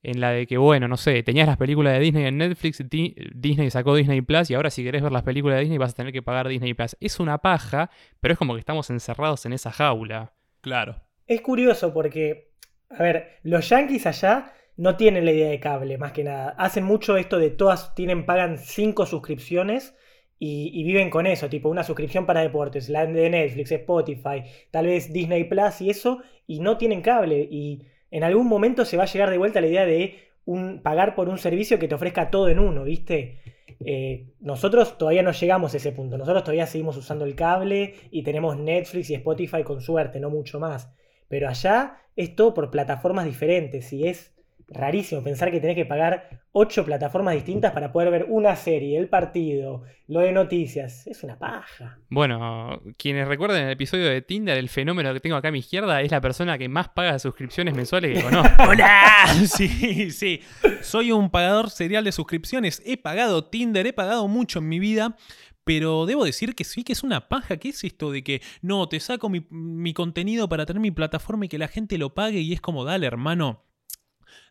en 0.04 0.20
la 0.20 0.30
de 0.30 0.46
que, 0.46 0.58
bueno, 0.58 0.86
no 0.86 0.98
sé, 0.98 1.22
tenías 1.22 1.48
las 1.48 1.56
películas 1.56 1.94
de 1.94 2.00
Disney 2.00 2.26
en 2.26 2.36
Netflix, 2.36 2.82
Disney 2.90 3.70
sacó 3.70 3.96
Disney 3.96 4.20
Plus 4.20 4.50
y 4.50 4.54
ahora 4.54 4.68
si 4.68 4.84
querés 4.84 5.02
ver 5.02 5.10
las 5.10 5.22
películas 5.22 5.56
de 5.56 5.62
Disney 5.62 5.78
vas 5.78 5.92
a 5.92 5.96
tener 5.96 6.12
que 6.12 6.22
pagar 6.22 6.46
Disney 6.46 6.74
Plus. 6.74 6.96
Es 7.00 7.18
una 7.18 7.38
paja, 7.38 7.90
pero 8.20 8.32
es 8.32 8.38
como 8.38 8.52
que 8.52 8.60
estamos 8.60 8.90
encerrados 8.90 9.46
en 9.46 9.54
esa 9.54 9.72
jaula. 9.72 10.34
Claro. 10.60 11.00
Es 11.26 11.40
curioso 11.40 11.94
porque, 11.94 12.50
a 12.90 13.02
ver, 13.02 13.38
los 13.42 13.66
yankees 13.70 14.06
allá 14.06 14.52
no 14.76 14.96
tienen 14.96 15.24
la 15.24 15.32
idea 15.32 15.48
de 15.48 15.60
cable, 15.60 15.96
más 15.96 16.12
que 16.12 16.24
nada. 16.24 16.50
Hacen 16.58 16.84
mucho 16.84 17.16
esto 17.16 17.38
de 17.38 17.50
todas 17.50 17.94
tienen, 17.94 18.26
pagan 18.26 18.58
cinco 18.58 19.06
suscripciones 19.06 19.94
y, 20.38 20.82
viven 20.84 21.10
con 21.10 21.26
eso, 21.26 21.48
tipo 21.48 21.68
una 21.68 21.84
suscripción 21.84 22.26
para 22.26 22.42
deportes, 22.42 22.88
la 22.88 23.06
de 23.06 23.30
Netflix, 23.30 23.72
Spotify, 23.72 24.42
tal 24.70 24.86
vez 24.86 25.12
Disney 25.12 25.44
Plus 25.44 25.80
y 25.80 25.90
eso, 25.90 26.18
y 26.46 26.60
no 26.60 26.76
tienen 26.76 27.00
cable. 27.00 27.48
Y 27.50 27.86
en 28.10 28.24
algún 28.24 28.46
momento 28.46 28.84
se 28.84 28.96
va 28.96 29.04
a 29.04 29.06
llegar 29.06 29.30
de 29.30 29.38
vuelta 29.38 29.60
la 29.60 29.68
idea 29.68 29.86
de 29.86 30.16
un, 30.44 30.82
pagar 30.82 31.14
por 31.14 31.28
un 31.28 31.38
servicio 31.38 31.78
que 31.78 31.88
te 31.88 31.94
ofrezca 31.94 32.30
todo 32.30 32.48
en 32.48 32.58
uno, 32.58 32.84
¿viste? 32.84 33.40
Eh, 33.84 34.32
nosotros 34.40 34.98
todavía 34.98 35.22
no 35.22 35.32
llegamos 35.32 35.72
a 35.74 35.76
ese 35.76 35.92
punto. 35.92 36.18
Nosotros 36.18 36.44
todavía 36.44 36.66
seguimos 36.66 36.96
usando 36.96 37.24
el 37.24 37.34
cable 37.34 37.94
y 38.10 38.22
tenemos 38.22 38.58
Netflix 38.58 39.10
y 39.10 39.14
Spotify 39.14 39.62
con 39.62 39.80
suerte, 39.80 40.20
no 40.20 40.30
mucho 40.30 40.60
más. 40.60 40.92
Pero 41.28 41.48
allá 41.48 41.98
es 42.16 42.36
todo 42.36 42.54
por 42.54 42.70
plataformas 42.70 43.24
diferentes 43.24 43.92
y 43.92 44.08
es 44.08 44.33
rarísimo 44.68 45.22
pensar 45.22 45.50
que 45.50 45.60
tenés 45.60 45.76
que 45.76 45.86
pagar 45.86 46.44
ocho 46.52 46.84
plataformas 46.84 47.34
distintas 47.34 47.72
para 47.72 47.92
poder 47.92 48.10
ver 48.10 48.26
una 48.28 48.54
serie, 48.56 48.98
el 48.98 49.08
partido, 49.08 49.82
lo 50.06 50.20
de 50.20 50.32
noticias. 50.32 51.06
Es 51.06 51.22
una 51.24 51.38
paja. 51.38 51.98
Bueno, 52.08 52.80
quienes 52.96 53.26
recuerden 53.26 53.66
el 53.66 53.72
episodio 53.72 54.08
de 54.08 54.22
Tinder, 54.22 54.56
el 54.56 54.68
fenómeno 54.68 55.12
que 55.12 55.20
tengo 55.20 55.36
acá 55.36 55.48
a 55.48 55.52
mi 55.52 55.58
izquierda 55.58 56.00
es 56.00 56.10
la 56.10 56.20
persona 56.20 56.56
que 56.56 56.68
más 56.68 56.88
paga 56.88 57.18
suscripciones 57.18 57.74
mensuales 57.74 58.16
que 58.16 58.24
conozco. 58.24 58.62
¡Hola! 58.68 59.26
Sí, 59.46 60.10
sí. 60.10 60.40
Soy 60.80 61.12
un 61.12 61.30
pagador 61.30 61.70
serial 61.70 62.04
de 62.04 62.12
suscripciones. 62.12 62.82
He 62.86 62.96
pagado 62.96 63.46
Tinder, 63.46 63.86
he 63.86 63.92
pagado 63.92 64.28
mucho 64.28 64.60
en 64.60 64.68
mi 64.68 64.78
vida. 64.78 65.16
Pero 65.64 66.04
debo 66.04 66.26
decir 66.26 66.54
que 66.54 66.64
sí 66.64 66.84
que 66.84 66.92
es 66.92 67.02
una 67.02 67.28
paja. 67.28 67.56
¿Qué 67.56 67.70
es 67.70 67.82
esto 67.84 68.10
de 68.10 68.22
que 68.22 68.42
no, 68.60 68.86
te 68.86 69.00
saco 69.00 69.30
mi, 69.30 69.46
mi 69.48 69.94
contenido 69.94 70.46
para 70.46 70.66
tener 70.66 70.80
mi 70.80 70.90
plataforma 70.90 71.46
y 71.46 71.48
que 71.48 71.56
la 71.56 71.68
gente 71.68 71.96
lo 71.96 72.14
pague? 72.14 72.40
Y 72.40 72.52
es 72.52 72.60
como, 72.60 72.84
dale, 72.84 73.06
hermano 73.06 73.64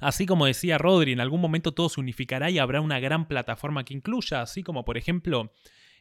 Así 0.03 0.25
como 0.25 0.45
decía 0.45 0.77
Rodri, 0.77 1.13
en 1.13 1.21
algún 1.21 1.41
momento 1.41 1.71
todo 1.71 1.89
se 1.89 1.99
unificará 1.99 2.49
y 2.49 2.59
habrá 2.59 2.81
una 2.81 2.99
gran 2.99 3.27
plataforma 3.27 3.85
que 3.85 3.93
incluya, 3.93 4.41
así 4.41 4.61
como 4.63 4.83
por 4.83 4.97
ejemplo 4.97 5.53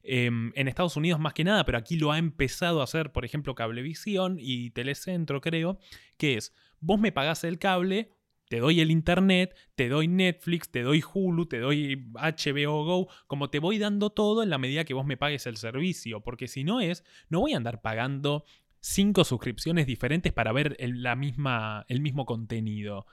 em, 0.02 0.52
en 0.54 0.68
Estados 0.68 0.96
Unidos 0.96 1.20
más 1.20 1.34
que 1.34 1.44
nada, 1.44 1.64
pero 1.64 1.78
aquí 1.78 1.96
lo 1.96 2.10
ha 2.10 2.18
empezado 2.18 2.80
a 2.80 2.84
hacer, 2.84 3.12
por 3.12 3.24
ejemplo, 3.24 3.54
Cablevisión 3.54 4.36
y 4.40 4.70
Telecentro, 4.70 5.40
creo, 5.40 5.78
que 6.16 6.36
es, 6.36 6.52
vos 6.80 6.98
me 6.98 7.12
pagás 7.12 7.44
el 7.44 7.58
cable, 7.58 8.10
te 8.48 8.58
doy 8.58 8.80
el 8.80 8.90
internet, 8.90 9.56
te 9.76 9.88
doy 9.88 10.08
Netflix, 10.08 10.70
te 10.70 10.82
doy 10.82 11.02
Hulu, 11.02 11.46
te 11.46 11.58
doy 11.58 12.10
HBO 12.12 12.84
Go, 12.84 13.08
como 13.26 13.48
te 13.50 13.60
voy 13.60 13.78
dando 13.78 14.10
todo 14.10 14.42
en 14.42 14.50
la 14.50 14.58
medida 14.58 14.84
que 14.84 14.94
vos 14.94 15.06
me 15.06 15.16
pagues 15.16 15.46
el 15.46 15.56
servicio, 15.56 16.20
porque 16.20 16.48
si 16.48 16.64
no 16.64 16.80
es, 16.80 17.04
no 17.30 17.40
voy 17.40 17.54
a 17.54 17.56
andar 17.56 17.80
pagando 17.80 18.44
cinco 18.80 19.24
suscripciones 19.24 19.86
diferentes 19.86 20.32
para 20.32 20.52
ver 20.52 20.76
la 20.80 21.16
misma, 21.16 21.86
el 21.88 22.00
mismo 22.00 22.26
contenido. 22.26 23.06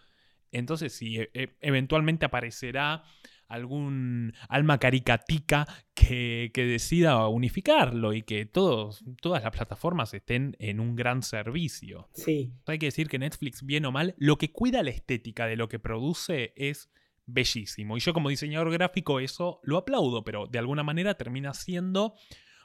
Entonces, 0.52 0.94
si 0.94 1.18
e, 1.18 1.30
e, 1.34 1.56
eventualmente 1.62 2.26
aparecerá 2.26 3.04
algún 3.50 4.34
alma 4.48 4.78
caricatica 4.78 5.68
que, 5.94 6.52
decida 6.54 7.28
unificarlo 7.28 8.14
y 8.14 8.22
que 8.22 8.46
todos, 8.46 9.04
todas 9.22 9.44
las 9.44 9.52
plataformas 9.52 10.14
estén 10.14 10.56
en 10.60 10.80
un 10.80 10.96
gran 10.96 11.24
servicio. 11.24 12.10
Sí. 12.14 12.54
Hay 12.68 12.78
que 12.78 12.86
decir 12.86 13.10
que 13.10 13.20
Netflix, 13.20 13.66
bien 13.66 13.86
o 13.86 13.92
mal, 13.92 14.14
lo 14.18 14.38
que 14.38 14.52
cuida 14.52 14.84
la 14.84 14.92
estética 14.92 15.48
de 15.48 15.56
lo 15.56 15.68
que 15.68 15.80
produce 15.80 16.54
es 16.56 16.90
bellísimo. 17.26 17.98
Y 17.98 18.00
yo 18.00 18.14
como 18.14 18.30
diseñador 18.30 18.72
gráfico 18.72 19.20
eso 19.20 19.60
lo 19.64 19.78
aplaudo, 19.78 20.24
pero 20.24 20.48
de 20.48 20.60
alguna 20.60 20.84
manera 20.84 21.16
termina 21.16 21.54
siendo 21.54 22.16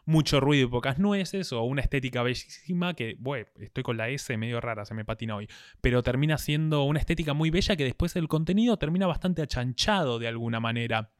mucho 0.07 0.40
ruido 0.40 0.67
y 0.67 0.71
pocas 0.71 0.99
nueces, 0.99 1.53
o 1.53 1.62
una 1.62 1.83
estética 1.83 2.23
bellísima 2.23 2.95
que, 2.95 3.17
bueno, 3.19 3.47
estoy 3.59 3.83
con 3.83 3.97
la 3.97 4.09
S 4.09 4.37
medio 4.37 4.61
rara, 4.61 4.85
se 4.85 4.95
me 4.95 5.05
patina 5.05 5.37
hoy, 5.37 5.49
pero 5.81 6.03
termina 6.03 6.38
siendo 6.38 6.85
una 6.85 6.99
estética 6.99 7.35
muy 7.35 7.51
bella 7.51 7.77
que 7.77 7.85
después 7.85 8.17
el 8.17 8.29
contenido 8.29 8.77
termina 8.77 9.07
bastante 9.07 9.43
achanchado 9.43 10.19
de 10.19 10.29
alguna 10.29 10.61
manera. 10.61 11.11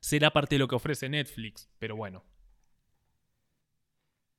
Será 0.00 0.32
parte 0.32 0.56
de 0.56 0.58
lo 0.58 0.68
que 0.68 0.74
ofrece 0.74 1.08
Netflix, 1.08 1.70
pero 1.78 1.96
bueno. 1.96 2.24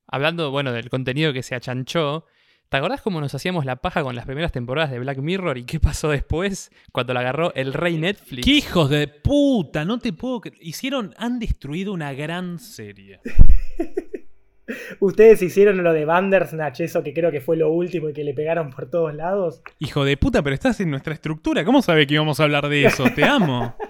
Hablando, 0.08 0.51
bueno, 0.51 0.71
del 0.71 0.89
contenido 0.89 1.34
que 1.34 1.41
se 1.41 1.56
achanchó, 1.56 2.25
¿te 2.69 2.78
acordás 2.78 3.01
cómo 3.01 3.21
nos 3.21 3.34
hacíamos 3.34 3.65
la 3.65 3.78
paja 3.78 4.04
con 4.04 4.15
las 4.15 4.25
primeras 4.25 4.51
temporadas 4.51 4.91
de 4.91 4.99
Black 4.99 5.19
Mirror 5.19 5.58
y 5.58 5.65
qué 5.65 5.80
pasó 5.80 6.10
después 6.10 6.71
cuando 6.91 7.13
la 7.13 7.21
agarró 7.21 7.54
el 7.56 7.73
rey 7.73 7.97
Netflix? 7.97 8.45
¡Qué 8.45 8.51
hijos 8.51 8.89
de 8.89 9.08
puta! 9.08 9.86
No 9.86 9.99
te 9.99 10.13
puedo 10.13 10.41
Hicieron, 10.60 11.13
han 11.17 11.39
destruido 11.39 11.93
una 11.93 12.13
gran 12.13 12.60
serie. 12.60 13.21
Ustedes 14.99 15.41
hicieron 15.41 15.84
lo 15.84 15.93
de 15.93 16.06
Bandersnatch, 16.06 16.82
eso 16.82 17.04
que 17.04 17.13
creo 17.13 17.32
que 17.32 17.41
fue 17.41 17.58
lo 17.58 17.71
último 17.71 18.10
y 18.10 18.13
que 18.13 18.23
le 18.23 18.34
pegaron 18.34 18.71
por 18.71 18.89
todos 18.89 19.13
lados. 19.13 19.62
Hijo 19.80 20.04
de 20.04 20.17
puta, 20.17 20.41
pero 20.41 20.56
estás 20.56 20.80
en 20.80 20.89
nuestra 20.89 21.13
estructura. 21.13 21.63
¿Cómo 21.63 21.82
sabe 21.82 22.08
que 22.08 22.15
íbamos 22.15 22.39
a 22.39 22.43
hablar 22.43 22.67
de 22.67 22.86
eso? 22.86 23.06
Te 23.15 23.23
amo. 23.23 23.75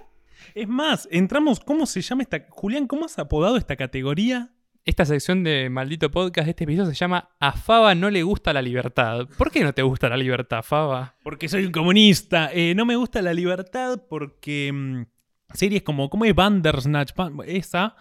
Es 0.53 0.69
más, 0.69 1.05
entramos. 1.11 1.59
¿Cómo 1.59 1.85
se 1.85 1.99
llama 1.99 2.23
esta. 2.23 2.45
Julián, 2.47 2.87
¿cómo 2.87 3.03
has 3.03 3.19
apodado 3.19 3.57
esta 3.57 3.75
categoría? 3.75 4.54
Esta 4.85 5.03
sección 5.03 5.43
de 5.43 5.67
maldito 5.71 6.11
podcast 6.11 6.45
de 6.45 6.51
este 6.51 6.63
episodio 6.65 6.89
se 6.91 6.95
llama 6.95 7.29
A 7.39 7.53
Faba 7.53 7.95
no 7.95 8.11
le 8.11 8.21
gusta 8.21 8.53
la 8.53 8.61
libertad. 8.61 9.27
¿Por 9.35 9.49
qué 9.49 9.63
no 9.63 9.73
te 9.73 9.81
gusta 9.81 10.09
la 10.09 10.17
libertad, 10.17 10.61
Faba? 10.61 11.15
Porque 11.23 11.49
soy 11.49 11.65
un 11.65 11.71
comunista. 11.71 12.51
Eh, 12.53 12.75
no 12.75 12.85
me 12.85 12.95
gusta 12.95 13.21
la 13.23 13.33
libertad 13.33 14.03
porque. 14.07 14.71
mm, 14.71 15.05
series 15.55 15.81
como. 15.81 16.07
¿Cómo 16.11 16.25
es 16.25 16.35
Bandersnatch? 16.35 17.15
Ban- 17.15 17.41
Esa. 17.47 17.95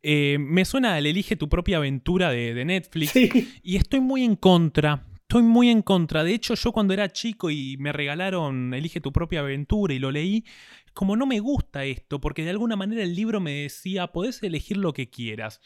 eh, 0.00 0.36
me 0.38 0.64
suena 0.64 0.94
al 0.94 1.06
Elige 1.06 1.34
tu 1.34 1.48
propia 1.48 1.78
aventura 1.78 2.30
de, 2.30 2.54
de 2.54 2.64
Netflix. 2.64 3.10
Sí. 3.10 3.52
Y 3.64 3.74
estoy 3.76 3.98
muy 3.98 4.22
en 4.22 4.36
contra. 4.36 5.06
Estoy 5.22 5.42
muy 5.42 5.70
en 5.70 5.82
contra. 5.82 6.22
De 6.22 6.34
hecho, 6.34 6.54
yo 6.54 6.70
cuando 6.70 6.94
era 6.94 7.12
chico 7.12 7.50
y 7.50 7.76
me 7.78 7.92
regalaron 7.92 8.72
Elige 8.74 9.00
tu 9.00 9.12
propia 9.12 9.40
aventura 9.40 9.92
y 9.92 9.98
lo 9.98 10.12
leí, 10.12 10.44
como 10.94 11.16
no 11.16 11.26
me 11.26 11.40
gusta 11.40 11.84
esto, 11.84 12.20
porque 12.20 12.44
de 12.44 12.50
alguna 12.50 12.76
manera 12.76 13.02
el 13.02 13.16
libro 13.16 13.40
me 13.40 13.50
decía, 13.52 14.06
podés 14.06 14.40
elegir 14.44 14.76
lo 14.76 14.92
que 14.92 15.10
quieras. 15.10 15.60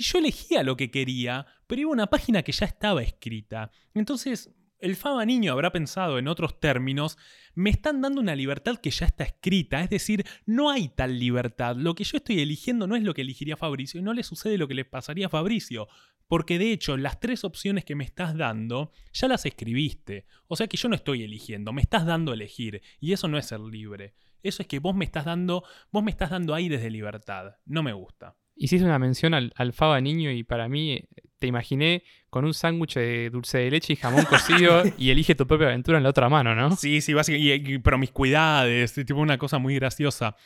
Y 0.00 0.02
yo 0.02 0.18
elegía 0.18 0.62
lo 0.62 0.78
que 0.78 0.90
quería, 0.90 1.44
pero 1.66 1.82
iba 1.82 1.90
a 1.90 1.92
una 1.92 2.06
página 2.06 2.42
que 2.42 2.52
ya 2.52 2.64
estaba 2.64 3.02
escrita. 3.02 3.70
Entonces, 3.92 4.50
el 4.78 4.96
Faba 4.96 5.26
Niño 5.26 5.52
habrá 5.52 5.72
pensado 5.72 6.18
en 6.18 6.26
otros 6.26 6.58
términos, 6.58 7.18
me 7.54 7.68
están 7.68 8.00
dando 8.00 8.22
una 8.22 8.34
libertad 8.34 8.78
que 8.78 8.90
ya 8.90 9.04
está 9.04 9.24
escrita, 9.24 9.82
es 9.82 9.90
decir, 9.90 10.24
no 10.46 10.70
hay 10.70 10.88
tal 10.88 11.18
libertad. 11.18 11.76
Lo 11.76 11.94
que 11.94 12.04
yo 12.04 12.16
estoy 12.16 12.40
eligiendo 12.40 12.86
no 12.86 12.96
es 12.96 13.02
lo 13.02 13.12
que 13.12 13.20
elegiría 13.20 13.58
Fabricio 13.58 14.00
y 14.00 14.02
no 14.02 14.14
le 14.14 14.22
sucede 14.22 14.56
lo 14.56 14.68
que 14.68 14.72
le 14.72 14.86
pasaría 14.86 15.26
a 15.26 15.28
Fabricio. 15.28 15.86
Porque 16.28 16.58
de 16.58 16.72
hecho, 16.72 16.96
las 16.96 17.20
tres 17.20 17.44
opciones 17.44 17.84
que 17.84 17.94
me 17.94 18.04
estás 18.04 18.34
dando, 18.34 18.92
ya 19.12 19.28
las 19.28 19.44
escribiste. 19.44 20.24
O 20.46 20.56
sea 20.56 20.66
que 20.66 20.78
yo 20.78 20.88
no 20.88 20.94
estoy 20.94 21.24
eligiendo, 21.24 21.74
me 21.74 21.82
estás 21.82 22.06
dando 22.06 22.32
a 22.32 22.36
elegir. 22.36 22.80
Y 23.00 23.12
eso 23.12 23.28
no 23.28 23.36
es 23.36 23.44
ser 23.44 23.60
libre. 23.60 24.14
Eso 24.42 24.62
es 24.62 24.66
que 24.66 24.78
vos 24.78 24.96
me 24.96 25.04
estás 25.04 25.26
dando, 25.26 25.62
vos 25.92 26.02
me 26.02 26.10
estás 26.10 26.30
dando 26.30 26.54
aires 26.54 26.80
de 26.80 26.90
libertad. 26.90 27.56
No 27.66 27.82
me 27.82 27.92
gusta. 27.92 28.39
Hiciste 28.62 28.84
una 28.84 28.98
mención 28.98 29.32
al, 29.32 29.54
al 29.56 29.72
Faba 29.72 30.02
niño 30.02 30.30
y 30.30 30.42
para 30.42 30.68
mí 30.68 30.92
eh, 30.92 31.08
te 31.38 31.46
imaginé 31.46 32.04
con 32.28 32.44
un 32.44 32.52
sándwich 32.52 32.92
de 32.92 33.30
dulce 33.30 33.56
de 33.56 33.70
leche 33.70 33.94
y 33.94 33.96
jamón 33.96 34.26
cocido 34.26 34.82
y 34.98 35.08
elige 35.08 35.34
tu 35.34 35.46
propia 35.46 35.68
aventura 35.68 35.96
en 35.96 36.04
la 36.04 36.10
otra 36.10 36.28
mano, 36.28 36.54
¿no? 36.54 36.76
Sí, 36.76 37.00
sí, 37.00 37.14
básicamente. 37.14 37.70
Y, 37.70 37.74
y 37.76 37.78
promiscuidades, 37.78 38.92
tipo 38.92 39.18
una 39.18 39.38
cosa 39.38 39.56
muy 39.56 39.76
graciosa. 39.76 40.36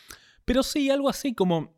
Pero 0.44 0.62
sí, 0.62 0.90
algo 0.90 1.09
así 1.09 1.35
como. 1.35 1.74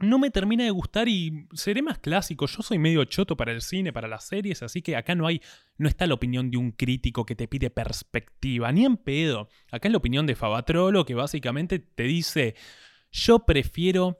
No 0.00 0.18
me 0.18 0.30
termina 0.30 0.62
de 0.62 0.70
gustar 0.70 1.08
y 1.08 1.48
seré 1.52 1.82
más 1.82 1.98
clásico. 1.98 2.46
Yo 2.46 2.62
soy 2.62 2.78
medio 2.78 3.04
choto 3.04 3.36
para 3.36 3.52
el 3.52 3.62
cine, 3.62 3.92
para 3.92 4.06
las 4.06 4.26
series, 4.26 4.62
así 4.64 4.82
que 4.82 4.96
acá 4.96 5.14
no 5.14 5.28
hay. 5.28 5.40
No 5.76 5.88
está 5.88 6.08
la 6.08 6.14
opinión 6.14 6.50
de 6.50 6.56
un 6.56 6.72
crítico 6.72 7.24
que 7.24 7.36
te 7.36 7.46
pide 7.46 7.70
perspectiva, 7.70 8.72
ni 8.72 8.84
en 8.84 8.96
pedo. 8.96 9.48
Acá 9.70 9.86
es 9.86 9.92
la 9.92 9.98
opinión 9.98 10.26
de 10.26 10.34
Fabatrolo 10.34 11.04
que 11.04 11.14
básicamente 11.14 11.78
te 11.78 12.02
dice: 12.02 12.56
Yo 13.12 13.46
prefiero 13.46 14.18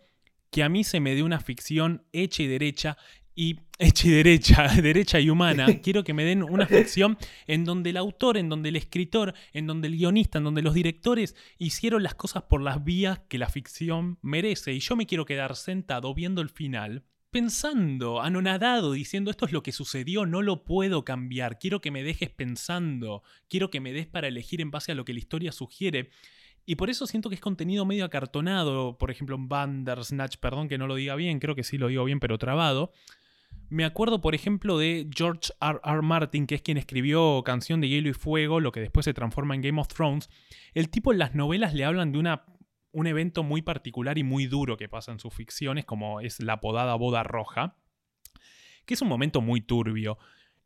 que 0.51 0.63
a 0.63 0.69
mí 0.69 0.85
se 0.85 1.01
me 1.01 1.15
dé 1.15 1.23
una 1.23 1.41
ficción 1.41 2.05
hecha 2.13 2.43
y 2.43 2.47
derecha 2.47 2.97
y 3.35 3.61
hecha 3.79 4.09
y 4.09 4.11
derecha, 4.11 4.69
derecha 4.83 5.21
y 5.21 5.31
humana. 5.31 5.67
Quiero 5.83 6.03
que 6.03 6.13
me 6.13 6.25
den 6.25 6.43
una 6.43 6.67
ficción 6.67 7.17
en 7.47 7.65
donde 7.65 7.91
el 7.91 7.97
autor, 7.97 8.37
en 8.37 8.49
donde 8.49 8.71
el 8.71 8.77
escritor, 8.77 9.35
en 9.53 9.67
donde 9.67 9.87
el 9.87 9.97
guionista, 9.97 10.39
en 10.39 10.45
donde 10.45 10.63
los 10.63 10.75
directores 10.75 11.37
hicieron 11.57 12.03
las 12.03 12.17
cosas 12.17 12.43
por 12.43 12.61
las 12.61 12.85
vías 12.85 13.21
que 13.29 13.39
la 13.39 13.49
ficción 13.49 14.19
merece. 14.23 14.73
Y 14.73 14.81
yo 14.81 14.97
me 14.97 15.07
quiero 15.07 15.25
quedar 15.25 15.55
sentado 15.55 16.13
viendo 16.15 16.43
el 16.43 16.49
final. 16.49 17.05
Pensando, 17.31 18.23
anonadado, 18.23 18.93
diciendo 18.93 19.31
esto 19.31 19.45
es 19.45 19.53
lo 19.53 19.63
que 19.63 19.71
sucedió, 19.71 20.25
no 20.25 20.41
lo 20.41 20.65
puedo 20.65 21.05
cambiar, 21.05 21.59
quiero 21.59 21.83
que 21.83 21.91
me 21.91 22.03
dejes 22.03 22.31
pensando, 22.31 23.23
quiero 23.51 23.69
que 23.69 23.81
me 23.81 23.93
des 23.93 24.07
para 24.07 24.29
elegir 24.29 24.63
en 24.63 24.71
base 24.71 24.93
a 24.93 24.95
lo 24.95 25.05
que 25.05 25.13
la 25.13 25.19
historia 25.19 25.53
sugiere. 25.53 26.09
Y 26.69 26.77
por 26.77 26.91
eso 26.91 27.07
siento 27.07 27.31
que 27.31 27.35
es 27.35 27.41
contenido 27.41 27.87
medio 27.87 28.05
acartonado, 28.05 28.99
por 28.99 29.11
ejemplo 29.11 29.37
en 29.37 29.49
Bandersnatch, 29.49 30.37
perdón 30.37 30.69
que 30.69 30.77
no 30.77 30.87
lo 30.87 30.97
diga 30.97 31.15
bien, 31.15 31.41
creo 31.41 31.55
que 31.55 31.65
sí 31.65 31.79
lo 31.79 31.89
digo 31.89 32.05
bien, 32.05 32.21
pero 32.21 32.37
trabado. 32.37 32.93
Me 33.71 33.87
acuerdo, 33.87 34.21
por 34.21 34.35
ejemplo, 34.35 34.77
de 34.77 35.09
George 35.11 35.51
R. 35.63 35.81
R. 35.83 36.03
Martin, 36.03 36.47
que 36.47 36.57
es 36.57 36.61
quien 36.61 36.77
escribió 36.77 37.43
Canción 37.43 37.81
de 37.81 37.89
Hielo 37.89 38.11
y 38.11 38.13
Fuego, 38.13 38.61
lo 38.61 38.71
que 38.71 38.81
después 38.81 39.05
se 39.05 39.15
transforma 39.15 39.55
en 39.55 39.63
Game 39.63 39.81
of 39.81 39.89
Thrones. 39.89 40.29
El 40.75 40.91
tipo 40.91 41.11
en 41.11 41.21
las 41.21 41.35
novelas 41.35 41.73
le 41.73 41.87
hablan 41.87 42.13
de 42.13 42.19
una, 42.19 42.45
un 42.93 43.07
evento 43.07 43.43
muy 43.43 43.63
particular 43.63 44.19
y 44.19 44.23
muy 44.23 44.45
duro 44.45 44.77
que 44.77 44.91
pasa 44.91 45.11
en 45.11 45.21
sus 45.21 45.33
ficciones, 45.33 45.87
como 45.87 46.21
es 46.21 46.39
la 46.39 46.53
apodada 46.53 46.95
Boda 46.97 47.23
Roja, 47.23 47.79
que 48.85 48.93
es 48.93 49.01
un 49.01 49.09
momento 49.09 49.41
muy 49.41 49.63
turbio. 49.63 50.19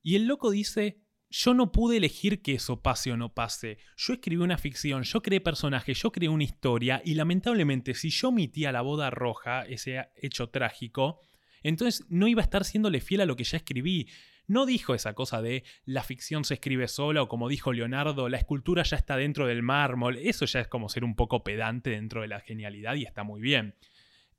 Y 0.03 0.17
el 0.17 0.27
loco 0.27 0.51
dice, 0.51 1.01
yo 1.33 1.55
no 1.55 1.73
pude 1.73 1.97
elegir 1.97 2.43
que 2.43 2.53
eso 2.53 2.83
pase 2.83 3.11
o 3.11 3.17
no 3.17 3.33
pase. 3.33 3.79
Yo 3.97 4.13
escribí 4.13 4.43
una 4.43 4.59
ficción, 4.59 5.03
yo 5.03 5.23
creé 5.23 5.41
personajes, 5.41 6.01
yo 6.01 6.13
creé 6.13 6.29
una 6.29 6.45
historia 6.45 7.01
y 7.05 7.15
lamentablemente 7.15 7.95
si 7.95 8.11
yo 8.11 8.29
omitía 8.29 8.71
la 8.71 8.83
boda 8.83 9.09
roja, 9.09 9.63
ese 9.63 10.09
hecho 10.17 10.51
trágico, 10.51 11.21
entonces 11.63 12.05
no 12.11 12.29
iba 12.29 12.43
a 12.43 12.45
estar 12.45 12.65
siéndole 12.65 13.01
fiel 13.01 13.23
a 13.23 13.27
lo 13.27 13.35
que 13.35 13.45
ya 13.45 13.57
escribí. 13.57 14.09
No 14.47 14.67
dijo 14.67 14.95
esa 14.95 15.15
cosa 15.15 15.41
de 15.41 15.65
la 15.87 16.03
ficción 16.03 16.45
se 16.45 16.55
escribe 16.55 16.87
sola 16.87 17.23
o 17.23 17.29
como 17.29 17.49
dijo 17.49 17.73
Leonardo, 17.73 18.29
la 18.29 18.37
escultura 18.37 18.83
ya 18.83 18.99
está 18.99 19.17
dentro 19.17 19.47
del 19.47 19.63
mármol. 19.63 20.19
Eso 20.19 20.45
ya 20.45 20.61
es 20.61 20.69
como 20.69 20.91
ser 20.91 21.03
un 21.03 21.17
poco 21.17 21.43
pedante 21.43 21.91
dentro 21.91 22.21
de 22.21 22.29
la 22.29 22.41
genialidad 22.41 22.95
y 22.97 23.05
está 23.05 23.23
muy 23.23 23.41
bien. 23.41 23.75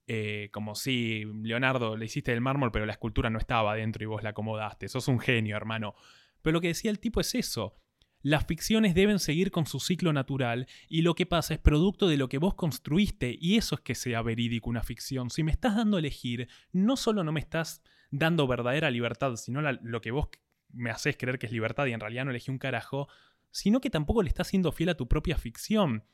Eh, 0.05 0.49
como 0.51 0.75
si 0.75 1.23
Leonardo 1.41 1.95
le 1.95 2.05
hiciste 2.05 2.31
del 2.31 2.41
mármol 2.41 2.73
pero 2.73 2.85
la 2.85 2.91
escultura 2.91 3.29
no 3.29 3.39
estaba 3.39 3.73
dentro 3.73 4.03
y 4.03 4.05
vos 4.05 4.21
la 4.21 4.29
acomodaste. 4.29 4.89
Sos 4.89 5.07
un 5.07 5.19
genio, 5.19 5.57
hermano. 5.57 5.95
Pero 6.43 6.53
lo 6.53 6.61
que 6.61 6.67
decía 6.67 6.91
el 6.91 6.99
tipo 6.99 7.19
es 7.19 7.33
eso. 7.33 7.75
Las 8.21 8.45
ficciones 8.45 8.93
deben 8.95 9.19
seguir 9.19 9.51
con 9.51 9.65
su 9.65 9.79
ciclo 9.79 10.13
natural 10.13 10.67
y 10.87 11.01
lo 11.01 11.15
que 11.15 11.25
pasa 11.25 11.55
es 11.55 11.59
producto 11.59 12.07
de 12.07 12.15
lo 12.15 12.29
que 12.29 12.37
vos 12.37 12.53
construiste 12.53 13.35
y 13.37 13.57
eso 13.57 13.75
es 13.75 13.81
que 13.81 13.95
sea 13.95 14.21
verídico 14.21 14.69
una 14.69 14.83
ficción. 14.83 15.29
Si 15.29 15.43
me 15.43 15.51
estás 15.51 15.75
dando 15.75 15.97
a 15.97 15.99
elegir, 15.99 16.47
no 16.71 16.95
solo 16.95 17.23
no 17.25 17.33
me 17.33 17.41
estás 17.41 17.81
dando 18.11 18.47
verdadera 18.47 18.91
libertad, 18.91 19.35
sino 19.35 19.61
lo 19.61 20.01
que 20.01 20.11
vos 20.11 20.29
me 20.71 20.89
haces 20.89 21.17
creer 21.17 21.37
que 21.37 21.47
es 21.47 21.51
libertad 21.51 21.85
y 21.87 21.93
en 21.93 21.99
realidad 21.99 22.23
no 22.23 22.31
elegí 22.31 22.49
un 22.49 22.59
carajo, 22.59 23.09
sino 23.51 23.81
que 23.81 23.89
tampoco 23.89 24.23
le 24.23 24.29
estás 24.29 24.47
siendo 24.47 24.71
fiel 24.71 24.89
a 24.89 24.97
tu 24.97 25.07
propia 25.09 25.37
ficción. 25.37 26.05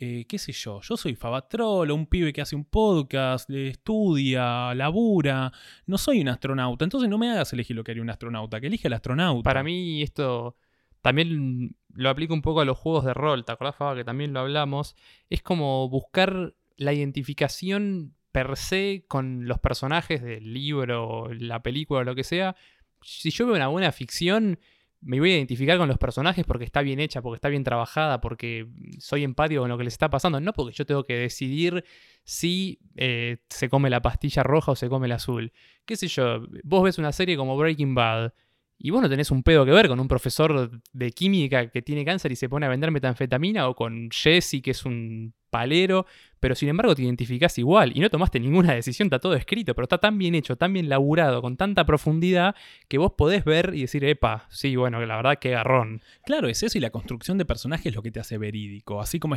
Eh, 0.00 0.26
qué 0.28 0.38
sé 0.38 0.52
yo, 0.52 0.80
yo 0.80 0.96
soy 0.96 1.16
Fabatrolo, 1.16 1.92
un 1.92 2.06
pibe 2.06 2.32
que 2.32 2.40
hace 2.40 2.54
un 2.54 2.64
podcast, 2.64 3.50
le 3.50 3.66
estudia, 3.66 4.72
labura, 4.72 5.52
no 5.86 5.98
soy 5.98 6.20
un 6.20 6.28
astronauta, 6.28 6.84
entonces 6.84 7.10
no 7.10 7.18
me 7.18 7.28
hagas 7.28 7.52
elegir 7.52 7.74
lo 7.74 7.82
que 7.82 7.90
haría 7.90 8.02
un 8.04 8.10
astronauta, 8.10 8.60
que 8.60 8.68
elige 8.68 8.86
el 8.86 8.94
astronauta. 8.94 9.42
Para 9.42 9.64
mí 9.64 10.00
esto 10.02 10.56
también 11.02 11.74
lo 11.94 12.10
aplico 12.10 12.32
un 12.32 12.42
poco 12.42 12.60
a 12.60 12.64
los 12.64 12.78
juegos 12.78 13.04
de 13.06 13.14
rol, 13.14 13.44
¿te 13.44 13.50
acordás, 13.50 13.74
Faba, 13.74 13.96
que 13.96 14.04
también 14.04 14.32
lo 14.32 14.38
hablamos? 14.38 14.94
Es 15.30 15.42
como 15.42 15.88
buscar 15.88 16.54
la 16.76 16.92
identificación 16.92 18.14
per 18.30 18.56
se 18.56 19.04
con 19.08 19.48
los 19.48 19.58
personajes 19.58 20.22
del 20.22 20.54
libro, 20.54 21.28
la 21.34 21.60
película 21.60 22.00
o 22.00 22.04
lo 22.04 22.14
que 22.14 22.22
sea. 22.22 22.54
Si 23.02 23.30
yo 23.30 23.46
veo 23.46 23.56
una 23.56 23.66
buena 23.66 23.90
ficción, 23.90 24.60
me 25.00 25.20
voy 25.20 25.32
a 25.32 25.36
identificar 25.36 25.78
con 25.78 25.88
los 25.88 25.98
personajes 25.98 26.44
porque 26.44 26.64
está 26.64 26.82
bien 26.82 27.00
hecha, 27.00 27.22
porque 27.22 27.36
está 27.36 27.48
bien 27.48 27.64
trabajada, 27.64 28.20
porque 28.20 28.66
soy 28.98 29.24
empático 29.24 29.60
con 29.60 29.68
lo 29.68 29.78
que 29.78 29.84
les 29.84 29.94
está 29.94 30.10
pasando, 30.10 30.40
no 30.40 30.52
porque 30.52 30.74
yo 30.74 30.86
tengo 30.86 31.04
que 31.04 31.14
decidir 31.14 31.84
si 32.24 32.80
eh, 32.96 33.38
se 33.48 33.68
come 33.68 33.90
la 33.90 34.02
pastilla 34.02 34.42
roja 34.42 34.72
o 34.72 34.76
se 34.76 34.88
come 34.88 35.08
la 35.08 35.16
azul. 35.16 35.52
Qué 35.84 35.96
sé 35.96 36.08
yo, 36.08 36.42
vos 36.64 36.82
ves 36.82 36.98
una 36.98 37.12
serie 37.12 37.36
como 37.36 37.56
Breaking 37.56 37.94
Bad 37.94 38.32
y 38.76 38.90
vos 38.90 39.02
no 39.02 39.08
tenés 39.08 39.30
un 39.30 39.42
pedo 39.42 39.64
que 39.64 39.72
ver 39.72 39.88
con 39.88 40.00
un 40.00 40.08
profesor 40.08 40.80
de 40.92 41.10
química 41.12 41.70
que 41.70 41.82
tiene 41.82 42.04
cáncer 42.04 42.32
y 42.32 42.36
se 42.36 42.48
pone 42.48 42.66
a 42.66 42.68
vender 42.68 42.90
metanfetamina 42.90 43.68
o 43.68 43.74
con 43.74 44.08
Jesse 44.10 44.60
que 44.62 44.70
es 44.72 44.84
un 44.84 45.34
palero, 45.50 46.06
pero 46.40 46.54
sin 46.54 46.68
embargo 46.68 46.94
te 46.94 47.02
identificás 47.02 47.58
igual 47.58 47.92
y 47.94 48.00
no 48.00 48.10
tomaste 48.10 48.38
ninguna 48.40 48.74
decisión, 48.74 49.06
está 49.06 49.18
todo 49.18 49.34
escrito, 49.34 49.74
pero 49.74 49.84
está 49.84 49.98
tan 49.98 50.18
bien 50.18 50.34
hecho, 50.34 50.56
tan 50.56 50.72
bien 50.72 50.88
laburado, 50.88 51.42
con 51.42 51.56
tanta 51.56 51.84
profundidad 51.84 52.54
que 52.88 52.98
vos 52.98 53.12
podés 53.16 53.44
ver 53.44 53.72
y 53.74 53.82
decir, 53.82 54.04
epa, 54.04 54.46
sí, 54.50 54.76
bueno, 54.76 55.04
la 55.04 55.16
verdad 55.16 55.38
que 55.38 55.50
garrón. 55.50 56.02
Claro, 56.24 56.48
es 56.48 56.62
eso 56.62 56.78
y 56.78 56.80
la 56.80 56.90
construcción 56.90 57.38
de 57.38 57.44
personajes 57.44 57.86
es 57.86 57.94
lo 57.94 58.02
que 58.02 58.10
te 58.10 58.20
hace 58.20 58.38
verídico. 58.38 59.00
Así 59.00 59.18
como 59.18 59.36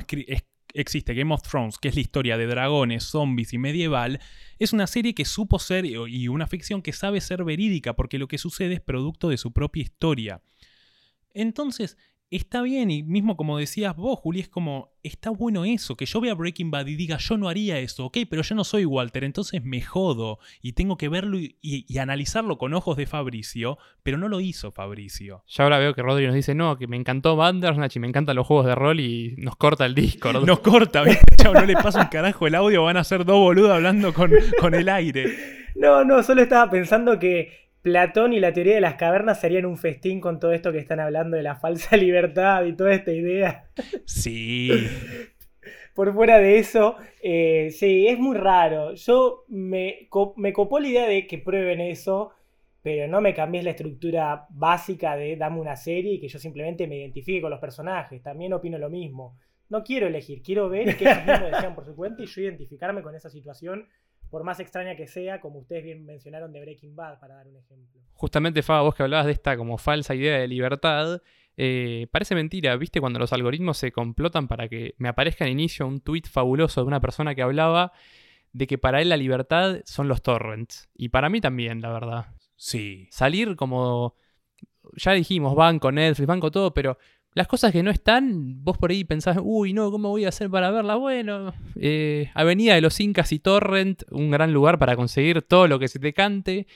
existe 0.74 1.14
Game 1.14 1.34
of 1.34 1.41
Thrones, 1.41 1.78
que 1.78 1.88
es 1.89 1.95
la 1.95 2.01
historia 2.01 2.38
de 2.38 2.45
dragones, 2.45 3.03
zombies 3.03 3.53
y 3.53 3.57
medieval, 3.57 4.20
es 4.59 4.74
una 4.74 4.88
serie 4.88 5.14
que 5.14 5.26
supo 5.26 5.59
ser 5.59 5.86
y 5.86 6.28
una 6.28 6.47
ficción 6.47 6.82
que 6.82 6.93
sabe 6.93 7.20
ser 7.22 7.43
verídica 7.43 7.95
porque 7.95 8.20
lo 8.20 8.28
que 8.28 8.38
sucede 8.38 8.76
es 8.76 8.82
producto 8.82 9.30
de 9.30 9.38
su 9.38 9.51
propia 9.51 9.82
historia. 9.84 10.41
Entonces, 11.34 11.97
está 12.32 12.61
bien, 12.61 12.89
y 12.89 13.03
mismo 13.03 13.36
como 13.36 13.57
decías 13.57 13.95
vos, 13.95 14.17
Juli, 14.19 14.39
es 14.39 14.47
como, 14.47 14.93
está 15.03 15.29
bueno 15.29 15.65
eso, 15.65 15.97
que 15.97 16.05
yo 16.05 16.21
vea 16.21 16.34
Breaking 16.34 16.71
Bad 16.71 16.88
y 16.88 16.95
diga, 16.95 17.17
yo 17.17 17.38
no 17.38 17.49
haría 17.49 17.77
eso, 17.79 18.05
ok, 18.05 18.19
pero 18.29 18.41
yo 18.41 18.55
no 18.55 18.63
soy 18.63 18.86
Walter, 18.86 19.25
entonces 19.25 19.61
me 19.63 19.82
jodo 19.82 20.39
y 20.61 20.71
tengo 20.71 20.97
que 20.97 21.09
verlo 21.09 21.38
y, 21.38 21.86
analizarlo 21.99 22.57
con 22.57 22.73
ojos 22.73 22.97
de 22.97 23.05
Fabricio, 23.05 23.77
pero 24.01 24.17
no 24.17 24.29
lo 24.29 24.39
hizo 24.39 24.71
Fabricio. 24.71 25.43
Ya 25.47 25.65
ahora 25.65 25.77
veo 25.77 25.93
que 25.93 26.01
Rodri 26.01 26.25
nos 26.25 26.34
dice, 26.34 26.55
no, 26.55 26.77
que 26.77 26.88
me 26.88 26.95
encantó 26.95 27.36
Bandersnatch 27.36 27.97
y 27.97 27.99
me 27.99 28.07
encantan 28.07 28.38
los 28.38 28.47
juegos 28.47 28.65
de 28.65 28.75
rol 28.75 28.99
y 29.01 29.36
nos 29.38 29.55
corta 29.57 29.86
el 29.86 29.93
Discord. 29.93 30.45
Nos 30.45 30.61
corta, 30.61 31.03
chao, 31.38 31.53
no 31.53 31.65
le 31.65 31.73
pasa 31.73 32.01
un 32.01 32.07
carajo 32.07 32.47
el 32.47 32.55
audio, 32.55 32.84
van 32.84 32.97
a 32.97 33.03
ser 33.03 33.25
dos 33.25 33.38
boludos 33.38 33.71
hablando 33.71 34.13
con, 34.13 34.32
con 34.59 34.73
el 34.73 34.89
aire. 34.89 35.25
No, 35.75 36.03
no, 36.05 36.23
solo 36.23 36.41
estaba 36.41 36.71
pensando 36.71 37.19
que 37.19 37.70
Platón 37.82 38.34
y 38.34 38.39
la 38.39 38.53
teoría 38.53 38.75
de 38.75 38.82
las 38.82 38.95
cavernas 38.95 39.39
serían 39.39 39.65
un 39.65 39.77
festín 39.77 40.21
con 40.21 40.39
todo 40.39 40.53
esto 40.53 40.71
que 40.71 40.77
están 40.77 40.99
hablando 40.99 41.38
de 41.38 41.43
la 41.43 41.55
falsa 41.55 41.97
libertad 41.97 42.63
y 42.65 42.73
toda 42.73 42.93
esta 42.93 43.11
idea. 43.11 43.69
Sí. 44.05 44.69
Por 45.95 46.13
fuera 46.13 46.38
de 46.38 46.57
eso, 46.57 46.95
eh, 47.21 47.69
sí, 47.71 48.07
es 48.07 48.17
muy 48.17 48.38
raro. 48.38 48.93
Yo 48.93 49.45
me, 49.49 50.07
me 50.38 50.53
copó 50.53 50.79
la 50.79 50.88
idea 50.88 51.07
de 51.07 51.27
que 51.27 51.38
prueben 51.38 51.82
eso, 51.82 52.32
pero 52.82 53.07
no 53.07 53.19
me 53.19 53.34
cambies 53.34 53.65
la 53.65 53.71
estructura 53.71 54.45
básica 54.49 55.17
de 55.17 55.36
dame 55.36 55.59
una 55.59 55.75
serie 55.75 56.13
y 56.13 56.19
que 56.19 56.29
yo 56.29 56.39
simplemente 56.39 56.88
me 56.88 56.97
identifique 56.97 57.41
con 57.41 57.51
los 57.51 57.59
personajes. 57.59 58.21
También 58.23 58.53
opino 58.53 58.77
lo 58.77 58.89
mismo. 58.89 59.38
No 59.69 59.84
quiero 59.84 60.07
elegir, 60.07 60.41
quiero 60.41 60.69
ver 60.69 60.97
que 60.97 61.05
ellos 61.05 61.25
mismos 61.25 61.51
desean 61.51 61.75
por 61.75 61.86
su 61.86 61.95
cuenta 61.95 62.21
y 62.21 62.25
yo 62.25 62.41
identificarme 62.41 63.01
con 63.01 63.15
esa 63.15 63.29
situación 63.29 63.88
por 64.32 64.43
más 64.45 64.59
extraña 64.61 64.95
que 64.95 65.07
sea, 65.07 65.41
como 65.41 65.59
ustedes 65.59 65.84
bien 65.84 66.05
mencionaron 66.05 66.53
de 66.53 66.61
Breaking 66.61 66.95
Bad, 66.95 67.19
para 67.19 67.36
dar 67.36 67.47
un 67.47 67.57
ejemplo. 67.57 68.01
Justamente, 68.13 68.63
Faba, 68.63 68.82
vos 68.82 68.95
que 68.95 69.03
hablabas 69.03 69.25
de 69.25 69.34
esta 69.34 69.57
como 69.57 69.77
falsa 69.77 70.15
idea 70.15 70.39
de 70.39 70.47
libertad, 70.47 71.21
eh, 71.57 72.07
parece 72.11 72.34
mentira, 72.34 72.75
¿viste? 72.77 73.01
Cuando 73.01 73.19
los 73.19 73.34
algoritmos 73.34 73.77
se 73.77 73.91
complotan 73.91 74.47
para 74.47 74.69
que 74.69 74.95
me 74.97 75.09
aparezca 75.09 75.45
en 75.45 75.51
inicio 75.51 75.86
un 75.86 75.99
tweet 75.99 76.23
fabuloso 76.32 76.82
de 76.82 76.88
una 76.88 77.01
persona 77.01 77.36
que 77.36 77.41
hablaba 77.41 77.91
de 78.53 78.67
que 78.67 78.77
para 78.77 79.01
él 79.01 79.09
la 79.09 79.17
libertad 79.17 79.82
son 79.84 80.07
los 80.07 80.21
torrents. 80.21 80.89
Y 80.95 81.09
para 81.09 81.29
mí 81.29 81.41
también, 81.41 81.82
la 81.82 81.91
verdad. 81.91 82.25
Sí. 82.55 83.07
Salir 83.11 83.55
como... 83.57 84.15
Ya 84.95 85.11
dijimos, 85.11 85.55
banco, 85.55 85.91
Netflix, 85.91 86.25
banco 86.25 86.51
todo, 86.51 86.73
pero 86.73 86.97
las 87.34 87.47
cosas 87.47 87.71
que 87.71 87.82
no 87.82 87.91
están, 87.91 88.63
vos 88.63 88.77
por 88.77 88.91
ahí 88.91 89.03
pensás, 89.03 89.38
uy, 89.41 89.73
no, 89.73 89.89
¿cómo 89.89 90.09
voy 90.09 90.25
a 90.25 90.29
hacer 90.29 90.49
para 90.49 90.69
verla? 90.69 90.95
Bueno, 90.95 91.53
eh, 91.75 92.29
Avenida 92.34 92.75
de 92.75 92.82
los 92.82 92.99
Incas 92.99 93.32
y 93.32 93.39
Torrent, 93.39 94.03
un 94.11 94.32
gran 94.32 94.51
lugar 94.51 94.77
para 94.77 94.95
conseguir 94.95 95.41
todo 95.41 95.67
lo 95.67 95.79
que 95.79 95.88
se 95.88 95.99
te 95.99 96.13
cante. 96.13 96.67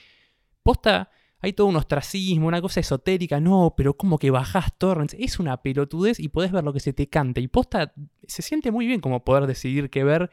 Posta, 0.64 1.12
hay 1.42 1.54
todo 1.54 1.68
un 1.68 1.76
ostracismo, 1.76 2.48
una 2.48 2.62
cosa 2.62 2.80
esotérica, 2.80 3.40
no, 3.42 3.74
pero 3.76 3.96
como 3.96 4.18
que 4.18 4.32
bajás 4.32 4.78
torrents, 4.78 5.16
es 5.20 5.40
una 5.40 5.62
pelotudez 5.62 6.20
y 6.20 6.30
podés 6.30 6.52
ver 6.52 6.64
lo 6.64 6.72
que 6.72 6.80
se 6.80 6.94
te 6.94 7.08
cante. 7.08 7.42
Y 7.42 7.48
posta, 7.48 7.94
se 8.26 8.42
siente 8.42 8.72
muy 8.72 8.88
bien 8.88 9.02
como 9.02 9.26
poder 9.26 9.48
decidir 9.48 9.90
qué 9.90 10.04
ver 10.06 10.32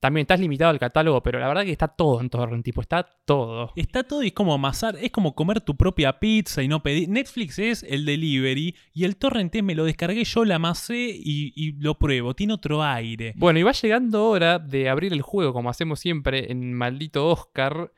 también 0.00 0.24
estás 0.24 0.40
limitado 0.40 0.70
al 0.70 0.78
catálogo, 0.78 1.22
pero 1.22 1.38
la 1.38 1.48
verdad 1.48 1.64
que 1.64 1.72
está 1.72 1.88
todo 1.88 2.20
en 2.20 2.28
torrent, 2.28 2.64
tipo, 2.64 2.80
está 2.80 3.06
todo. 3.24 3.72
Está 3.76 4.04
todo 4.04 4.22
y 4.22 4.28
es 4.28 4.32
como 4.32 4.52
amasar, 4.54 4.96
es 5.00 5.10
como 5.10 5.34
comer 5.34 5.60
tu 5.60 5.76
propia 5.76 6.18
pizza 6.18 6.62
y 6.62 6.68
no 6.68 6.82
pedir. 6.82 7.08
Netflix 7.08 7.58
es 7.58 7.82
el 7.82 8.04
delivery 8.04 8.76
y 8.92 9.04
el 9.04 9.16
torrent 9.16 9.54
me 9.62 9.74
lo 9.74 9.84
descargué 9.84 10.24
yo, 10.24 10.44
la 10.44 10.56
amasé 10.56 10.96
y, 10.96 11.52
y, 11.54 11.72
lo 11.80 11.98
pruebo, 11.98 12.34
tiene 12.34 12.52
otro 12.52 12.82
aire. 12.82 13.32
Bueno, 13.36 13.58
y 13.58 13.62
va 13.62 13.72
llegando 13.72 14.26
hora 14.26 14.58
de 14.58 14.88
abrir 14.88 15.12
el 15.12 15.22
juego, 15.22 15.52
como 15.52 15.70
hacemos 15.70 16.00
siempre 16.00 16.52
en 16.52 16.74
Maldito 16.74 17.26
Oscar 17.28 17.90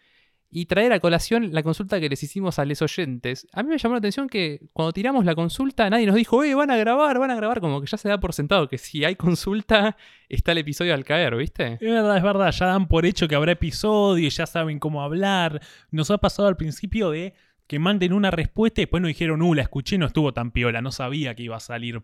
y 0.50 0.66
traer 0.66 0.92
a 0.92 1.00
colación 1.00 1.52
la 1.52 1.62
consulta 1.62 2.00
que 2.00 2.08
les 2.08 2.22
hicimos 2.22 2.58
a 2.58 2.64
los 2.64 2.80
oyentes. 2.80 3.46
A 3.52 3.62
mí 3.62 3.68
me 3.68 3.78
llamó 3.78 3.94
la 3.94 3.98
atención 3.98 4.28
que 4.28 4.68
cuando 4.72 4.92
tiramos 4.92 5.24
la 5.24 5.34
consulta 5.34 5.88
nadie 5.90 6.06
nos 6.06 6.16
dijo, 6.16 6.42
eh, 6.42 6.54
van 6.54 6.70
a 6.70 6.76
grabar, 6.76 7.18
van 7.18 7.30
a 7.30 7.36
grabar, 7.36 7.60
como 7.60 7.80
que 7.80 7.86
ya 7.86 7.98
se 7.98 8.08
da 8.08 8.18
por 8.18 8.32
sentado 8.32 8.68
que 8.68 8.78
si 8.78 9.04
hay 9.04 9.16
consulta 9.16 9.96
está 10.28 10.52
el 10.52 10.58
episodio 10.58 10.94
al 10.94 11.04
caer, 11.04 11.36
¿viste? 11.36 11.74
Es 11.74 11.80
verdad, 11.80 12.16
es 12.16 12.22
verdad, 12.22 12.50
ya 12.50 12.66
dan 12.66 12.88
por 12.88 13.04
hecho 13.04 13.28
que 13.28 13.34
habrá 13.34 13.52
episodio, 13.52 14.28
ya 14.28 14.46
saben 14.46 14.78
cómo 14.78 15.02
hablar. 15.02 15.60
Nos 15.90 16.10
ha 16.10 16.18
pasado 16.18 16.48
al 16.48 16.56
principio 16.56 17.10
de 17.10 17.34
que 17.66 17.78
manden 17.78 18.14
una 18.14 18.30
respuesta 18.30 18.80
y 18.80 18.84
después 18.84 19.02
nos 19.02 19.08
dijeron, 19.08 19.42
uh, 19.42 19.54
la 19.54 19.62
escuché, 19.62 19.98
no 19.98 20.06
estuvo 20.06 20.32
tan 20.32 20.52
piola, 20.52 20.80
no 20.80 20.90
sabía 20.90 21.34
que 21.34 21.42
iba 21.42 21.56
a 21.56 21.60
salir. 21.60 22.02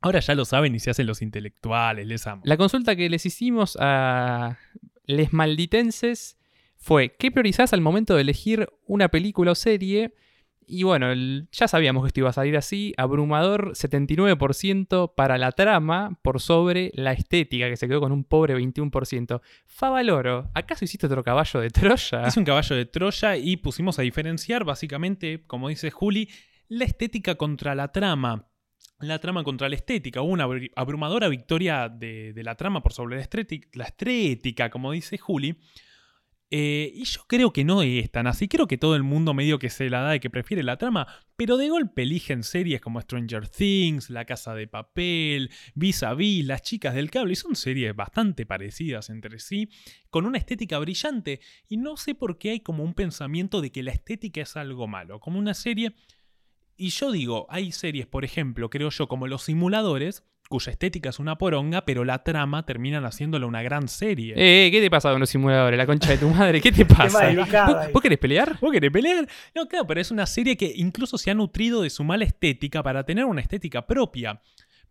Ahora 0.00 0.20
ya 0.20 0.34
lo 0.34 0.44
saben 0.44 0.74
y 0.74 0.78
se 0.78 0.90
hacen 0.90 1.06
los 1.06 1.20
intelectuales, 1.20 2.06
les 2.06 2.26
amo. 2.26 2.42
La 2.44 2.56
consulta 2.56 2.94
que 2.94 3.10
les 3.10 3.26
hicimos 3.26 3.76
a 3.80 4.56
les 5.04 5.32
malditenses 5.32 6.39
fue 6.80 7.14
¿qué 7.18 7.30
priorizás 7.30 7.72
al 7.72 7.82
momento 7.82 8.14
de 8.14 8.22
elegir 8.22 8.68
una 8.86 9.08
película 9.08 9.52
o 9.52 9.54
serie? 9.54 10.14
Y 10.66 10.84
bueno, 10.84 11.12
ya 11.50 11.66
sabíamos 11.66 12.04
que 12.04 12.08
esto 12.08 12.20
iba 12.20 12.30
a 12.30 12.32
salir 12.32 12.56
así. 12.56 12.94
Abrumador 12.96 13.72
79% 13.72 15.14
para 15.16 15.36
la 15.36 15.50
trama 15.50 16.18
por 16.22 16.40
sobre 16.40 16.92
la 16.94 17.12
estética, 17.12 17.68
que 17.68 17.76
se 17.76 17.88
quedó 17.88 18.00
con 18.00 18.12
un 18.12 18.22
pobre 18.22 18.56
21%. 18.56 19.40
Favaloro, 19.66 20.48
¿acaso 20.54 20.84
hiciste 20.84 21.06
otro 21.06 21.24
caballo 21.24 21.58
de 21.58 21.70
Troya? 21.70 22.24
Es 22.26 22.36
un 22.36 22.44
caballo 22.44 22.76
de 22.76 22.86
Troya 22.86 23.36
y 23.36 23.56
pusimos 23.56 23.98
a 23.98 24.02
diferenciar, 24.02 24.64
básicamente, 24.64 25.42
como 25.44 25.68
dice 25.70 25.90
Juli, 25.90 26.28
la 26.68 26.84
estética 26.84 27.34
contra 27.34 27.74
la 27.74 27.88
trama. 27.88 28.46
La 29.00 29.18
trama 29.18 29.42
contra 29.42 29.68
la 29.68 29.74
estética. 29.74 30.22
Hubo 30.22 30.32
una 30.32 30.46
abrumadora 30.76 31.28
victoria 31.28 31.88
de, 31.88 32.32
la 32.36 32.54
trama 32.54 32.80
por 32.80 32.92
sobre 32.92 33.16
la 33.16 33.22
estética, 33.22 33.68
la 33.72 33.86
estética 33.86 34.70
como 34.70 34.92
dice 34.92 35.18
Juli. 35.18 35.58
Eh, 36.52 36.90
y 36.92 37.04
yo 37.04 37.20
creo 37.28 37.52
que 37.52 37.64
no 37.64 37.82
es 37.82 38.10
tan 38.10 38.26
así. 38.26 38.48
Creo 38.48 38.66
que 38.66 38.76
todo 38.76 38.96
el 38.96 39.04
mundo 39.04 39.34
medio 39.34 39.58
que 39.58 39.70
se 39.70 39.88
la 39.88 40.00
da 40.00 40.16
y 40.16 40.20
que 40.20 40.30
prefiere 40.30 40.64
la 40.64 40.78
trama, 40.78 41.06
pero 41.36 41.56
de 41.56 41.68
golpe 41.68 42.02
eligen 42.02 42.42
series 42.42 42.80
como 42.80 43.00
Stranger 43.00 43.46
Things, 43.48 44.10
La 44.10 44.24
Casa 44.24 44.54
de 44.54 44.66
Papel, 44.66 45.50
Vis 45.74 46.02
a 46.02 46.14
Vis, 46.14 46.44
Las 46.44 46.62
Chicas 46.62 46.94
del 46.94 47.10
Cable, 47.10 47.32
y 47.32 47.36
son 47.36 47.54
series 47.54 47.94
bastante 47.94 48.46
parecidas 48.46 49.10
entre 49.10 49.38
sí, 49.38 49.68
con 50.10 50.26
una 50.26 50.38
estética 50.38 50.78
brillante. 50.78 51.40
Y 51.68 51.76
no 51.76 51.96
sé 51.96 52.16
por 52.16 52.38
qué 52.38 52.50
hay 52.50 52.60
como 52.60 52.82
un 52.82 52.94
pensamiento 52.94 53.60
de 53.60 53.70
que 53.70 53.84
la 53.84 53.92
estética 53.92 54.42
es 54.42 54.56
algo 54.56 54.88
malo. 54.88 55.20
Como 55.20 55.38
una 55.38 55.54
serie. 55.54 55.94
Y 56.76 56.90
yo 56.90 57.12
digo, 57.12 57.46
hay 57.50 57.72
series, 57.72 58.06
por 58.06 58.24
ejemplo, 58.24 58.70
creo 58.70 58.90
yo, 58.90 59.06
como 59.06 59.26
Los 59.26 59.44
Simuladores, 59.44 60.24
cuya 60.50 60.72
estética 60.72 61.10
es 61.10 61.20
una 61.20 61.38
poronga, 61.38 61.84
pero 61.84 62.04
la 62.04 62.24
trama 62.24 62.66
terminan 62.66 63.04
haciéndola 63.04 63.46
una 63.46 63.62
gran 63.62 63.86
serie. 63.86 64.34
Eh, 64.36 64.70
¿qué 64.72 64.80
te 64.80 64.90
pasa 64.90 65.12
con 65.12 65.20
los 65.20 65.30
simuladores? 65.30 65.78
La 65.78 65.86
concha 65.86 66.10
de 66.10 66.18
tu 66.18 66.28
madre, 66.28 66.60
¿qué 66.60 66.72
te 66.72 66.84
pasa? 66.84 67.30
¿Vos, 67.92 68.02
querés 68.02 68.18
pelear? 68.18 68.58
¿Vos 68.60 68.72
querés 68.72 68.90
pelear? 68.90 69.28
No, 69.54 69.66
claro, 69.68 69.86
pero 69.86 70.00
es 70.00 70.10
una 70.10 70.26
serie 70.26 70.56
que 70.56 70.72
incluso 70.74 71.18
se 71.18 71.30
ha 71.30 71.34
nutrido 71.34 71.82
de 71.82 71.90
su 71.90 72.02
mala 72.02 72.24
estética 72.24 72.82
para 72.82 73.04
tener 73.04 73.24
una 73.26 73.40
estética 73.40 73.86
propia. 73.86 74.40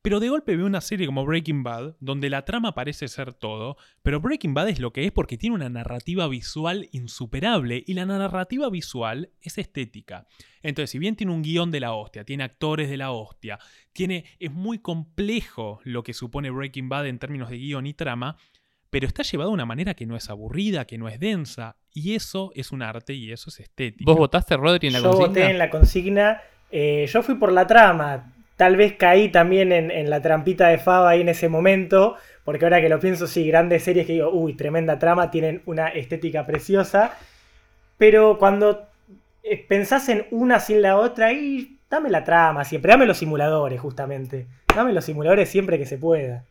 Pero 0.02 0.22
de 0.22 0.30
golpe 0.30 0.56
veo 0.56 0.66
una 0.66 0.80
serie 0.80 1.06
como 1.06 1.26
Breaking 1.26 1.62
Bad, 1.62 1.96
donde 2.00 2.30
la 2.30 2.46
trama 2.46 2.74
parece 2.74 3.10
ser 3.10 3.34
todo, 3.34 3.76
pero 4.02 4.22
Breaking 4.22 4.54
Bad 4.54 4.70
es 4.70 4.80
lo 4.80 4.94
que 4.94 5.06
es 5.06 5.12
porque 5.12 5.38
tiene 5.38 5.56
una 5.56 5.68
narrativa 5.68 6.28
visual 6.30 6.88
insuperable 6.94 7.84
y 7.86 7.94
la 7.96 8.06
narrativa 8.06 8.70
visual 8.70 9.32
es 9.42 9.58
estética. 9.58 10.26
Entonces, 10.64 10.92
si 10.92 11.00
bien 11.00 11.18
tiene 11.18 11.34
un 11.34 11.42
guion 11.42 11.70
de 11.70 11.82
la 11.82 11.94
hostia, 11.94 12.24
tiene 12.24 12.46
actores 12.46 12.90
de 12.90 12.96
la 12.96 13.12
hostia, 13.12 13.60
tiene, 13.92 14.24
es 14.40 14.52
muy 14.52 14.80
complejo 14.80 15.82
lo 15.84 16.02
que 16.04 16.14
supone 16.14 16.50
Breaking 16.50 16.88
Bad 16.88 17.08
en 17.08 17.20
términos 17.20 17.50
de 17.50 17.58
guion 17.58 17.86
y 17.86 17.94
trama, 17.94 18.38
pero 18.90 19.06
está 19.06 19.24
llevado 19.24 19.50
de 19.50 19.56
una 19.56 19.66
manera 19.66 19.96
que 19.96 20.06
no 20.06 20.16
es 20.16 20.30
aburrida, 20.30 20.86
que 20.86 20.98
no 20.98 21.10
es 21.10 21.20
densa, 21.20 21.76
y 21.94 22.16
eso 22.16 22.52
es 22.56 22.72
un 22.72 22.84
arte 22.84 23.14
y 23.14 23.34
eso 23.34 23.50
es 23.50 23.60
estética. 23.60 24.10
¿Vos 24.10 24.18
votaste, 24.18 24.56
Rodri, 24.56 24.88
en 24.88 24.94
la 24.94 25.02
consigna? 25.02 25.26
Yo 25.26 25.28
voté 25.28 25.50
en 25.52 25.58
la 25.58 25.70
consigna, 25.70 26.42
eh, 26.72 27.06
yo 27.12 27.22
fui 27.22 27.36
por 27.36 27.52
la 27.52 27.68
trama, 27.68 28.34
Tal 28.60 28.76
vez 28.76 28.98
caí 28.98 29.30
también 29.30 29.72
en, 29.72 30.10
la 30.10 30.22
trampita 30.22 30.68
de 30.68 30.80
Fava 30.80 31.12
ahí 31.12 31.22
en 31.22 31.30
ese 31.30 31.48
momento, 31.48 32.18
porque 32.44 32.66
ahora 32.66 32.82
que 32.82 32.90
lo 32.90 33.00
pienso, 33.00 33.26
sí, 33.26 33.48
grandes 33.48 33.86
series 33.86 34.06
que 34.06 34.12
digo, 34.12 34.32
uy, 34.32 34.54
tremenda 34.54 35.00
trama, 35.00 35.32
tienen 35.32 35.62
una 35.66 35.88
estética 35.88 36.46
preciosa, 36.46 37.18
pero 37.98 38.38
cuando 38.38 38.90
eh, 39.44 39.66
pensás 39.66 40.10
en 40.10 40.26
una 40.32 40.60
sin 40.60 40.82
la 40.82 40.98
otra, 40.98 41.32
y 41.32 41.78
dame 41.90 42.10
la 42.10 42.26
trama 42.26 42.66
siempre, 42.66 42.92
dame 42.92 43.06
los 43.06 43.20
simuladores 43.20 43.80
justamente, 43.80 44.48
dame 44.76 44.92
los 44.92 45.06
simuladores 45.06 45.48
siempre 45.48 45.78
que 45.78 45.86
se 45.86 45.98
pueda. 45.98 46.44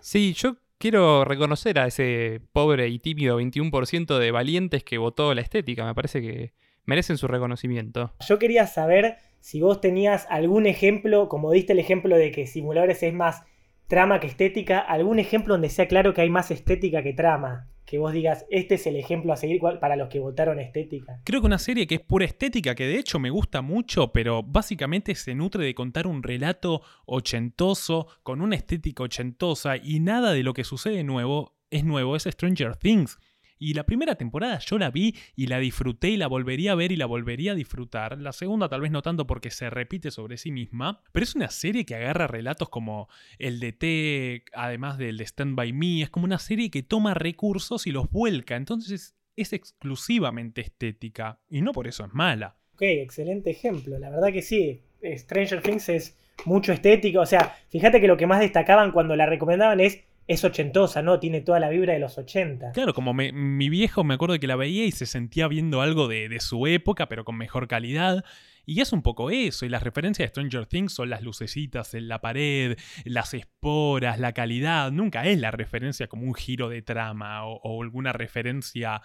Sí, 0.00 0.34
yo 0.34 0.58
quiero 0.78 1.24
reconocer 1.24 1.80
a 1.80 1.88
ese 1.88 2.42
pobre 2.52 2.86
y 2.86 3.00
tímido 3.00 3.40
21% 3.40 4.18
de 4.18 4.30
valientes 4.30 4.84
que 4.84 4.98
votó 4.98 5.34
la 5.34 5.40
estética, 5.40 5.84
me 5.84 5.96
parece 5.96 6.22
que 6.22 6.52
merecen 6.84 7.18
su 7.18 7.26
reconocimiento. 7.26 8.12
Yo 8.24 8.38
quería 8.38 8.68
saber 8.68 9.16
si 9.46 9.60
vos 9.60 9.80
tenías 9.80 10.26
algún 10.28 10.66
ejemplo, 10.66 11.28
como 11.28 11.52
diste 11.52 11.72
el 11.72 11.78
ejemplo 11.78 12.16
de 12.16 12.32
que 12.32 12.48
simuladores 12.48 13.04
es 13.04 13.14
más 13.14 13.44
trama 13.86 14.18
que 14.18 14.26
estética, 14.26 14.80
algún 14.80 15.20
ejemplo 15.20 15.54
donde 15.54 15.68
sea 15.68 15.86
claro 15.86 16.14
que 16.14 16.22
hay 16.22 16.30
más 16.30 16.50
estética 16.50 17.04
que 17.04 17.12
trama. 17.12 17.68
que 17.84 17.98
vos 17.98 18.12
digas, 18.12 18.44
este 18.50 18.74
es 18.74 18.88
el 18.88 18.96
ejemplo 18.96 19.32
a 19.32 19.36
seguir 19.36 19.60
para 19.60 19.94
los 19.94 20.08
que 20.08 20.18
votaron 20.18 20.58
estética? 20.58 21.20
Creo 21.22 21.40
que 21.40 21.46
una 21.46 21.60
serie 21.60 21.86
que 21.86 21.94
es 21.94 22.00
pura 22.00 22.24
estética, 22.24 22.74
que 22.74 22.88
de 22.88 22.98
hecho 22.98 23.20
me 23.20 23.30
gusta 23.30 23.62
mucho, 23.62 24.10
pero 24.10 24.42
básicamente 24.42 25.14
se 25.14 25.36
nutre 25.36 25.64
de 25.64 25.76
contar 25.76 26.08
un 26.08 26.24
relato 26.24 26.82
ochentoso, 27.04 28.08
con 28.24 28.40
una 28.40 28.56
estética 28.56 29.04
ochentosa, 29.04 29.76
y 29.76 30.00
nada 30.00 30.32
de 30.32 30.42
lo 30.42 30.54
que 30.54 30.64
sucede 30.64 31.04
nuevo 31.04 31.54
es 31.70 31.84
nuevo, 31.84 32.16
es 32.16 32.24
Stranger 32.24 32.74
Things. 32.74 33.20
Y 33.58 33.74
la 33.74 33.84
primera 33.84 34.16
temporada 34.16 34.58
yo 34.58 34.78
la 34.78 34.90
vi 34.90 35.14
y 35.34 35.46
la 35.46 35.58
disfruté 35.58 36.10
y 36.10 36.16
la 36.16 36.26
volvería 36.26 36.72
a 36.72 36.74
ver 36.74 36.92
y 36.92 36.96
la 36.96 37.06
volvería 37.06 37.52
a 37.52 37.54
disfrutar. 37.54 38.18
La 38.20 38.32
segunda 38.32 38.68
tal 38.68 38.82
vez 38.82 38.90
no 38.90 39.02
tanto 39.02 39.26
porque 39.26 39.50
se 39.50 39.70
repite 39.70 40.10
sobre 40.10 40.36
sí 40.36 40.50
misma, 40.50 41.02
pero 41.12 41.24
es 41.24 41.34
una 41.34 41.48
serie 41.48 41.86
que 41.86 41.94
agarra 41.94 42.26
relatos 42.26 42.68
como 42.68 43.08
el 43.38 43.60
de 43.60 43.72
T, 43.72 44.44
además 44.52 44.98
del 44.98 45.16
de 45.16 45.24
Stand 45.24 45.56
By 45.56 45.72
Me, 45.72 46.02
es 46.02 46.10
como 46.10 46.24
una 46.24 46.38
serie 46.38 46.70
que 46.70 46.82
toma 46.82 47.14
recursos 47.14 47.86
y 47.86 47.92
los 47.92 48.10
vuelca, 48.10 48.56
entonces 48.56 49.16
es 49.36 49.52
exclusivamente 49.52 50.60
estética 50.60 51.40
y 51.48 51.62
no 51.62 51.72
por 51.72 51.86
eso 51.86 52.04
es 52.04 52.12
mala. 52.14 52.56
Ok, 52.74 52.82
excelente 52.82 53.50
ejemplo, 53.50 53.98
la 53.98 54.10
verdad 54.10 54.32
que 54.32 54.42
sí, 54.42 54.82
Stranger 55.02 55.62
Things 55.62 55.88
es 55.88 56.16
mucho 56.44 56.72
estético, 56.72 57.20
o 57.20 57.26
sea, 57.26 57.56
fíjate 57.70 58.00
que 58.00 58.08
lo 58.08 58.16
que 58.16 58.26
más 58.26 58.40
destacaban 58.40 58.92
cuando 58.92 59.16
la 59.16 59.26
recomendaban 59.26 59.80
es 59.80 60.04
es 60.26 60.44
ochentosa, 60.44 61.02
¿no? 61.02 61.20
Tiene 61.20 61.40
toda 61.40 61.60
la 61.60 61.68
vibra 61.68 61.92
de 61.92 62.00
los 62.00 62.18
80. 62.18 62.72
Claro, 62.72 62.94
como 62.94 63.14
mi 63.14 63.68
viejo 63.68 64.04
me 64.04 64.14
acuerdo 64.14 64.38
que 64.38 64.46
la 64.46 64.56
veía 64.56 64.84
y 64.84 64.92
se 64.92 65.06
sentía 65.06 65.48
viendo 65.48 65.80
algo 65.80 66.08
de, 66.08 66.28
de, 66.28 66.40
su 66.40 66.66
época, 66.66 67.08
pero 67.08 67.24
con 67.24 67.36
mejor 67.36 67.68
calidad. 67.68 68.24
Y 68.64 68.80
es 68.80 68.92
un 68.92 69.02
poco 69.02 69.30
eso, 69.30 69.64
y 69.64 69.68
las 69.68 69.84
referencias 69.84 70.26
de 70.26 70.30
Stranger 70.30 70.66
Things 70.66 70.92
son 70.92 71.08
las 71.08 71.22
lucecitas 71.22 71.94
en 71.94 72.08
la 72.08 72.20
pared, 72.20 72.76
las 73.04 73.32
esporas, 73.32 74.18
la 74.18 74.32
calidad. 74.32 74.90
Nunca 74.90 75.24
es 75.24 75.38
la 75.38 75.52
referencia 75.52 76.08
como 76.08 76.24
un 76.24 76.34
giro 76.34 76.68
de 76.68 76.82
trama 76.82 77.46
o, 77.46 77.82
alguna 77.82 78.12
referencia 78.12 79.02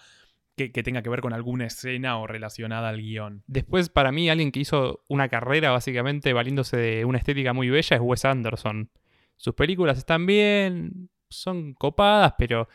que, 0.57 0.71
que, 0.71 0.81
tenga 0.81 1.03
que 1.03 1.09
ver 1.09 1.21
con 1.21 1.33
alguna 1.33 1.67
escena 1.67 2.17
o 2.17 2.25
relacionada 2.25 2.89
al 2.89 2.97
guion. 2.97 3.43
Después, 3.45 3.89
para 3.89 4.11
mí, 4.11 4.31
alguien 4.31 4.51
que 4.51 4.61
hizo 4.61 5.05
una 5.07 5.29
carrera 5.29 5.69
básicamente 5.69 6.33
valiéndose 6.33 6.77
de 6.77 7.05
una 7.05 7.19
estética 7.19 7.53
muy 7.53 7.69
bella 7.69 7.95
es 7.95 8.01
Wes 8.01 8.25
Anderson. 8.25 8.89
Sus 9.41 9.55
películas 9.55 9.97
están 9.97 10.27
bien, 10.27 11.09
son 11.27 11.73
copadas, 11.73 12.35
pero 12.37 12.67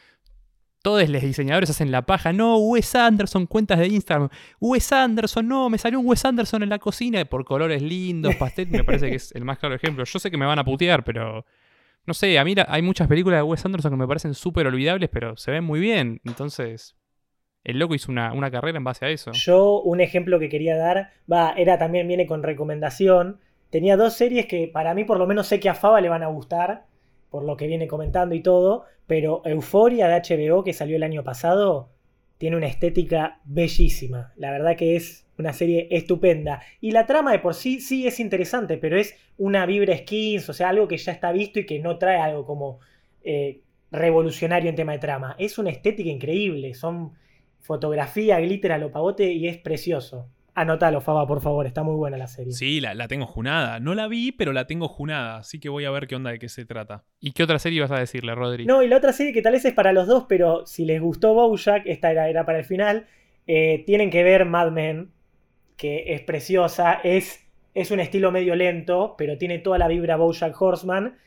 todos 0.83 1.09
los 1.09 1.23
diseñadores 1.23 1.71
hacen 1.71 1.93
la 1.93 2.03
paja. 2.03 2.33
No, 2.33 2.59
Wes 2.59 2.93
Anderson, 2.97 3.47
cuentas 3.47 3.79
de 3.79 3.87
Instagram. 3.87 4.31
Wes 4.59 4.91
Anderson, 4.91 5.47
no, 5.47 5.71
me 5.71 5.79
salió 5.79 6.01
un 6.01 6.09
Wes 6.09 6.25
Anderson 6.25 6.64
en 6.64 6.71
la 6.71 6.81
cocina 6.81 7.25
por 7.25 7.45
colores 7.45 7.83
lindos, 7.83 8.35
pastel. 8.35 8.67
me 8.69 8.83
parece 8.83 9.09
que 9.09 9.14
es 9.14 9.31
el 9.37 9.45
más 9.45 9.59
claro 9.59 9.77
ejemplo. 9.77 10.03
Yo 10.03 10.19
sé 10.19 10.29
que 10.29 10.37
me 10.37 10.45
van 10.45 10.59
a 10.59 10.64
putear, 10.64 11.05
pero 11.05 11.47
no 12.05 12.14
sé, 12.14 12.37
a 12.37 12.45
mí 12.45 12.57
hay 12.67 12.83
muchas 12.83 13.07
películas 13.07 13.39
de 13.39 13.43
Wes 13.45 13.64
Anderson 13.64 13.93
que 13.93 13.99
me 13.99 14.09
parecen 14.09 14.35
súper 14.35 14.67
olvidables, 14.67 15.09
pero 15.09 15.37
se 15.37 15.53
ven 15.53 15.62
muy 15.62 15.79
bien. 15.79 16.21
Entonces, 16.25 16.97
el 17.62 17.79
loco 17.79 17.95
hizo 17.95 18.11
una, 18.11 18.33
una, 18.33 18.51
carrera 18.51 18.79
en 18.79 18.83
base 18.83 19.07
a 19.07 19.11
eso. 19.11 19.31
Yo, 19.35 19.83
un 19.83 20.01
ejemplo 20.01 20.41
que 20.41 20.49
quería 20.49 20.77
dar, 20.77 21.12
va, 21.33 21.53
era 21.57 21.79
también 21.79 22.09
viene 22.09 22.27
con 22.27 22.43
recomendación, 22.43 23.39
tenía 23.71 23.97
dos 23.97 24.14
series 24.14 24.47
que 24.47 24.69
para 24.69 24.95
mí 24.95 25.05
por 25.05 25.19
lo 25.19 25.27
menos 25.27 25.47
sé 25.47 25.61
que 25.61 25.69
a 25.69 25.75
Faba 25.75 26.01
le 26.01 26.09
van 26.09 26.23
a 26.23 26.29
gustar, 26.29 26.87
por 27.31 27.45
lo 27.45 27.57
que 27.57 27.67
viene 27.67 27.89
comentando 27.89 28.35
y 28.35 28.41
todo, 28.41 28.85
pero 29.07 29.43
Euforia 29.45 30.09
de 30.09 30.21
HBO 30.21 30.64
que 30.64 30.73
salió 30.73 30.97
el 30.97 31.03
año 31.03 31.25
pasado 31.25 31.91
tiene 32.39 32.57
una 32.57 32.67
estética 32.67 33.41
bellísima. 33.45 34.33
La 34.37 34.51
verdad 34.51 34.77
que 34.77 34.97
es 34.97 35.27
una 35.39 35.53
serie 35.53 35.89
estupenda. 35.91 36.62
Y 36.81 36.93
la 36.93 37.07
trama 37.07 37.33
de 37.33 37.39
por 37.39 37.55
sí 37.55 37.81
sí 37.81 38.07
es 38.07 38.21
interesante, 38.21 38.79
pero 38.79 38.99
es 38.99 39.14
una 39.39 39.67
vibra 39.67 39.97
skins, 39.97 40.49
o 40.49 40.53
sea, 40.53 40.71
algo 40.71 40.89
que 40.89 40.97
ya 40.97 41.12
está 41.12 41.33
visto 41.33 41.61
y 41.61 41.67
que 41.67 41.79
no 41.79 41.99
trae 41.99 42.19
algo 42.19 42.45
como 42.47 42.81
eh, 43.23 43.61
revolucionario 43.91 44.71
en 44.71 44.77
tema 44.77 44.93
de 44.93 44.99
trama. 44.99 45.37
Es 45.39 45.59
una 45.59 45.71
estética 45.71 46.11
increíble, 46.11 46.75
son 46.75 47.12
fotografía, 47.61 48.39
glitter 48.41 48.73
a 48.73 48.79
lo 48.79 48.91
pavote 48.91 49.33
y 49.33 49.49
es 49.49 49.59
precioso. 49.59 50.29
Anótalo, 50.59 51.03
Faba, 51.03 51.27
por 51.27 51.43
favor, 51.43 51.67
está 51.67 51.83
muy 51.83 51.97
buena 51.97 52.17
la 52.17 52.29
serie. 52.29 52.55
Sí, 52.55 52.81
la, 52.81 53.09
tengo 53.09 53.27
junada. 53.27 53.79
No 53.79 53.95
la 53.95 54.09
vi, 54.09 54.33
pero 54.33 54.55
la 54.55 54.67
tengo 54.67 54.89
junada, 54.89 55.37
así 55.37 55.61
que 55.61 55.69
voy 55.69 55.85
a 55.85 55.91
ver 55.91 56.07
qué 56.07 56.17
onda 56.17 56.31
de 56.31 56.39
qué 56.39 56.49
se 56.49 56.65
trata. 56.65 57.05
¿Y 57.21 57.33
qué 57.33 57.43
otra 57.43 57.59
serie 57.59 57.83
vas 57.83 57.91
a 57.91 57.99
decirle, 57.99 58.35
Rodri? 58.35 58.65
No, 58.65 58.83
y 58.83 58.89
la 58.89 58.97
otra 58.97 59.13
serie 59.13 59.35
que 59.35 59.43
tal 59.43 59.53
vez 59.53 59.67
es 59.67 59.75
para 59.75 59.93
los 59.93 60.07
dos, 60.07 60.25
pero 60.27 60.65
si 60.65 60.87
les 60.87 60.99
gustó 60.99 61.35
Bojack, 61.35 61.83
esta 61.85 62.11
era, 62.11 62.31
era 62.31 62.47
para 62.47 62.59
el 62.59 62.65
final, 62.65 63.07
eh, 63.47 63.85
tienen 63.87 64.09
que 64.09 64.23
ver 64.23 64.47
Mad 64.47 64.71
Men, 64.71 65.11
que 65.77 66.15
es 66.15 66.23
preciosa, 66.23 67.01
es, 67.05 67.47
es 67.75 67.91
un 67.91 68.01
estilo 68.01 68.33
medio 68.33 68.57
lento, 68.57 69.15
pero 69.19 69.37
tiene 69.37 69.59
toda 69.59 69.77
la 69.77 69.89
vibra 69.89 70.17
Bojack 70.17 70.59
Horseman. 70.59 71.19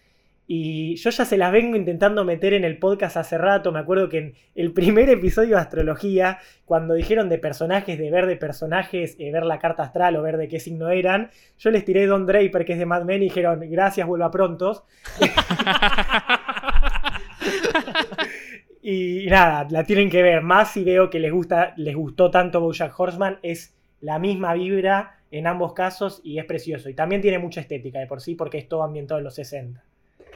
Y 0.51 0.95
yo 0.95 1.11
ya 1.11 1.25
se 1.25 1.37
las 1.37 1.51
vengo 1.51 1.75
intentando 1.75 2.25
meter 2.25 2.55
en 2.55 2.63
el 2.63 2.79
podcast 2.79 3.17
hace 3.17 3.37
rato. 3.37 3.71
Me 3.71 3.77
acuerdo 3.77 4.09
que 4.09 4.17
en 4.17 4.33
el 4.55 4.73
primer 4.73 5.07
episodio 5.07 5.49
de 5.49 5.61
Astrología, 5.61 6.39
cuando 6.65 6.95
dijeron 6.95 7.29
de 7.29 7.37
personajes, 7.37 7.99
de 7.99 8.09
ver 8.09 8.25
de 8.25 8.35
personajes, 8.35 9.15
eh, 9.19 9.31
ver 9.31 9.45
la 9.45 9.59
carta 9.59 9.83
astral 9.83 10.15
o 10.15 10.23
ver 10.23 10.37
de 10.37 10.47
qué 10.47 10.59
signo 10.59 10.89
eran, 10.89 11.29
yo 11.59 11.69
les 11.69 11.85
tiré 11.85 12.07
Don 12.07 12.25
Draper, 12.25 12.65
que 12.65 12.73
es 12.73 12.79
de 12.79 12.87
Mad 12.87 13.03
Men, 13.03 13.21
y 13.21 13.25
dijeron, 13.25 13.59
gracias, 13.69 14.07
vuelva 14.07 14.31
prontos. 14.31 14.85
y 18.81 19.27
nada, 19.27 19.67
la 19.69 19.83
tienen 19.83 20.09
que 20.09 20.23
ver. 20.23 20.41
Más 20.41 20.71
si 20.71 20.83
veo 20.83 21.11
que 21.11 21.19
les, 21.19 21.31
gusta, 21.31 21.75
les 21.77 21.95
gustó 21.95 22.31
tanto 22.31 22.59
Bojack 22.59 22.99
Horseman, 22.99 23.37
es 23.43 23.75
la 24.01 24.17
misma 24.17 24.55
vibra 24.55 25.19
en 25.29 25.45
ambos 25.45 25.73
casos 25.73 26.21
y 26.23 26.39
es 26.39 26.45
precioso. 26.45 26.89
Y 26.89 26.95
también 26.95 27.21
tiene 27.21 27.37
mucha 27.37 27.61
estética 27.61 27.99
de 27.99 28.07
por 28.07 28.19
sí, 28.19 28.33
porque 28.33 28.57
es 28.57 28.67
todo 28.67 28.81
ambientado 28.81 29.19
en 29.19 29.25
los 29.25 29.35
60. 29.35 29.85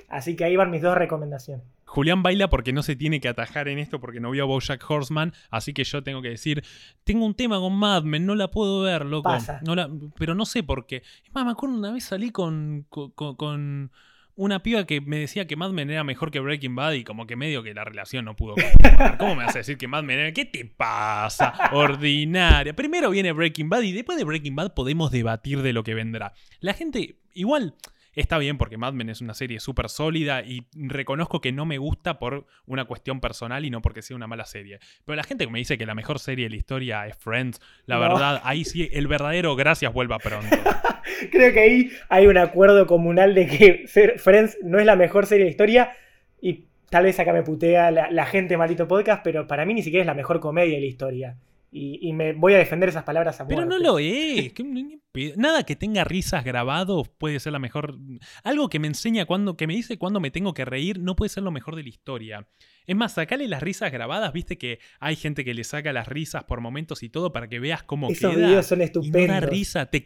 Así 0.09 0.35
que 0.35 0.45
ahí 0.45 0.55
van 0.55 0.71
mis 0.71 0.81
dos 0.81 0.97
recomendaciones. 0.97 1.65
Julián 1.93 2.23
baila 2.23 2.49
porque 2.49 2.73
no 2.73 2.81
se 2.81 2.95
tiene 2.95 3.21
que 3.21 3.27
atajar 3.27 3.67
en 3.67 3.77
esto 3.77 3.99
porque 3.99 4.19
no 4.19 4.31
vio 4.31 4.43
a 4.43 4.47
Bojack 4.47 4.83
Horseman, 4.89 5.31
así 5.51 5.73
que 5.73 5.83
yo 5.83 6.01
tengo 6.01 6.23
que 6.23 6.29
decir, 6.29 6.63
tengo 7.03 7.23
un 7.23 7.35
tema 7.35 7.59
con 7.59 7.73
Mad 7.73 8.01
Men, 8.01 8.25
no 8.25 8.33
la 8.33 8.49
puedo 8.49 8.81
ver, 8.81 9.05
loco. 9.05 9.31
pero 10.17 10.33
no 10.33 10.45
sé 10.45 10.63
por 10.63 10.87
qué. 10.87 11.03
Es 11.23 11.33
más, 11.35 11.45
me 11.45 11.51
acuerdo 11.51 11.75
una 11.75 11.91
vez 11.91 12.05
salí 12.05 12.31
con, 12.31 12.87
con, 12.89 13.91
una 14.35 14.63
piba 14.63 14.85
que 14.87 15.01
me 15.01 15.19
decía 15.19 15.45
que 15.45 15.55
Mad 15.55 15.69
Men 15.69 15.91
era 15.91 16.03
mejor 16.03 16.31
que 16.31 16.39
Breaking 16.39 16.75
Bad 16.75 16.93
y 16.93 17.03
como 17.03 17.27
que 17.27 17.35
medio 17.35 17.61
que 17.61 17.75
la 17.75 17.83
relación 17.83 18.25
no 18.25 18.35
pudo 18.35 18.55
¿Cómo 19.19 19.35
me 19.35 19.45
vas 19.45 19.55
a 19.55 19.59
decir 19.59 19.77
que 19.77 19.87
Mad 19.87 20.01
Men 20.01 20.17
era? 20.17 20.31
¿Qué 20.31 20.45
te 20.45 20.65
pasa? 20.65 21.53
Ordinaria. 21.73 22.75
Primero 22.75 23.11
viene 23.11 23.31
Breaking 23.33 23.69
Bad 23.69 23.83
y 23.83 23.91
después 23.91 24.17
de 24.17 24.23
Breaking 24.23 24.55
Bad 24.55 24.73
podemos 24.73 25.11
debatir 25.11 25.61
de 25.61 25.73
lo 25.73 25.83
que 25.83 25.93
vendrá. 25.93 26.33
La 26.59 26.73
gente, 26.73 27.17
igual, 27.35 27.75
Está 28.15 28.37
bien 28.37 28.57
porque 28.57 28.77
Mad 28.77 28.93
Men 28.93 29.09
es 29.09 29.21
una 29.21 29.33
serie 29.33 29.59
súper 29.59 29.89
sólida 29.89 30.41
y 30.41 30.67
reconozco 30.73 31.41
que 31.41 31.51
no 31.51 31.65
me 31.65 31.77
gusta 31.77 32.19
por 32.19 32.45
una 32.65 32.85
cuestión 32.85 33.19
personal 33.19 33.65
y 33.65 33.69
no 33.69 33.81
porque 33.81 34.01
sea 34.01 34.15
una 34.15 34.27
mala 34.27 34.45
serie. 34.45 34.79
Pero 35.05 35.15
la 35.15 35.23
gente 35.23 35.45
que 35.45 35.51
me 35.51 35.59
dice 35.59 35.77
que 35.77 35.85
la 35.85 35.95
mejor 35.95 36.19
serie 36.19 36.45
de 36.45 36.51
la 36.51 36.55
historia 36.55 37.07
es 37.07 37.17
Friends, 37.17 37.59
la 37.85 37.97
verdad, 37.97 38.41
ahí 38.43 38.65
sí, 38.65 38.89
el 38.93 39.07
verdadero 39.07 39.55
gracias 39.55 39.91
vuelva 39.93 40.19
pronto. 40.19 40.55
Creo 41.31 41.53
que 41.53 41.59
ahí 41.59 41.91
hay 42.09 42.27
un 42.27 42.37
acuerdo 42.37 42.85
comunal 42.85 43.33
de 43.33 43.47
que 43.47 43.85
Friends 44.17 44.57
no 44.63 44.79
es 44.79 44.85
la 44.85 44.95
mejor 44.95 45.25
serie 45.25 45.45
de 45.45 45.49
la 45.49 45.51
historia 45.51 45.91
y 46.41 46.65
tal 46.89 47.05
vez 47.05 47.19
acá 47.19 47.33
me 47.33 47.43
putea 47.43 47.89
la, 47.91 48.11
la 48.11 48.25
gente 48.25 48.57
maldito 48.57 48.87
podcast, 48.87 49.23
pero 49.23 49.47
para 49.47 49.65
mí 49.65 49.73
ni 49.73 49.81
siquiera 49.81 50.03
es 50.03 50.07
la 50.07 50.13
mejor 50.13 50.39
comedia 50.39 50.75
de 50.75 50.81
la 50.81 50.87
historia. 50.87 51.37
Y, 51.75 52.13
me 52.13 52.33
voy 52.33 52.53
a 52.53 52.59
defender 52.59 52.89
esas 52.89 53.03
palabras 53.03 53.41
a 53.41 53.47
Pero 53.47 53.65
no 53.65 53.79
lo 53.79 53.97
es. 53.97 54.53
Nada 55.35 55.63
que 55.63 55.75
tenga 55.75 56.03
risas 56.03 56.43
grabados 56.43 57.09
puede 57.09 57.39
ser 57.39 57.51
la 57.51 57.59
mejor. 57.59 57.97
Algo 58.43 58.69
que 58.69 58.77
me 58.77 58.87
enseña 58.87 59.25
cuando, 59.25 59.57
que 59.57 59.65
me 59.65 59.73
dice 59.73 59.97
cuándo 59.97 60.19
me 60.19 60.29
tengo 60.29 60.53
que 60.53 60.65
reír, 60.65 60.99
no 60.99 61.15
puede 61.15 61.29
ser 61.29 61.41
lo 61.41 61.51
mejor 61.51 61.75
de 61.75 61.83
la 61.83 61.89
historia. 61.89 62.47
Es 62.85 62.95
más, 62.95 63.13
sacale 63.13 63.47
las 63.47 63.63
risas 63.63 63.91
grabadas, 63.91 64.31
viste 64.33 64.57
que 64.57 64.79
hay 64.99 65.15
gente 65.15 65.43
que 65.43 65.55
le 65.55 65.63
saca 65.63 65.91
las 65.93 66.07
risas 66.07 66.43
por 66.43 66.61
momentos 66.61 67.01
y 67.01 67.09
todo 67.09 67.31
para 67.31 67.47
que 67.47 67.59
veas 67.59 67.81
cómo 67.81 68.09
Esos 68.09 68.35
videos 68.35 68.67
son 68.67 68.81
estupendos. 68.81 69.37
Y 69.37 69.41
no 69.41 69.47
risa, 69.47 69.85
te, 69.87 70.03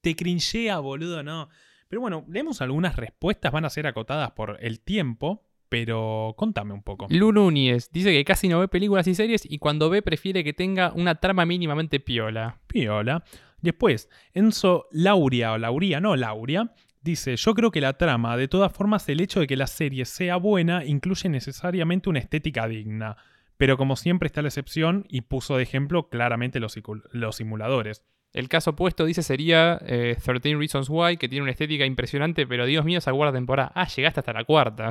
te 0.00 0.16
crinchea, 0.16 0.78
boludo, 0.80 1.22
no. 1.22 1.48
Pero 1.88 2.00
bueno, 2.00 2.24
leemos 2.28 2.60
algunas 2.62 2.96
respuestas, 2.96 3.52
van 3.52 3.64
a 3.64 3.70
ser 3.70 3.86
acotadas 3.86 4.32
por 4.32 4.58
el 4.60 4.80
tiempo. 4.80 5.44
Pero 5.74 6.34
contame 6.36 6.72
un 6.72 6.84
poco. 6.84 7.08
Lu 7.10 7.32
Núñez 7.32 7.90
dice 7.90 8.12
que 8.12 8.24
casi 8.24 8.46
no 8.46 8.60
ve 8.60 8.68
películas 8.68 9.08
y 9.08 9.14
series 9.16 9.42
y 9.44 9.58
cuando 9.58 9.90
ve 9.90 10.02
prefiere 10.02 10.44
que 10.44 10.52
tenga 10.52 10.92
una 10.94 11.16
trama 11.16 11.44
mínimamente 11.46 11.98
piola. 11.98 12.60
Piola. 12.68 13.24
Después, 13.60 14.08
Enzo 14.34 14.86
Lauria, 14.92 15.50
o 15.50 15.58
Lauria, 15.58 15.98
no 15.98 16.14
Lauria, 16.14 16.72
dice, 17.02 17.34
yo 17.34 17.54
creo 17.54 17.72
que 17.72 17.80
la 17.80 17.94
trama, 17.94 18.36
de 18.36 18.46
todas 18.46 18.70
formas, 18.70 19.08
el 19.08 19.20
hecho 19.20 19.40
de 19.40 19.48
que 19.48 19.56
la 19.56 19.66
serie 19.66 20.04
sea 20.04 20.36
buena 20.36 20.84
incluye 20.84 21.28
necesariamente 21.28 22.08
una 22.08 22.20
estética 22.20 22.68
digna. 22.68 23.16
Pero 23.56 23.76
como 23.76 23.96
siempre 23.96 24.28
está 24.28 24.42
la 24.42 24.48
excepción 24.48 25.06
y 25.08 25.22
puso 25.22 25.56
de 25.56 25.64
ejemplo 25.64 26.08
claramente 26.08 26.60
los, 26.60 26.78
los 27.10 27.34
simuladores. 27.34 28.04
El 28.34 28.48
caso 28.48 28.70
opuesto, 28.70 29.04
dice, 29.04 29.22
sería 29.22 29.78
13 29.78 30.18
eh, 30.18 30.56
Reasons 30.56 30.88
Why, 30.90 31.16
que 31.18 31.28
tiene 31.28 31.44
una 31.44 31.52
estética 31.52 31.86
impresionante, 31.86 32.48
pero 32.48 32.66
Dios 32.66 32.84
mío, 32.84 32.98
esa 32.98 33.12
cuarta 33.12 33.32
temporada. 33.32 33.70
Ah, 33.76 33.86
llegaste 33.86 34.20
hasta 34.20 34.32
la 34.32 34.42
cuarta. 34.42 34.90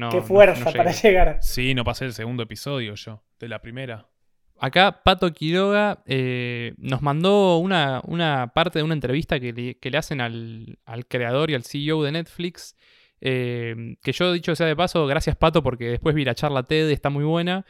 Ok. 0.00 0.10
Qué 0.10 0.20
fuerza 0.22 0.72
para 0.72 0.92
llegar. 0.92 1.38
Sí, 1.40 1.74
no 1.74 1.84
pasé 1.84 2.04
el 2.04 2.12
segundo 2.12 2.42
episodio 2.42 2.94
yo, 2.94 3.22
de 3.38 3.48
la 3.48 3.60
primera. 3.60 4.08
Acá 4.62 5.02
Pato 5.02 5.32
Quiroga 5.32 6.04
eh, 6.06 6.74
nos 6.78 7.02
mandó 7.02 7.58
una, 7.58 8.00
una, 8.04 8.52
parte 8.54 8.78
de 8.78 8.84
una 8.84 8.94
entrevista 8.94 9.40
que 9.40 9.52
le, 9.52 9.98
hacen 9.98 10.20
al, 10.20 10.78
creador 11.08 11.50
y 11.50 11.54
al 11.54 11.64
CEO 11.64 12.04
de 12.04 12.12
Netflix, 12.12 12.76
Eh, 13.24 13.96
que 14.02 14.12
yo, 14.12 14.32
dicho 14.32 14.54
sea 14.54 14.66
de 14.66 14.74
paso, 14.76 15.06
gracias 15.06 15.36
Pato, 15.36 15.62
porque 15.62 15.90
después 15.90 16.14
vi 16.14 16.24
la 16.24 16.34
charla 16.34 16.62
TED, 16.62 16.90
está 16.90 17.10
muy 17.10 17.24
buena. 17.24 17.64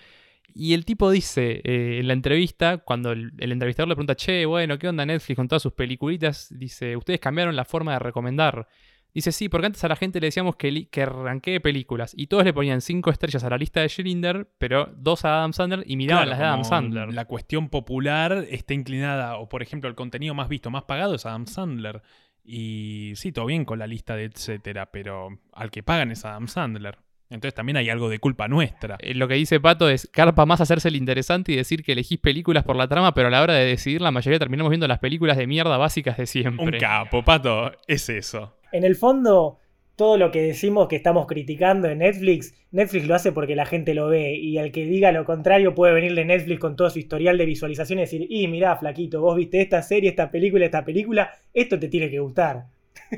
Y 0.54 0.74
el 0.74 0.84
tipo 0.84 1.10
dice 1.10 1.62
eh, 1.64 1.98
en 2.00 2.08
la 2.08 2.12
entrevista, 2.12 2.78
cuando 2.78 3.12
el, 3.12 3.32
el 3.38 3.52
entrevistador 3.52 3.88
le 3.88 3.94
pregunta, 3.94 4.14
che, 4.14 4.44
bueno, 4.44 4.78
¿qué 4.78 4.88
onda 4.88 5.06
Netflix 5.06 5.36
con 5.36 5.48
todas 5.48 5.62
sus 5.62 5.72
peliculitas? 5.72 6.48
Dice, 6.50 6.96
ustedes 6.96 7.20
cambiaron 7.20 7.56
la 7.56 7.64
forma 7.64 7.94
de 7.94 8.00
recomendar. 8.00 8.68
Dice, 9.14 9.30
sí, 9.30 9.48
porque 9.48 9.66
antes 9.66 9.84
a 9.84 9.88
la 9.88 9.96
gente 9.96 10.20
le 10.20 10.28
decíamos 10.28 10.56
que, 10.56 10.88
que 10.88 11.02
arranqué 11.02 11.60
películas 11.60 12.14
y 12.16 12.28
todos 12.28 12.44
le 12.44 12.52
ponían 12.54 12.80
cinco 12.80 13.10
estrellas 13.10 13.44
a 13.44 13.50
la 13.50 13.58
lista 13.58 13.80
de 13.80 13.88
Schindler, 13.88 14.48
pero 14.58 14.88
dos 14.96 15.24
a 15.26 15.38
Adam 15.38 15.52
Sandler 15.52 15.84
y 15.86 15.96
miraban 15.96 16.24
Claro, 16.24 16.30
las 16.30 16.38
de 16.38 16.44
Adam 16.46 16.64
Sandler. 16.64 17.12
La 17.12 17.26
cuestión 17.26 17.68
popular 17.68 18.46
está 18.48 18.72
inclinada, 18.72 19.36
o 19.36 19.48
por 19.48 19.62
ejemplo, 19.62 19.90
el 19.90 19.94
contenido 19.96 20.34
más 20.34 20.48
visto, 20.48 20.70
más 20.70 20.84
pagado 20.84 21.14
es 21.14 21.26
Adam 21.26 21.46
Sandler. 21.46 22.02
Y 22.44 23.12
sí, 23.16 23.32
todo 23.32 23.46
bien 23.46 23.64
con 23.64 23.78
la 23.78 23.86
lista 23.86 24.16
de 24.16 24.24
etcétera, 24.24 24.86
pero 24.90 25.28
al 25.52 25.70
que 25.70 25.82
pagan 25.82 26.10
es 26.10 26.24
Adam 26.24 26.48
Sandler. 26.48 26.98
Entonces 27.30 27.54
también 27.54 27.76
hay 27.78 27.88
algo 27.88 28.08
de 28.10 28.18
culpa 28.18 28.46
nuestra. 28.48 28.96
Eh, 28.98 29.14
Lo 29.14 29.26
que 29.28 29.34
dice 29.34 29.58
Pato 29.60 29.88
es, 29.88 30.06
carpa 30.12 30.44
más 30.44 30.60
hacerse 30.60 30.88
el 30.88 30.96
interesante 30.96 31.52
y 31.52 31.56
decir 31.56 31.82
que 31.82 31.92
elegís 31.92 32.18
películas 32.18 32.64
por 32.64 32.76
la 32.76 32.88
trama, 32.88 33.14
pero 33.14 33.28
a 33.28 33.30
la 33.30 33.40
hora 33.42 33.54
de 33.54 33.64
decidir 33.64 34.02
la 34.02 34.10
mayoría 34.10 34.38
terminamos 34.38 34.70
viendo 34.70 34.86
las 34.88 34.98
películas 34.98 35.36
de 35.38 35.46
mierda 35.46 35.76
básicas 35.78 36.16
de 36.16 36.22
Un 36.24 36.26
siempre. 36.26 36.78
capo, 36.78 37.22
pato, 37.22 37.72
es 37.86 38.08
eso. 38.10 38.54
En 38.72 38.84
el 38.84 38.96
fondo, 38.96 39.58
todo 39.96 40.16
lo 40.16 40.30
que 40.30 40.42
decimos 40.42 40.88
que 40.88 40.96
estamos 40.96 41.26
criticando 41.26 41.88
en 41.88 41.98
Netflix, 41.98 42.54
Netflix 42.70 43.06
lo 43.06 43.14
hace 43.14 43.32
porque 43.32 43.54
la 43.54 43.66
gente 43.66 43.94
lo 43.94 44.08
ve. 44.08 44.34
Y 44.34 44.58
al 44.58 44.72
que 44.72 44.86
diga 44.86 45.12
lo 45.12 45.24
contrario 45.24 45.74
puede 45.74 45.92
venirle 45.92 46.24
Netflix 46.24 46.60
con 46.60 46.76
todo 46.76 46.90
su 46.90 46.98
historial 46.98 47.38
de 47.38 47.46
visualización 47.46 47.98
y 47.98 48.02
decir, 48.02 48.26
y 48.28 48.48
mirá, 48.48 48.76
flaquito, 48.76 49.20
vos 49.20 49.36
viste 49.36 49.60
esta 49.60 49.82
serie, 49.82 50.10
esta 50.10 50.30
película, 50.30 50.64
esta 50.64 50.84
película, 50.84 51.30
esto 51.52 51.78
te 51.78 51.88
tiene 51.88 52.10
que 52.10 52.18
gustar. 52.18 52.64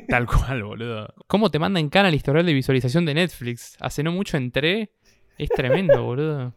Tal 0.09 0.27
cual, 0.27 0.65
boludo. 0.65 1.15
¿Cómo 1.27 1.51
te 1.51 1.59
manda 1.59 1.79
en 1.79 1.89
cana 1.89 2.09
el 2.09 2.15
historial 2.15 2.45
de 2.45 2.53
visualización 2.53 3.05
de 3.05 3.15
Netflix? 3.15 3.77
Hace 3.81 4.03
no 4.03 4.13
mucho 4.13 4.37
entré. 4.37 4.91
Es 5.39 5.49
tremendo, 5.51 6.03
boludo. 6.03 6.55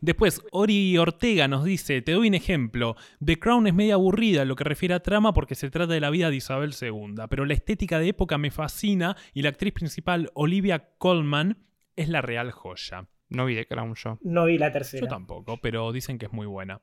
Después, 0.00 0.42
Ori 0.52 0.96
Ortega 0.96 1.48
nos 1.48 1.64
dice, 1.64 2.02
te 2.02 2.12
doy 2.12 2.28
un 2.28 2.34
ejemplo, 2.34 2.94
The 3.24 3.38
Crown 3.38 3.66
es 3.66 3.74
media 3.74 3.94
aburrida 3.94 4.42
en 4.42 4.48
lo 4.48 4.54
que 4.56 4.64
refiere 4.64 4.94
a 4.94 5.00
trama 5.00 5.34
porque 5.34 5.54
se 5.56 5.70
trata 5.70 5.92
de 5.92 6.00
la 6.00 6.10
vida 6.10 6.30
de 6.30 6.36
Isabel 6.36 6.72
II, 6.80 7.14
pero 7.28 7.44
la 7.44 7.54
estética 7.54 7.98
de 7.98 8.08
época 8.08 8.38
me 8.38 8.50
fascina 8.52 9.16
y 9.34 9.42
la 9.42 9.48
actriz 9.48 9.72
principal, 9.72 10.30
Olivia 10.34 10.90
Colman, 10.98 11.58
es 11.96 12.08
la 12.08 12.22
real 12.22 12.52
joya. 12.52 13.08
No 13.28 13.44
vi 13.44 13.56
The 13.56 13.66
Crown 13.66 13.94
yo. 13.96 14.18
No 14.22 14.46
vi 14.46 14.56
la 14.56 14.68
Yo 14.68 14.72
tercera. 14.72 15.08
tampoco, 15.08 15.58
pero 15.60 15.90
dicen 15.92 16.16
que 16.18 16.26
es 16.26 16.32
muy 16.32 16.46
buena. 16.46 16.80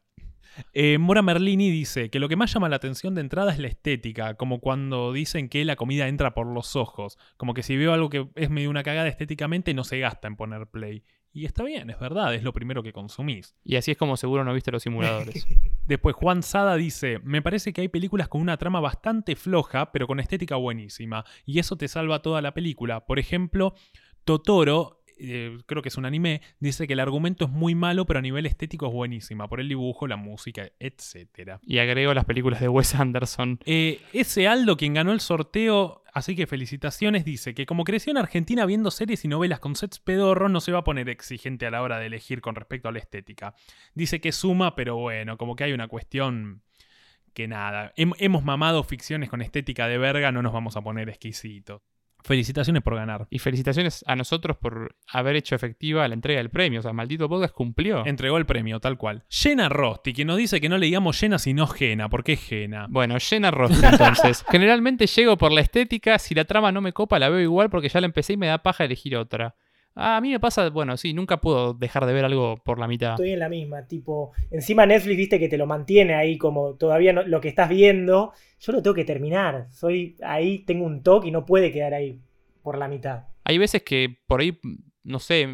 Eh, 0.74 0.98
Mora 1.00 1.22
Merlini 1.22 1.72
dice 1.72 2.10
que 2.10 2.20
lo 2.20 2.30
que 2.30 2.36
más 2.36 2.54
llama 2.54 2.70
la 2.70 2.76
atención 2.76 3.16
de 3.16 3.22
entrada 3.22 3.52
es 3.52 3.60
la 3.60 3.68
estética, 3.68 4.36
como 4.36 4.60
cuando 4.60 5.12
dicen 5.12 5.50
que 5.50 5.66
la 5.66 5.76
comida 5.76 6.08
entra 6.08 6.34
por 6.34 6.48
los 6.48 6.76
ojos, 6.76 7.18
como 7.38 7.54
que 7.54 7.64
si 7.64 7.76
veo 7.78 7.94
algo 7.94 8.10
que 8.10 8.28
es 8.36 8.50
medio 8.50 8.70
una 8.70 8.84
cagada 8.84 9.08
estéticamente 9.08 9.74
no 9.74 9.84
se 9.84 10.00
gasta 10.00 10.28
en 10.28 10.36
poner 10.36 10.68
play. 10.68 11.04
Y 11.36 11.44
está 11.44 11.66
bien, 11.66 11.90
es 11.90 12.00
verdad, 12.00 12.34
es 12.34 12.44
lo 12.44 12.54
primero 12.54 12.82
que 12.82 12.94
consumís. 12.94 13.58
Y 13.66 13.76
así 13.76 13.92
es 13.92 13.98
como 13.98 14.16
seguro 14.16 14.46
no 14.46 14.54
viste 14.54 14.72
los 14.72 14.82
simuladores. 14.82 15.46
Después 15.86 16.16
Juan 16.16 16.42
Sada 16.42 16.78
dice, 16.78 17.20
me 17.26 17.42
parece 17.42 17.74
que 17.74 17.82
hay 17.82 17.90
películas 17.90 18.30
con 18.30 18.40
una 18.40 18.56
trama 18.56 18.80
bastante 18.80 19.36
floja, 19.36 19.92
pero 19.92 20.08
con 20.08 20.22
estética 20.22 20.56
buenísima, 20.56 21.26
y 21.46 21.60
eso 21.60 21.76
te 21.76 21.90
salva 21.90 22.22
toda 22.22 22.42
la 22.42 22.54
película. 22.54 23.06
Por 23.06 23.20
ejemplo, 23.20 23.76
Totoro, 24.24 25.04
eh, 25.18 25.58
creo 25.66 25.82
que 25.82 25.90
es 25.90 25.98
un 25.98 26.06
anime, 26.06 26.42
dice 26.60 26.88
que 26.88 26.94
el 26.94 27.00
argumento 27.00 27.46
es 27.46 27.52
muy 27.52 27.76
malo, 27.76 28.06
pero 28.06 28.20
a 28.20 28.22
nivel 28.22 28.46
estético 28.46 28.88
es 28.88 28.94
buenísima, 28.94 29.48
por 29.48 29.60
el 29.60 29.70
dibujo, 29.70 30.08
la 30.08 30.16
música, 30.18 30.70
etc. 30.80 31.60
y 31.64 31.78
agrego 31.80 32.14
las 32.14 32.26
películas 32.26 32.60
de 32.62 32.68
Wes 32.70 32.96
Anderson. 32.96 33.60
Eh, 33.66 34.02
ese 34.14 34.48
Aldo, 34.48 34.78
quien 34.78 34.94
ganó 34.94 35.12
el 35.14 35.20
sorteo, 35.20 36.04
así 36.14 36.36
que 36.36 36.48
felicitaciones, 36.48 37.26
dice 37.26 37.54
que 37.54 37.66
como 37.66 37.84
creció 37.84 38.12
en 38.12 38.18
Argentina 38.18 38.66
viendo 38.66 38.92
series 38.92 39.26
y 39.26 39.28
novelas 39.28 39.60
con 39.60 39.76
sets 39.76 40.00
pedorros, 40.00 40.52
no 40.52 40.62
se 40.62 40.72
va 40.72 40.80
a 40.80 40.84
poner 40.84 41.10
exigente 41.10 41.66
a 41.66 41.72
la 41.72 41.82
hora 41.82 42.00
de 42.00 42.08
elegir 42.08 42.42
con 42.42 42.56
respecto 42.56 42.90
a 42.90 42.92
la 42.92 43.00
estética. 43.00 43.56
Dice 43.94 44.20
que 44.22 44.32
suma, 44.32 44.76
pero 44.76 44.96
bueno, 44.98 45.38
como 45.38 45.56
que 45.56 45.64
hay 45.66 45.74
una 45.74 45.88
cuestión 45.88 46.62
que 47.34 47.48
nada. 47.50 47.94
Hem- 47.98 48.16
hemos 48.20 48.44
mamado 48.46 48.82
ficciones 48.84 49.30
con 49.30 49.42
estética 49.42 49.88
de 49.90 49.98
verga, 49.98 50.32
no 50.32 50.42
nos 50.42 50.54
vamos 50.54 50.78
a 50.78 50.82
poner 50.82 51.10
exquisitos. 51.10 51.82
Felicitaciones 52.26 52.82
por 52.82 52.96
ganar. 52.96 53.28
Y 53.30 53.38
felicitaciones 53.38 54.04
a 54.08 54.16
nosotros 54.16 54.58
por 54.58 54.96
haber 55.12 55.36
hecho 55.36 55.54
efectiva 55.54 56.08
la 56.08 56.16
entrega 56.16 56.40
del 56.40 56.50
premio. 56.50 56.80
O 56.80 56.82
sea, 56.82 56.92
maldito 56.92 57.30
podcast 57.30 57.54
cumplió. 57.54 58.04
Entregó 58.04 58.40
el 58.40 58.48
premio, 58.48 58.80
tal 58.80 58.98
cual. 58.98 59.26
Jenna 59.30 59.70
Rosti, 59.70 60.12
quien 60.12 60.30
nos 60.30 60.38
dice 60.38 60.60
que 60.60 60.68
no 60.68 60.80
le 60.80 60.88
digamos 60.88 61.20
Jenna 61.20 61.38
sino 61.38 61.68
Jena. 61.68 62.10
¿Por 62.10 62.24
qué 62.24 62.36
Jena? 62.36 62.88
Bueno, 62.90 63.20
llena 63.20 63.52
rostro 63.52 63.90
entonces. 63.92 64.44
Generalmente 64.50 65.06
llego 65.06 65.38
por 65.38 65.52
la 65.52 65.62
estética, 65.62 66.18
si 66.18 66.34
la 66.34 66.46
trama 66.46 66.72
no 66.72 66.82
me 66.82 66.94
copa 66.94 67.20
la 67.20 67.30
veo 67.30 67.42
igual 67.42 67.70
porque 67.70 67.90
ya 67.90 68.02
la 68.02 68.08
empecé 68.08 68.34
y 68.34 68.38
me 68.38 68.48
da 68.48 68.64
paja 68.64 68.86
elegir 68.86 69.16
otra. 69.18 69.56
Ah, 69.96 70.18
a 70.18 70.22
mí 70.22 70.30
me 70.32 70.40
pasa, 70.42 70.70
bueno, 70.70 70.98
sí, 70.98 71.14
nunca 71.14 71.40
puedo 71.40 71.74
dejar 71.74 72.06
de 72.06 72.12
ver 72.14 72.26
algo 72.26 72.58
por 72.58 72.80
la 72.80 72.88
mitad. 72.88 73.12
Estoy 73.12 73.32
en 73.32 73.40
la 73.40 73.48
misma, 73.48 73.88
tipo, 73.88 74.34
encima 74.52 74.86
Netflix, 74.86 75.16
viste 75.18 75.40
que 75.40 75.48
te 75.48 75.58
lo 75.58 75.66
mantiene 75.68 76.16
ahí 76.16 76.38
como 76.38 76.76
todavía 76.76 77.14
no- 77.14 77.24
lo 77.24 77.40
que 77.40 77.48
estás 77.48 77.70
viendo, 77.70 78.34
yo 78.60 78.74
lo 78.74 78.82
tengo 78.82 78.94
que 78.94 79.06
terminar. 79.06 79.68
Soy 79.72 80.18
ahí, 80.22 80.60
tengo 80.66 80.86
un 80.86 81.02
toque 81.02 81.30
y 81.30 81.32
no 81.32 81.46
puede 81.46 81.72
quedar 81.72 81.94
ahí 81.94 82.20
por 82.62 82.78
la 82.78 82.90
mitad. 82.90 83.24
Hay 83.46 83.58
veces 83.58 83.84
que 83.84 84.18
por 84.28 84.42
ahí, 84.42 84.60
no 85.04 85.20
sé, 85.20 85.48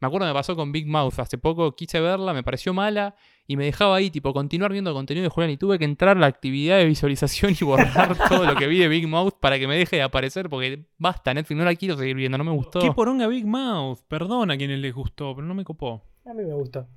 me 0.00 0.06
acuerdo 0.06 0.26
me 0.26 0.34
pasó 0.34 0.56
con 0.56 0.72
Big 0.72 0.86
Mouth. 0.86 1.18
Hace 1.18 1.38
poco 1.38 1.74
quise 1.74 2.00
verla, 2.00 2.32
me 2.34 2.42
pareció 2.42 2.74
mala 2.74 3.16
y 3.46 3.56
me 3.56 3.64
dejaba 3.64 3.96
ahí, 3.96 4.10
tipo, 4.10 4.32
continuar 4.32 4.72
viendo 4.72 4.92
contenido 4.92 5.24
de 5.24 5.30
Julián 5.30 5.50
y 5.50 5.56
tuve 5.56 5.78
que 5.78 5.84
entrar 5.84 6.16
a 6.16 6.20
la 6.20 6.26
actividad 6.26 6.78
de 6.78 6.86
visualización 6.86 7.54
y 7.58 7.64
borrar 7.64 8.16
todo 8.28 8.44
lo 8.44 8.56
que 8.56 8.66
vi 8.66 8.78
de 8.78 8.88
Big 8.88 9.06
Mouth 9.06 9.34
para 9.40 9.58
que 9.58 9.66
me 9.68 9.76
deje 9.76 9.96
de 9.96 10.02
aparecer 10.02 10.48
porque 10.48 10.86
basta, 10.98 11.32
Netflix, 11.32 11.58
no 11.58 11.64
la 11.64 11.74
quiero 11.74 11.96
seguir 11.96 12.16
viendo, 12.16 12.38
no 12.38 12.44
me 12.44 12.52
gustó. 12.52 12.80
Qué 12.80 12.92
poronga 12.92 13.26
Big 13.26 13.46
Mouth. 13.46 14.00
Perdón 14.08 14.50
a 14.50 14.56
quienes 14.56 14.80
les 14.80 14.94
gustó, 14.94 15.34
pero 15.34 15.46
no 15.46 15.54
me 15.54 15.64
copó. 15.64 16.04
A 16.24 16.34
mí 16.34 16.44
me 16.44 16.54
gustó. 16.54 16.88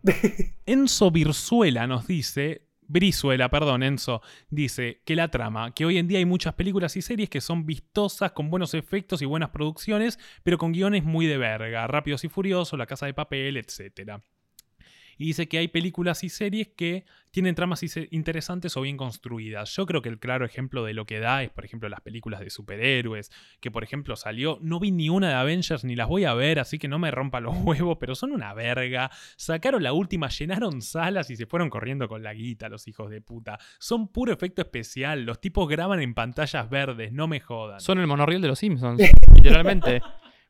Enzo 0.66 1.12
Virzuela 1.12 1.86
nos 1.86 2.08
dice, 2.08 2.69
Brizuela, 2.90 3.50
perdón, 3.50 3.84
Enzo, 3.84 4.24
dice 4.50 5.04
que 5.06 5.16
la 5.16 5.30
trama, 5.30 5.76
que 5.76 5.86
hoy 5.86 6.00
en 6.00 6.08
día 6.08 6.18
hay 6.18 6.26
muchas 6.26 6.56
películas 6.56 6.98
y 6.98 7.04
series 7.04 7.30
que 7.30 7.40
son 7.40 7.68
vistosas, 7.68 8.32
con 8.32 8.50
buenos 8.50 8.74
efectos 8.74 9.22
y 9.22 9.26
buenas 9.26 9.52
producciones, 9.52 10.18
pero 10.42 10.58
con 10.58 10.72
guiones 10.72 11.04
muy 11.04 11.28
de 11.28 11.38
verga, 11.38 11.86
Rápidos 11.86 12.24
y 12.24 12.30
Furiosos, 12.30 12.80
La 12.80 12.88
Casa 12.88 13.06
de 13.06 13.14
Papel, 13.14 13.58
etc. 13.58 14.20
Y 15.20 15.26
dice 15.26 15.50
que 15.50 15.58
hay 15.58 15.68
películas 15.68 16.24
y 16.24 16.30
series 16.30 16.70
que 16.70 17.06
tienen 17.32 17.54
tramas 17.54 17.84
interesantes 18.10 18.78
o 18.78 18.82
bien 18.82 18.96
construidas. 18.96 19.76
Yo 19.76 19.86
creo 19.86 20.02
que 20.02 20.08
el 20.08 20.18
claro 20.18 20.46
ejemplo 20.46 20.86
de 20.86 20.94
lo 20.94 21.06
que 21.06 21.20
da 21.20 21.44
es, 21.44 21.50
por 21.50 21.66
ejemplo, 21.66 21.90
las 21.90 22.00
películas 22.00 22.40
de 22.40 22.50
superhéroes, 22.50 23.30
que 23.60 23.70
por 23.70 23.84
ejemplo 23.84 24.16
salió, 24.16 24.58
no 24.62 24.80
vi 24.80 24.92
ni 24.92 25.10
una 25.10 25.28
de 25.28 25.34
Avengers 25.34 25.84
ni 25.84 25.98
las 25.98 26.08
voy 26.08 26.24
a 26.24 26.34
ver, 26.34 26.58
así 26.58 26.80
que 26.80 26.88
no 26.88 27.00
me 27.00 27.12
rompa 27.12 27.42
los 27.42 27.54
huevos, 27.64 27.98
pero 28.00 28.16
son 28.16 28.32
una 28.32 28.54
verga. 28.54 29.12
Sacaron 29.36 29.84
la 29.84 29.92
última, 29.92 30.30
llenaron 30.30 30.82
salas 30.82 31.30
y 31.30 31.36
se 31.36 31.46
fueron 31.46 31.70
corriendo 31.70 32.08
con 32.08 32.24
la 32.24 32.34
guita, 32.34 32.70
los 32.70 32.88
hijos 32.88 33.10
de 33.10 33.20
puta. 33.20 33.60
Son 33.78 34.08
puro 34.08 34.32
efecto 34.32 34.62
especial, 34.62 35.26
los 35.26 35.42
tipos 35.42 35.68
graban 35.68 36.00
en 36.02 36.14
pantallas 36.14 36.70
verdes, 36.70 37.12
no 37.12 37.28
me 37.28 37.42
jodan. 37.42 37.82
Son 37.82 38.00
el 38.00 38.08
monorriel 38.08 38.42
de 38.42 38.48
los 38.48 38.60
Simpsons, 38.60 39.02
literalmente. 39.36 40.02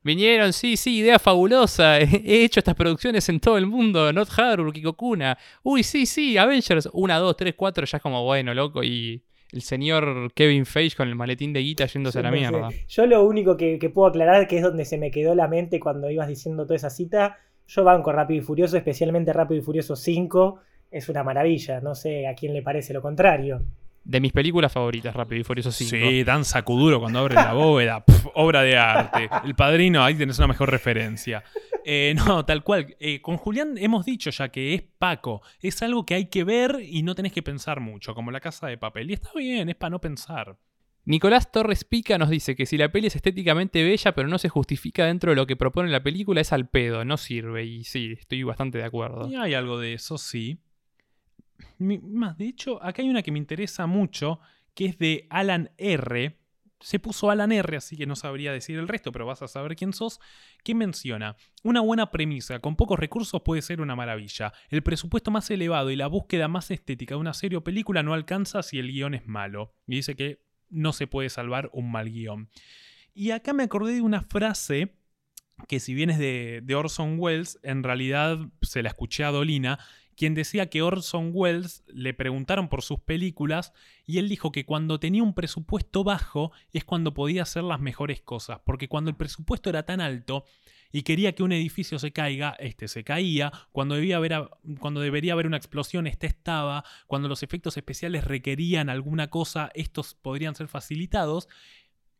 Vinieron, 0.02 0.54
sí, 0.54 0.78
sí, 0.78 1.00
idea 1.00 1.20
fabulosa. 1.20 2.00
He 2.00 2.44
hecho 2.44 2.60
estas 2.60 2.76
producciones 2.76 3.28
en 3.30 3.40
todo 3.40 3.58
el 3.58 3.66
mundo. 3.66 4.12
Not 4.14 4.30
Haru, 4.38 4.72
Kikokuna. 4.72 5.38
Uy, 5.64 5.84
sí, 5.84 6.06
sí, 6.06 6.38
Avengers. 6.38 6.90
Una, 6.94 7.18
dos, 7.18 7.36
tres, 7.36 7.54
cuatro. 7.56 7.86
Ya 7.86 7.98
es 7.98 8.04
como 8.04 8.24
bueno, 8.24 8.54
loco. 8.54 8.84
Y 8.84 9.24
el 9.52 9.62
señor 9.62 10.32
Kevin 10.34 10.66
Feige 10.66 10.96
con 10.96 11.08
el 11.08 11.16
maletín 11.16 11.54
de 11.54 11.60
guita 11.62 11.86
yéndose 11.86 12.20
a 12.20 12.24
la 12.24 12.30
sé. 12.32 12.38
mierda. 12.38 12.70
Yo 12.88 13.06
lo 13.06 13.26
único 13.26 13.58
que, 13.58 13.78
que 13.80 13.90
puedo 13.90 14.08
aclarar, 14.08 14.48
que 14.48 14.58
es 14.58 14.64
donde 14.64 14.86
se 14.86 14.98
me 14.98 15.12
quedó 15.12 15.36
la 15.36 15.48
mente 15.48 15.80
cuando 15.80 16.10
ibas 16.10 16.28
diciendo 16.28 16.64
toda 16.64 16.76
esa 16.76 16.90
cita, 16.90 17.38
yo 17.68 17.84
banco 17.84 18.12
Rápido 18.12 18.42
y 18.42 18.44
Furioso, 18.44 18.78
especialmente 18.78 19.34
Rápido 19.34 19.60
y 19.60 19.64
Furioso 19.64 19.96
5, 19.96 20.60
es 20.92 21.10
una 21.10 21.24
maravilla. 21.24 21.82
No 21.82 21.94
sé 21.94 22.28
a 22.28 22.36
quién 22.36 22.54
le 22.54 22.62
parece 22.62 22.94
lo 22.94 23.02
contrario. 23.02 23.62
De 24.04 24.20
mis 24.20 24.32
películas 24.32 24.72
favoritas, 24.72 25.16
Rápido 25.16 25.42
y 25.42 25.44
Furioso 25.44 25.72
5. 25.72 25.90
Sí, 25.90 26.24
dan 26.24 26.46
sacuduro 26.46 27.00
cuando 27.00 27.20
abre 27.20 27.36
la 27.36 27.54
bóveda. 27.54 28.04
Obra 28.36 28.62
de 28.64 28.78
arte. 28.78 29.30
El 29.44 29.56
padrino, 29.56 30.04
ahí 30.04 30.16
tenés 30.16 30.38
una 30.40 30.48
mejor 30.48 30.72
referencia. 30.72 31.44
Eh, 31.86 32.14
no, 32.16 32.46
tal 32.46 32.64
cual. 32.64 32.96
Eh, 33.00 33.22
con 33.22 33.38
Julián 33.38 33.78
hemos 33.78 34.06
dicho 34.06 34.30
ya 34.30 34.50
que 34.50 34.74
es 34.74 34.82
Paco. 34.82 35.42
Es 35.62 35.82
algo 35.82 36.06
que 36.06 36.16
hay 36.16 36.26
que 36.26 36.44
ver 36.44 36.78
y 36.82 37.04
no 37.04 37.16
tenés 37.16 37.34
que 37.34 37.44
pensar 37.44 37.80
mucho, 37.80 38.16
como 38.16 38.32
la 38.32 38.40
casa 38.40 38.68
de 38.68 38.78
papel. 38.78 39.12
Y 39.12 39.14
está 39.14 39.32
bien, 39.36 39.70
es 39.70 39.76
para 39.76 39.92
no 39.92 40.02
pensar. 40.02 40.58
Nicolás 41.06 41.52
Torres 41.52 41.86
Pica 41.86 42.18
nos 42.18 42.30
dice 42.30 42.56
que 42.56 42.66
si 42.66 42.78
la 42.78 42.92
peli 42.92 43.08
es 43.08 43.16
estéticamente 43.16 43.84
bella 43.84 44.14
pero 44.14 44.28
no 44.28 44.38
se 44.38 44.50
justifica 44.50 45.06
dentro 45.06 45.32
de 45.32 45.36
lo 45.38 45.48
que 45.48 45.56
propone 45.56 45.90
la 45.90 46.04
película 46.04 46.42
es 46.42 46.54
al 46.54 46.68
pedo, 46.68 47.04
no 47.06 47.18
sirve. 47.18 47.66
Y 47.66 47.84
sí, 47.84 48.14
estoy 48.20 48.44
bastante 48.44 48.78
de 48.78 48.84
acuerdo. 48.84 49.28
Y 49.28 49.36
hay 49.36 49.54
algo 49.54 49.80
de 49.80 49.94
eso, 49.94 50.18
sí. 50.18 50.60
Más, 51.78 52.38
de 52.38 52.46
hecho, 52.46 52.84
acá 52.84 53.02
hay 53.02 53.10
una 53.10 53.22
que 53.22 53.32
me 53.32 53.40
interesa 53.40 53.88
mucho, 53.88 54.40
que 54.74 54.86
es 54.86 54.98
de 54.98 55.28
Alan 55.30 55.72
R. 55.78 56.38
Se 56.82 57.00
puso 57.00 57.30
Alan 57.30 57.52
R, 57.52 57.78
así 57.78 57.98
que 57.98 58.06
no 58.06 58.16
sabría 58.16 58.54
decir 58.54 58.78
el 58.78 58.88
resto, 58.88 59.12
pero 59.12 59.26
vas 59.26 59.42
a 59.42 59.48
saber 59.48 59.76
quién 59.76 59.94
sos. 59.94 60.20
Que 60.64 60.76
menciona: 60.76 61.36
Una 61.64 61.82
buena 61.82 62.12
premisa 62.12 62.60
con 62.60 62.76
pocos 62.76 63.00
recursos 63.00 63.42
puede 63.42 63.62
ser 63.62 63.82
una 63.82 63.96
maravilla. 63.96 64.54
El 64.70 64.84
presupuesto 64.84 65.32
más 65.32 65.50
elevado 65.52 65.92
y 65.92 65.96
la 65.96 66.08
búsqueda 66.08 66.48
más 66.48 66.72
estética 66.72 67.16
de 67.16 67.22
una 67.22 67.34
serie 67.34 67.58
o 67.58 67.64
película 67.64 68.04
no 68.04 68.14
alcanza 68.14 68.64
si 68.64 68.80
el 68.80 68.92
guion 68.92 69.14
es 69.14 69.28
malo. 69.28 69.74
Y 69.88 69.96
dice 69.96 70.16
que 70.16 70.42
no 70.70 70.94
se 70.94 71.08
puede 71.08 71.30
salvar 71.30 71.70
un 71.74 71.92
mal 71.92 72.10
guion. 72.10 72.50
Y 73.14 73.32
acá 73.32 73.54
me 73.54 73.64
acordé 73.64 73.96
de 73.96 74.02
una 74.02 74.22
frase 74.22 74.96
que 75.68 75.80
si 75.80 75.94
bien 75.94 76.10
es 76.10 76.18
de, 76.18 76.62
de 76.64 76.76
Orson 76.76 77.16
Welles, 77.20 77.60
en 77.64 77.84
realidad 77.84 78.40
se 78.62 78.82
la 78.82 78.90
escuché 78.90 79.26
a 79.26 79.32
Dolina, 79.32 79.80
quien 80.20 80.36
decía 80.36 80.70
que 80.70 80.82
Orson 80.82 81.32
Welles 81.34 81.82
le 81.88 82.14
preguntaron 82.14 82.68
por 82.68 82.82
sus 82.82 83.00
películas 83.00 83.72
y 84.06 84.18
él 84.18 84.28
dijo 84.28 84.52
que 84.52 84.66
cuando 84.66 85.00
tenía 85.00 85.24
un 85.24 85.34
presupuesto 85.34 86.04
bajo 86.04 86.52
es 86.74 86.84
cuando 86.84 87.14
podía 87.14 87.44
hacer 87.44 87.64
las 87.64 87.80
mejores 87.80 88.20
cosas, 88.20 88.60
porque 88.66 88.90
cuando 88.90 89.10
el 89.10 89.16
presupuesto 89.16 89.70
era 89.70 89.84
tan 89.84 90.02
alto 90.02 90.44
y 90.92 91.04
quería 91.04 91.34
que 91.36 91.44
un 91.44 91.54
edificio 91.54 92.00
se 92.00 92.12
caiga, 92.12 92.54
este 92.60 92.90
se 92.90 93.06
caía, 93.06 93.54
cuando, 93.72 93.96
debía 93.96 94.18
haber, 94.18 94.50
cuando 94.80 95.00
debería 95.00 95.32
haber 95.32 95.48
una 95.48 95.56
explosión, 95.56 96.06
este 96.06 96.28
estaba, 96.28 96.84
cuando 97.08 97.30
los 97.30 97.42
efectos 97.42 97.78
especiales 97.78 98.26
requerían 98.26 98.90
alguna 98.90 99.30
cosa, 99.30 99.72
estos 99.74 100.16
podrían 100.16 100.54
ser 100.54 100.68
facilitados, 100.68 101.48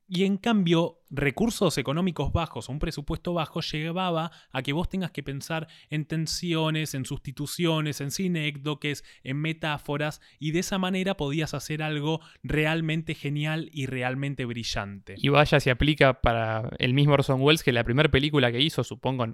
y 0.10 0.26
en 0.26 0.38
cambio, 0.38 0.98
recursos 1.12 1.78
económicos 1.78 2.34
bajos 2.34 2.68
o 2.68 2.72
un 2.72 2.80
presupuesto 2.80 3.36
bajo 3.36 3.62
llevaba 3.62 4.32
a 4.52 4.64
que 4.64 4.74
vos 4.74 4.90
tengas 4.90 5.12
que 5.12 5.22
pensar 5.22 5.68
en 5.92 6.06
tensiones, 6.06 6.96
en 6.96 7.06
sustituciones, 7.06 8.02
en 8.02 8.10
sinécdoques, 8.10 9.04
en 9.24 9.38
metáforas, 9.38 10.20
y 10.40 10.50
de 10.50 10.60
esa 10.60 10.80
manera 10.80 11.16
podías 11.16 11.54
hacer 11.54 11.84
algo 11.84 12.22
realmente 12.42 13.14
genial 13.14 13.70
y 13.72 13.86
realmente 13.86 14.46
brillante. 14.46 15.14
Y 15.18 15.30
vaya, 15.30 15.60
se 15.60 15.70
aplica 15.70 16.22
para 16.22 16.72
el 16.80 16.96
mismo 16.96 17.14
Orson 17.14 17.40
Welles 17.42 17.62
que 17.62 17.72
la 17.72 17.84
primera 17.84 18.10
película 18.10 18.52
que 18.52 18.62
hizo, 18.62 18.84
supongo, 18.84 19.28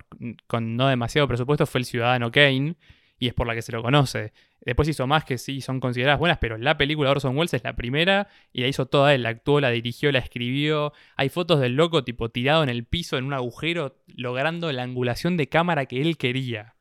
con 0.47 0.75
no 0.75 0.89
demasiado 0.89 1.27
presupuesto, 1.29 1.65
fue 1.65 1.79
El 1.79 1.85
Ciudadano 1.85 2.31
Kane 2.31 2.75
y 3.17 3.27
es 3.27 3.33
por 3.33 3.47
la 3.47 3.55
que 3.55 3.61
se 3.61 3.71
lo 3.71 3.81
conoce. 3.81 4.33
Después 4.61 4.87
hizo 4.87 5.07
más 5.07 5.23
que 5.23 5.37
sí 5.37 5.61
son 5.61 5.79
consideradas 5.79 6.19
buenas, 6.19 6.39
pero 6.39 6.57
la 6.57 6.77
película 6.77 7.11
Orson 7.11 7.37
Welles 7.37 7.53
es 7.53 7.63
la 7.63 7.75
primera 7.75 8.27
y 8.51 8.61
la 8.61 8.67
hizo 8.67 8.87
toda 8.87 9.13
él, 9.13 9.23
la 9.23 9.29
actuó, 9.29 9.61
la 9.61 9.69
dirigió, 9.69 10.11
la 10.11 10.19
escribió. 10.19 10.91
Hay 11.15 11.29
fotos 11.29 11.59
del 11.59 11.75
loco 11.75 12.03
tipo 12.03 12.29
tirado 12.29 12.63
en 12.63 12.69
el 12.69 12.85
piso 12.85 13.17
en 13.17 13.25
un 13.25 13.33
agujero 13.33 13.97
logrando 14.07 14.71
la 14.71 14.83
angulación 14.83 15.37
de 15.37 15.49
cámara 15.49 15.85
que 15.85 16.01
él 16.01 16.17
quería. 16.17 16.75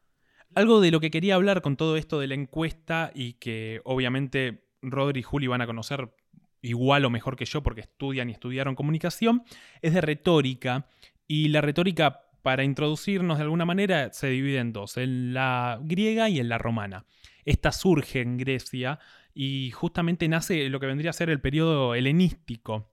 Algo 0.54 0.80
de 0.80 0.90
lo 0.90 1.00
que 1.00 1.10
quería 1.10 1.34
hablar 1.34 1.62
con 1.62 1.76
todo 1.76 1.96
esto 1.96 2.20
de 2.20 2.28
la 2.28 2.34
encuesta 2.34 3.10
y 3.14 3.34
que 3.34 3.80
obviamente 3.84 4.64
Rodri 4.82 5.20
y 5.20 5.22
Juli 5.22 5.46
van 5.46 5.60
a 5.60 5.66
conocer 5.66 6.14
igual 6.62 7.04
o 7.04 7.10
mejor 7.10 7.36
que 7.36 7.44
yo 7.44 7.62
porque 7.62 7.82
estudian 7.82 8.30
y 8.30 8.32
estudiaron 8.32 8.74
comunicación, 8.74 9.42
es 9.82 9.92
de 9.92 10.00
retórica. 10.00 10.88
Y 11.26 11.48
la 11.48 11.60
retórica 11.60 12.23
para 12.44 12.62
introducirnos 12.62 13.38
de 13.38 13.44
alguna 13.44 13.64
manera, 13.64 14.12
se 14.12 14.28
divide 14.28 14.58
en 14.58 14.74
dos, 14.74 14.98
en 14.98 15.32
la 15.32 15.80
griega 15.82 16.28
y 16.28 16.40
en 16.40 16.50
la 16.50 16.58
romana. 16.58 17.06
Esta 17.46 17.72
surge 17.72 18.20
en 18.20 18.36
Grecia 18.36 18.98
y 19.32 19.70
justamente 19.70 20.28
nace 20.28 20.68
lo 20.68 20.78
que 20.78 20.84
vendría 20.84 21.08
a 21.08 21.14
ser 21.14 21.30
el 21.30 21.40
periodo 21.40 21.94
helenístico. 21.94 22.92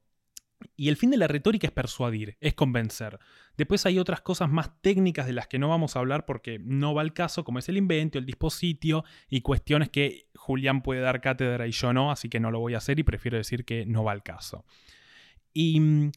Y 0.77 0.87
el 0.87 0.95
fin 0.95 1.11
de 1.11 1.17
la 1.17 1.27
retórica 1.27 1.67
es 1.67 1.73
persuadir, 1.73 2.37
es 2.39 2.53
convencer. 2.53 3.19
Después 3.57 3.85
hay 3.85 3.99
otras 3.99 4.21
cosas 4.21 4.49
más 4.49 4.81
técnicas 4.81 5.25
de 5.25 5.33
las 5.33 5.49
que 5.49 5.59
no 5.59 5.67
vamos 5.67 5.97
a 5.97 5.99
hablar 5.99 6.25
porque 6.25 6.57
no 6.57 6.93
va 6.93 7.01
al 7.01 7.11
caso, 7.11 7.43
como 7.43 7.59
es 7.59 7.67
el 7.67 7.75
invento, 7.75 8.19
el 8.19 8.25
dispositivo 8.25 9.03
y 9.29 9.41
cuestiones 9.41 9.89
que 9.89 10.29
Julián 10.33 10.81
puede 10.81 11.01
dar 11.01 11.19
cátedra 11.19 11.67
y 11.67 11.71
yo 11.71 11.91
no, 11.91 12.09
así 12.09 12.29
que 12.29 12.39
no 12.39 12.51
lo 12.51 12.61
voy 12.61 12.75
a 12.75 12.77
hacer 12.77 12.99
y 12.99 13.03
prefiero 13.03 13.35
decir 13.35 13.65
que 13.65 13.85
no 13.85 14.05
va 14.05 14.13
al 14.13 14.23
caso. 14.23 14.63
Y 15.53 15.77
mm, 15.77 16.11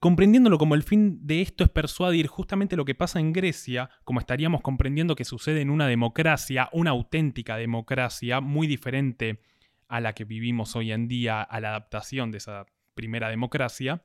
Comprendiéndolo 0.00 0.58
como 0.58 0.76
el 0.76 0.84
fin 0.84 1.26
de 1.26 1.42
esto 1.42 1.64
es 1.64 1.70
persuadir 1.70 2.28
justamente 2.28 2.76
lo 2.76 2.84
que 2.84 2.94
pasa 2.94 3.18
en 3.18 3.32
Grecia, 3.32 3.90
como 4.04 4.20
estaríamos 4.20 4.60
comprendiendo 4.60 5.16
que 5.16 5.24
sucede 5.24 5.60
en 5.60 5.70
una 5.70 5.88
democracia, 5.88 6.68
una 6.72 6.90
auténtica 6.90 7.56
democracia, 7.56 8.40
muy 8.40 8.68
diferente 8.68 9.40
a 9.88 10.00
la 10.00 10.12
que 10.12 10.24
vivimos 10.24 10.76
hoy 10.76 10.92
en 10.92 11.08
día, 11.08 11.42
a 11.42 11.60
la 11.60 11.70
adaptación 11.70 12.30
de 12.30 12.38
esa 12.38 12.66
primera 12.94 13.28
democracia. 13.28 14.04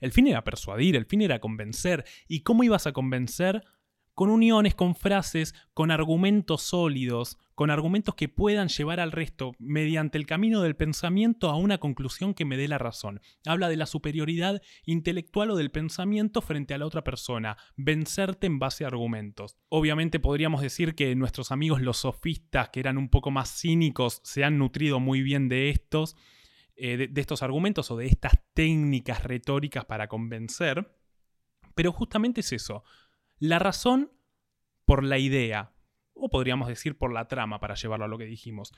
El 0.00 0.10
fin 0.10 0.26
era 0.26 0.42
persuadir, 0.42 0.96
el 0.96 1.06
fin 1.06 1.22
era 1.22 1.38
convencer. 1.38 2.04
¿Y 2.26 2.40
cómo 2.40 2.64
ibas 2.64 2.88
a 2.88 2.92
convencer? 2.92 3.62
Con 4.14 4.28
uniones, 4.28 4.74
con 4.74 4.94
frases, 4.94 5.54
con 5.72 5.90
argumentos 5.90 6.62
sólidos, 6.62 7.38
con 7.54 7.70
argumentos 7.70 8.14
que 8.14 8.28
puedan 8.28 8.68
llevar 8.68 9.00
al 9.00 9.12
resto, 9.12 9.52
mediante 9.58 10.18
el 10.18 10.26
camino 10.26 10.62
del 10.62 10.76
pensamiento, 10.76 11.48
a 11.48 11.56
una 11.56 11.78
conclusión 11.78 12.34
que 12.34 12.44
me 12.44 12.56
dé 12.56 12.68
la 12.68 12.78
razón. 12.78 13.20
Habla 13.46 13.68
de 13.68 13.76
la 13.76 13.86
superioridad 13.86 14.60
intelectual 14.84 15.50
o 15.50 15.56
del 15.56 15.70
pensamiento 15.70 16.42
frente 16.42 16.74
a 16.74 16.78
la 16.78 16.86
otra 16.86 17.04
persona, 17.04 17.56
vencerte 17.76 18.46
en 18.46 18.58
base 18.58 18.84
a 18.84 18.88
argumentos. 18.88 19.56
Obviamente 19.68 20.20
podríamos 20.20 20.60
decir 20.60 20.94
que 20.94 21.14
nuestros 21.14 21.52
amigos 21.52 21.80
los 21.80 21.98
sofistas, 21.98 22.70
que 22.70 22.80
eran 22.80 22.98
un 22.98 23.08
poco 23.08 23.30
más 23.30 23.60
cínicos, 23.60 24.20
se 24.24 24.44
han 24.44 24.58
nutrido 24.58 25.00
muy 25.00 25.22
bien 25.22 25.48
de 25.48 25.70
estos, 25.70 26.16
eh, 26.76 27.08
de 27.10 27.20
estos 27.20 27.42
argumentos 27.42 27.90
o 27.90 27.96
de 27.96 28.06
estas 28.06 28.32
técnicas 28.54 29.24
retóricas 29.24 29.84
para 29.84 30.08
convencer, 30.08 30.98
pero 31.74 31.92
justamente 31.92 32.40
es 32.40 32.52
eso, 32.52 32.84
la 33.42 33.58
razón 33.58 34.12
por 34.84 35.02
la 35.02 35.18
idea, 35.18 35.72
o 36.14 36.30
podríamos 36.30 36.68
decir 36.68 36.96
por 36.96 37.12
la 37.12 37.26
trama 37.26 37.58
para 37.58 37.74
llevarlo 37.74 38.04
a 38.04 38.08
lo 38.08 38.16
que 38.16 38.24
dijimos. 38.24 38.72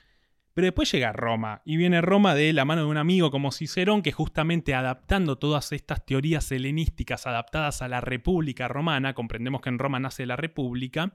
Pero 0.55 0.65
después 0.65 0.91
llega 0.91 1.13
Roma, 1.13 1.61
y 1.67 1.77
viene 1.77 2.01
Roma 2.01 2.35
de 2.35 2.51
la 2.55 2.65
mano 2.65 2.81
de 2.81 2.89
un 2.89 2.97
amigo 2.97 3.31
como 3.31 3.53
Cicerón, 3.53 4.01
que 4.01 4.11
justamente 4.11 4.75
adaptando 4.75 5.37
todas 5.37 5.71
estas 5.73 6.07
teorías 6.07 6.51
helenísticas 6.51 7.27
adaptadas 7.27 7.83
a 7.83 7.89
la 7.89 8.01
República 8.01 8.67
Romana, 8.67 9.13
comprendemos 9.13 9.61
que 9.61 9.69
en 9.69 9.79
Roma 9.79 10.01
nace 10.01 10.25
la 10.25 10.37
República, 10.37 11.13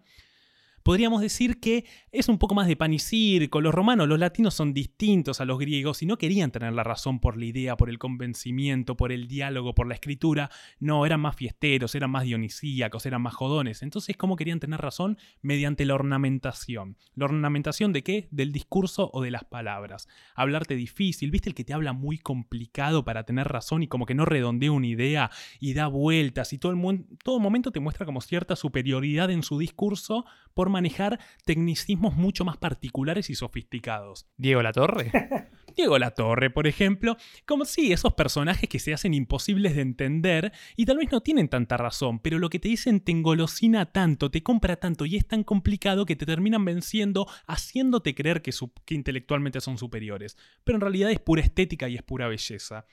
podríamos 0.84 1.22
decir 1.22 1.60
que 1.60 1.86
es 2.12 2.30
un 2.30 2.38
poco 2.38 2.56
más 2.56 2.68
de 2.68 2.76
pan 2.76 2.94
y 2.94 3.00
circo. 3.00 3.62
Los 3.62 3.74
romanos, 3.74 4.08
los 4.08 4.20
latinos 4.20 4.54
son 4.54 4.74
distintos 4.74 5.42
a 5.42 5.46
los 5.46 5.60
griegos 5.60 6.02
y 6.02 6.06
no 6.06 6.18
querían 6.18 6.52
tener 6.52 6.74
la 6.74 6.84
razón 6.84 7.20
por 7.20 7.38
la 7.38 7.46
idea, 7.46 7.78
por 7.78 7.90
el 7.90 8.00
convencimiento, 8.00 8.96
por 8.96 9.12
el 9.12 9.28
diálogo, 9.28 9.76
por 9.76 9.88
la 9.88 9.94
escritura. 9.94 10.50
No, 10.80 11.06
eran 11.06 11.22
más 11.22 11.36
fiesteros, 11.36 11.96
eran 11.96 12.12
más 12.12 12.24
dionisíacos, 12.24 13.06
eran 13.06 13.22
más 13.22 13.34
jodones. 13.34 13.84
Entonces, 13.84 14.18
¿cómo 14.18 14.36
querían 14.36 14.60
tener 14.60 14.80
razón? 14.82 15.18
Mediante 15.42 15.86
la 15.86 15.96
ornamentación. 15.96 16.98
¿La 17.16 17.26
ornamentación 17.26 17.94
de 17.94 18.04
qué? 18.04 18.28
Del 18.32 18.52
discurso 18.52 19.10
o 19.14 19.22
de 19.22 19.32
las 19.32 19.44
palabras. 19.44 20.08
Hablarte 20.36 20.76
difícil, 20.76 21.32
¿viste 21.32 21.50
el 21.50 21.56
que 21.56 21.64
te 21.64 21.74
habla 21.74 21.94
muy 21.94 22.18
complicado 22.18 23.04
para 23.04 23.24
tener 23.24 23.48
razón 23.48 23.84
y 23.84 23.88
como 23.88 24.06
que 24.06 24.16
no 24.16 24.26
redondea 24.26 24.72
una 24.72 24.88
idea 24.88 25.32
y 25.60 25.74
da 25.74 25.88
vueltas 25.88 26.54
y 26.54 26.58
todo, 26.58 26.72
el 26.72 27.06
todo 27.24 27.40
momento 27.40 27.72
te 27.72 27.80
muestra 27.80 28.06
como 28.06 28.22
cierta 28.22 28.56
superioridad 28.56 29.30
en 29.32 29.44
su 29.44 29.58
discurso 29.60 30.26
por 30.54 30.69
manejar 30.70 31.20
tecnicismos 31.46 32.16
mucho 32.16 32.46
más 32.46 32.58
particulares 32.58 33.30
y 33.30 33.36
sofisticados. 33.36 34.28
Diego 34.38 34.62
La 34.62 34.72
Torre. 34.72 35.12
Diego 35.76 35.98
La 35.98 36.12
Torre, 36.12 36.50
por 36.50 36.68
ejemplo, 36.68 37.16
como 37.46 37.66
si 37.66 37.94
esos 37.94 38.14
personajes 38.14 38.68
que 38.68 38.80
se 38.80 38.94
hacen 38.94 39.14
imposibles 39.14 39.76
de 39.76 39.82
entender 39.82 40.52
y 40.76 40.86
tal 40.86 40.98
vez 40.98 41.12
no 41.12 41.22
tienen 41.22 41.48
tanta 41.48 41.78
razón, 41.78 42.20
pero 42.20 42.40
lo 42.40 42.50
que 42.50 42.60
te 42.60 42.68
dicen 42.68 43.00
te 43.00 43.12
engolosina 43.12 43.92
tanto, 43.92 44.30
te 44.32 44.44
compra 44.44 44.76
tanto 44.78 45.06
y 45.06 45.16
es 45.16 45.28
tan 45.28 45.44
complicado 45.44 46.06
que 46.06 46.16
te 46.16 46.26
terminan 46.26 46.66
venciendo 46.66 47.28
haciéndote 47.48 48.16
creer 48.16 48.42
que, 48.42 48.52
que 48.86 48.96
intelectualmente 48.96 49.62
son 49.62 49.78
superiores. 49.78 50.38
Pero 50.64 50.78
en 50.78 50.82
realidad 50.82 51.12
es 51.12 51.20
pura 51.20 51.42
estética 51.42 51.88
y 51.88 51.96
es 51.96 52.04
pura 52.04 52.28
belleza. 52.28 52.86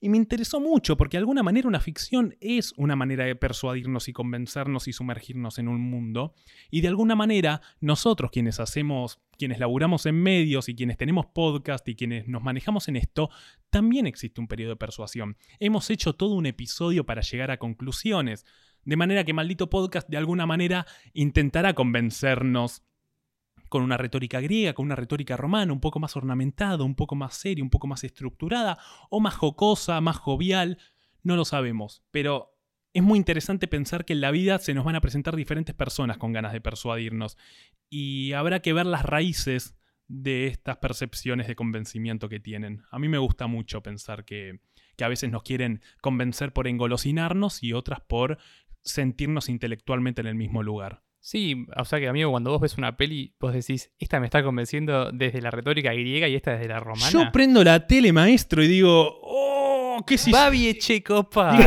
Y 0.00 0.08
me 0.08 0.16
interesó 0.16 0.60
mucho 0.60 0.96
porque 0.96 1.16
de 1.16 1.20
alguna 1.20 1.42
manera 1.42 1.68
una 1.68 1.80
ficción 1.80 2.36
es 2.40 2.72
una 2.76 2.96
manera 2.96 3.24
de 3.24 3.36
persuadirnos 3.36 4.08
y 4.08 4.12
convencernos 4.12 4.88
y 4.88 4.92
sumergirnos 4.92 5.58
en 5.58 5.68
un 5.68 5.80
mundo. 5.80 6.34
Y 6.70 6.80
de 6.80 6.88
alguna 6.88 7.14
manera 7.14 7.60
nosotros 7.80 8.30
quienes 8.30 8.60
hacemos, 8.60 9.20
quienes 9.38 9.58
laburamos 9.58 10.06
en 10.06 10.22
medios 10.22 10.68
y 10.68 10.74
quienes 10.74 10.96
tenemos 10.96 11.26
podcast 11.26 11.86
y 11.88 11.94
quienes 11.94 12.28
nos 12.28 12.42
manejamos 12.42 12.88
en 12.88 12.96
esto, 12.96 13.30
también 13.70 14.06
existe 14.06 14.40
un 14.40 14.48
periodo 14.48 14.70
de 14.70 14.76
persuasión. 14.76 15.36
Hemos 15.60 15.90
hecho 15.90 16.14
todo 16.14 16.34
un 16.34 16.46
episodio 16.46 17.04
para 17.04 17.22
llegar 17.22 17.50
a 17.50 17.58
conclusiones. 17.58 18.44
De 18.84 18.96
manera 18.96 19.24
que 19.24 19.32
maldito 19.32 19.68
podcast 19.68 20.08
de 20.08 20.16
alguna 20.16 20.46
manera 20.46 20.86
intentará 21.12 21.74
convencernos 21.74 22.82
con 23.68 23.82
una 23.82 23.96
retórica 23.96 24.40
griega, 24.40 24.74
con 24.74 24.86
una 24.86 24.96
retórica 24.96 25.36
romana, 25.36 25.72
un 25.72 25.80
poco 25.80 26.00
más 26.00 26.16
ornamentada, 26.16 26.84
un 26.84 26.94
poco 26.94 27.14
más 27.14 27.34
seria, 27.34 27.64
un 27.64 27.70
poco 27.70 27.86
más 27.86 28.04
estructurada, 28.04 28.78
o 29.10 29.20
más 29.20 29.34
jocosa, 29.34 30.00
más 30.00 30.16
jovial, 30.16 30.78
no 31.22 31.36
lo 31.36 31.44
sabemos, 31.44 32.04
pero 32.10 32.56
es 32.92 33.02
muy 33.02 33.18
interesante 33.18 33.68
pensar 33.68 34.04
que 34.04 34.14
en 34.14 34.22
la 34.22 34.30
vida 34.30 34.58
se 34.58 34.72
nos 34.72 34.84
van 34.84 34.96
a 34.96 35.00
presentar 35.00 35.36
diferentes 35.36 35.74
personas 35.74 36.16
con 36.16 36.32
ganas 36.32 36.52
de 36.52 36.60
persuadirnos, 36.60 37.36
y 37.90 38.32
habrá 38.32 38.60
que 38.60 38.72
ver 38.72 38.86
las 38.86 39.04
raíces 39.04 39.76
de 40.08 40.46
estas 40.46 40.78
percepciones 40.78 41.46
de 41.46 41.56
convencimiento 41.56 42.28
que 42.28 42.40
tienen. 42.40 42.82
A 42.90 42.98
mí 42.98 43.08
me 43.08 43.18
gusta 43.18 43.46
mucho 43.48 43.82
pensar 43.82 44.24
que, 44.24 44.60
que 44.96 45.04
a 45.04 45.08
veces 45.08 45.30
nos 45.30 45.42
quieren 45.42 45.82
convencer 46.00 46.52
por 46.52 46.68
engolosinarnos 46.68 47.62
y 47.62 47.72
otras 47.72 48.00
por 48.00 48.38
sentirnos 48.82 49.48
intelectualmente 49.48 50.20
en 50.20 50.28
el 50.28 50.36
mismo 50.36 50.62
lugar. 50.62 51.02
Sí, 51.26 51.66
o 51.76 51.84
sea 51.84 51.98
que 51.98 52.06
amigo, 52.06 52.30
cuando 52.30 52.52
vos 52.52 52.60
ves 52.60 52.78
una 52.78 52.96
peli, 52.96 53.34
vos 53.40 53.52
decís, 53.52 53.90
esta 53.98 54.20
me 54.20 54.26
está 54.26 54.44
convenciendo 54.44 55.10
desde 55.10 55.40
la 55.40 55.50
retórica 55.50 55.92
griega 55.92 56.28
y 56.28 56.36
esta 56.36 56.52
desde 56.52 56.68
la 56.68 56.78
romana. 56.78 57.10
Yo 57.10 57.32
prendo 57.32 57.64
la 57.64 57.84
tele, 57.84 58.12
maestro, 58.12 58.62
y 58.62 58.68
digo, 58.68 59.18
oh, 59.22 60.04
¿qué 60.06 60.14
es 60.14 60.30
Babi 60.30 60.68
Echecopa. 60.68 61.58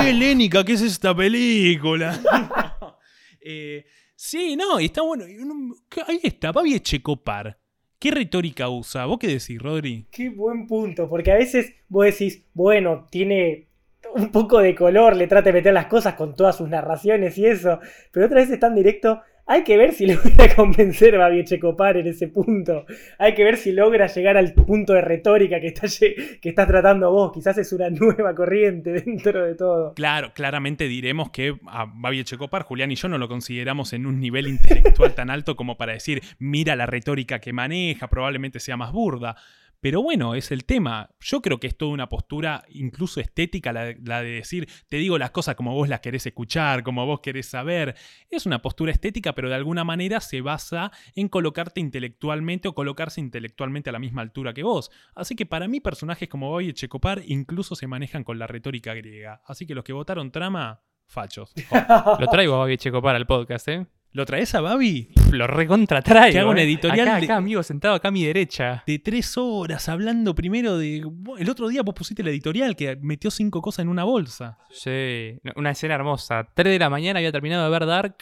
qué 0.00 0.10
helénica, 0.10 0.64
¿qué 0.64 0.74
es 0.74 0.82
esta 0.82 1.12
película? 1.12 2.20
Eh, 3.42 3.86
sí, 4.14 4.54
no, 4.54 4.78
y 4.78 4.84
está 4.84 5.00
bueno. 5.00 5.24
Ahí 5.24 6.20
está, 6.22 6.52
Babi 6.52 6.74
Echecopar. 6.74 7.58
¿Qué 7.98 8.10
retórica 8.10 8.68
usa? 8.68 9.06
¿Vos 9.06 9.18
qué 9.18 9.28
decís, 9.28 9.58
Rodri? 9.58 10.06
Qué 10.12 10.28
buen 10.28 10.66
punto, 10.66 11.08
porque 11.08 11.32
a 11.32 11.36
veces 11.36 11.72
vos 11.88 12.04
decís, 12.04 12.44
bueno, 12.52 13.06
tiene 13.10 13.69
un 14.14 14.30
poco 14.30 14.58
de 14.60 14.74
color, 14.74 15.16
le 15.16 15.26
trata 15.26 15.50
de 15.50 15.54
meter 15.54 15.72
las 15.72 15.86
cosas 15.86 16.14
con 16.14 16.34
todas 16.34 16.56
sus 16.56 16.68
narraciones 16.68 17.36
y 17.38 17.46
eso, 17.46 17.80
pero 18.10 18.26
otra 18.26 18.40
vez 18.40 18.50
es 18.50 18.60
tan 18.60 18.74
directo. 18.74 19.22
Hay 19.46 19.64
que 19.64 19.76
ver 19.76 19.92
si 19.94 20.06
logra 20.14 20.54
convencer 20.54 21.20
a 21.20 21.44
Checopar 21.44 21.96
en 21.96 22.06
ese 22.06 22.28
punto. 22.28 22.86
Hay 23.18 23.34
que 23.34 23.42
ver 23.42 23.56
si 23.56 23.72
logra 23.72 24.06
llegar 24.06 24.36
al 24.36 24.52
punto 24.54 24.92
de 24.92 25.00
retórica 25.00 25.60
que 25.60 25.66
estás, 25.68 25.98
que 25.98 26.48
estás 26.48 26.68
tratando 26.68 27.10
vos. 27.10 27.32
Quizás 27.32 27.58
es 27.58 27.72
una 27.72 27.90
nueva 27.90 28.32
corriente 28.32 28.92
dentro 28.92 29.44
de 29.44 29.56
todo. 29.56 29.94
Claro, 29.94 30.32
claramente 30.34 30.86
diremos 30.86 31.30
que 31.30 31.56
a 31.66 31.86
Babi 31.92 32.22
Checopar, 32.22 32.62
Julián 32.62 32.92
y 32.92 32.94
yo 32.94 33.08
no 33.08 33.18
lo 33.18 33.26
consideramos 33.26 33.92
en 33.92 34.06
un 34.06 34.20
nivel 34.20 34.46
intelectual 34.46 35.14
tan 35.14 35.30
alto 35.30 35.56
como 35.56 35.76
para 35.76 35.94
decir, 35.94 36.22
mira 36.38 36.76
la 36.76 36.86
retórica 36.86 37.40
que 37.40 37.52
maneja, 37.52 38.06
probablemente 38.06 38.60
sea 38.60 38.76
más 38.76 38.92
burda. 38.92 39.34
Pero 39.80 40.02
bueno, 40.02 40.34
es 40.34 40.50
el 40.50 40.64
tema. 40.64 41.10
Yo 41.20 41.40
creo 41.40 41.58
que 41.58 41.66
es 41.66 41.76
toda 41.76 41.92
una 41.92 42.08
postura 42.08 42.64
incluso 42.68 43.20
estética 43.20 43.72
la, 43.72 44.22
de 44.22 44.30
decir, 44.30 44.68
te 44.88 44.98
digo 44.98 45.16
las 45.16 45.30
cosas 45.30 45.54
como 45.54 45.74
vos 45.74 45.88
las 45.88 46.00
querés 46.00 46.26
escuchar, 46.26 46.82
como 46.82 47.06
vos 47.06 47.20
querés 47.20 47.46
saber. 47.46 47.96
Es 48.28 48.44
una 48.44 48.60
postura 48.60 48.92
estética, 48.92 49.34
pero 49.34 49.48
de 49.48 49.54
alguna 49.54 49.84
manera 49.84 50.20
se 50.20 50.42
basa 50.42 50.92
en 51.14 51.28
colocarte 51.28 51.80
intelectualmente 51.80 52.68
o 52.68 52.74
colocarse 52.74 53.20
intelectualmente 53.20 53.88
a 53.90 53.92
la 53.92 53.98
misma 53.98 54.22
altura 54.22 54.52
que 54.52 54.62
vos. 54.62 54.90
Así 55.14 55.34
que 55.34 55.46
para 55.46 55.66
mí 55.66 55.80
personajes 55.80 56.28
como 56.28 56.50
Boy 56.50 56.68
y 56.68 56.72
Checopar 56.74 57.22
incluso 57.26 57.74
se 57.74 57.86
manejan 57.86 58.24
con 58.24 58.38
la 58.38 58.46
retórica 58.46 58.92
griega. 58.94 59.40
Así 59.46 59.66
que 59.66 59.74
los 59.74 59.84
que 59.84 59.94
votaron 59.94 60.30
trama, 60.30 60.82
fachos. 61.06 61.54
Lo 62.18 62.26
traigo 62.26 62.54
a 62.54 62.58
Boy 62.58 62.76
Checopar 62.76 63.16
al 63.16 63.26
podcast, 63.26 63.68
¿eh? 63.68 63.86
¿Lo 64.12 64.26
traes 64.26 64.54
a 64.56 64.60
Babi? 64.60 65.08
Lo 65.30 65.46
recontratraigo. 65.46 66.32
Que 66.32 66.38
hago 66.40 66.50
un 66.50 66.58
¿eh? 66.58 66.64
editorial. 66.64 67.06
Acá, 67.08 67.18
de- 67.20 67.24
acá, 67.26 67.36
amigo, 67.36 67.62
sentado 67.62 67.94
acá 67.94 68.08
a 68.08 68.10
mi 68.10 68.24
derecha. 68.24 68.82
de 68.86 68.98
tres 68.98 69.36
horas 69.38 69.88
hablando 69.88 70.34
primero 70.34 70.76
de. 70.78 71.04
El 71.38 71.48
otro 71.50 71.68
día 71.68 71.82
vos 71.82 71.94
pusiste 71.94 72.24
la 72.24 72.30
editorial 72.30 72.74
que 72.74 72.96
metió 72.96 73.30
cinco 73.30 73.62
cosas 73.62 73.84
en 73.84 73.88
una 73.88 74.02
bolsa. 74.02 74.58
Sí, 74.70 75.38
una 75.54 75.70
escena 75.70 75.94
hermosa. 75.94 76.48
3 76.54 76.72
de 76.72 76.78
la 76.80 76.90
mañana 76.90 77.18
había 77.18 77.30
terminado 77.30 77.62
de 77.64 77.70
ver 77.70 77.86
Dark. 77.86 78.16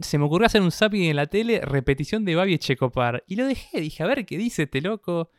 Se 0.00 0.18
me 0.18 0.24
ocurrió 0.24 0.46
hacer 0.46 0.60
un 0.62 0.72
zapping 0.72 1.04
en 1.04 1.16
la 1.16 1.26
tele, 1.26 1.60
repetición 1.60 2.24
de 2.24 2.34
Babi 2.34 2.58
Checopar. 2.58 3.22
Y 3.28 3.36
lo 3.36 3.46
dejé, 3.46 3.80
dije, 3.80 4.02
a 4.02 4.06
ver 4.06 4.24
qué 4.26 4.36
dice 4.38 4.64
este 4.64 4.80
loco. 4.80 5.30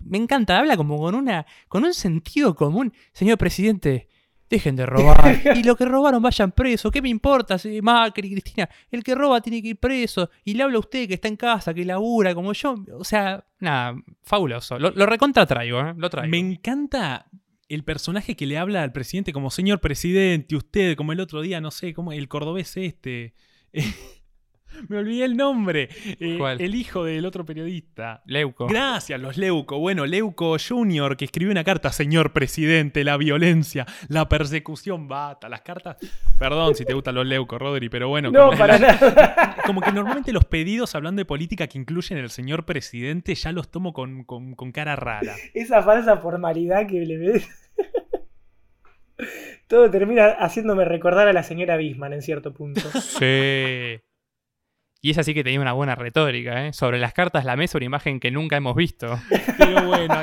Me 0.00 0.16
encanta, 0.16 0.58
habla 0.58 0.76
como 0.76 0.96
con 0.98 1.14
una. 1.14 1.44
con 1.68 1.84
un 1.84 1.92
sentido 1.92 2.54
común. 2.54 2.94
Señor 3.12 3.36
presidente, 3.36 4.07
dejen 4.48 4.76
de 4.76 4.86
robar. 4.86 5.40
y 5.56 5.62
lo 5.62 5.76
que 5.76 5.84
robaron 5.84 6.22
vayan 6.22 6.52
presos. 6.52 6.90
¿Qué 6.90 7.02
me 7.02 7.08
importa? 7.08 7.58
Si 7.58 7.80
Macri, 7.82 8.30
Cristina, 8.30 8.68
el 8.90 9.04
que 9.04 9.14
roba 9.14 9.40
tiene 9.40 9.62
que 9.62 9.68
ir 9.68 9.76
preso. 9.78 10.30
Y 10.44 10.54
le 10.54 10.62
habla 10.62 10.76
a 10.76 10.80
usted 10.80 11.08
que 11.08 11.14
está 11.14 11.28
en 11.28 11.36
casa, 11.36 11.74
que 11.74 11.84
labura, 11.84 12.34
como 12.34 12.52
yo. 12.52 12.76
O 12.98 13.04
sea, 13.04 13.44
nada, 13.60 13.94
fabuloso. 14.22 14.78
Lo, 14.78 14.90
lo 14.90 15.06
recontra 15.06 15.46
traigo, 15.46 15.80
¿eh? 15.80 15.94
Lo 15.96 16.10
traigo. 16.10 16.30
Me 16.30 16.38
encanta 16.38 17.26
el 17.68 17.84
personaje 17.84 18.34
que 18.34 18.46
le 18.46 18.58
habla 18.58 18.82
al 18.82 18.92
presidente 18.92 19.32
como 19.32 19.50
señor 19.50 19.80
presidente, 19.80 20.56
usted, 20.56 20.96
como 20.96 21.12
el 21.12 21.20
otro 21.20 21.42
día, 21.42 21.60
no 21.60 21.70
sé, 21.70 21.92
como 21.94 22.12
el 22.12 22.28
cordobés 22.28 22.76
este. 22.76 23.34
Me 24.88 24.98
olvidé 24.98 25.24
el 25.24 25.36
nombre. 25.36 25.88
Eh, 26.20 26.36
¿Cuál? 26.38 26.60
el 26.60 26.74
hijo 26.74 27.04
del 27.04 27.24
otro 27.26 27.44
periodista. 27.44 28.22
Leuco. 28.26 28.66
Gracias, 28.66 29.20
los 29.20 29.36
Leuco. 29.36 29.78
Bueno, 29.78 30.06
Leuco 30.06 30.56
Jr., 30.58 31.16
que 31.16 31.24
escribió 31.24 31.50
una 31.50 31.64
carta, 31.64 31.90
señor 31.92 32.32
presidente, 32.32 33.02
la 33.04 33.16
violencia, 33.16 33.86
la 34.08 34.28
persecución, 34.28 35.08
bata, 35.08 35.48
las 35.48 35.62
cartas. 35.62 35.96
Perdón 36.38 36.74
si 36.74 36.84
te 36.84 36.94
gustan 36.94 37.14
los 37.14 37.26
Leuco, 37.26 37.58
Rodri, 37.58 37.88
pero 37.88 38.08
bueno. 38.08 38.30
No, 38.30 38.46
como- 38.46 38.58
para 38.58 38.78
nada. 38.78 39.56
Como 39.68 39.82
que 39.82 39.92
normalmente 39.92 40.32
los 40.32 40.46
pedidos 40.46 40.94
hablando 40.94 41.20
de 41.20 41.26
política 41.26 41.66
que 41.66 41.76
incluyen 41.78 42.16
el 42.18 42.30
señor 42.30 42.64
presidente 42.64 43.34
ya 43.34 43.52
los 43.52 43.70
tomo 43.70 43.92
con, 43.92 44.24
con- 44.24 44.54
con 44.54 44.72
cara 44.72 44.96
rara. 44.96 45.34
Esa 45.52 45.82
falsa 45.82 46.16
formalidad 46.18 46.86
que 46.86 47.00
le 47.04 47.18
ves. 47.18 47.48
Todo 49.66 49.90
termina 49.90 50.28
haciéndome 50.38 50.84
recordar 50.86 51.28
a 51.28 51.32
la 51.34 51.42
señora 51.42 51.76
Bisman 51.76 52.12
en 52.14 52.22
cierto 52.22 52.54
punto. 52.54 52.80
Sí. 53.00 54.00
Y 55.00 55.10
es 55.10 55.18
así 55.18 55.32
que 55.32 55.44
tenía 55.44 55.60
una 55.60 55.74
buena 55.74 55.94
retórica, 55.94 56.66
¿eh? 56.66 56.72
Sobre 56.72 56.98
las 56.98 57.12
cartas 57.12 57.44
la 57.44 57.54
mesa, 57.54 57.78
una 57.78 57.84
imagen 57.84 58.18
que 58.18 58.32
nunca 58.32 58.56
hemos 58.56 58.74
visto. 58.74 59.16
Pero 59.56 59.86
bueno, 59.86 60.14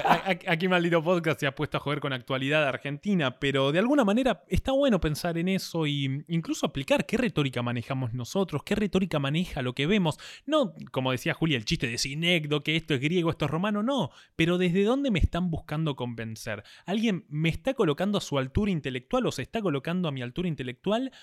aquí 0.47 0.67
Maldito 0.67 1.01
Podcast 1.01 1.39
se 1.39 1.47
ha 1.47 1.55
puesto 1.55 1.77
a 1.77 1.79
joder 1.79 2.01
con 2.01 2.11
actualidad 2.11 2.67
Argentina, 2.67 3.39
pero 3.39 3.71
de 3.71 3.79
alguna 3.79 4.03
manera 4.03 4.43
está 4.49 4.73
bueno 4.73 4.99
pensar 4.99 5.37
en 5.37 5.47
eso 5.47 5.87
y 5.87 6.25
incluso 6.27 6.65
aplicar 6.65 7.05
qué 7.05 7.15
retórica 7.15 7.61
manejamos 7.61 8.13
nosotros, 8.13 8.63
qué 8.65 8.75
retórica 8.75 9.17
maneja 9.17 9.61
lo 9.61 9.73
que 9.73 9.87
vemos. 9.87 10.17
No, 10.45 10.73
como 10.91 11.11
decía 11.11 11.33
Julia, 11.33 11.55
el 11.55 11.63
chiste 11.63 11.87
de 11.87 11.97
Sinecdo, 11.97 12.61
que 12.61 12.75
esto 12.75 12.93
es 12.93 12.99
griego, 12.99 13.29
esto 13.29 13.45
es 13.45 13.51
romano, 13.51 13.81
no, 13.81 14.09
pero 14.35 14.57
desde 14.57 14.83
dónde 14.83 15.09
me 15.09 15.19
están 15.19 15.49
buscando 15.51 15.95
convencer. 15.95 16.65
¿Alguien 16.85 17.25
me 17.29 17.47
está 17.47 17.75
colocando 17.75 18.17
a 18.17 18.21
su 18.21 18.37
altura 18.37 18.71
intelectual 18.71 19.25
o 19.25 19.31
se 19.31 19.43
está 19.43 19.61
colocando 19.61 20.09
a 20.09 20.11
mi 20.11 20.21
altura 20.21 20.49
intelectual 20.49 21.13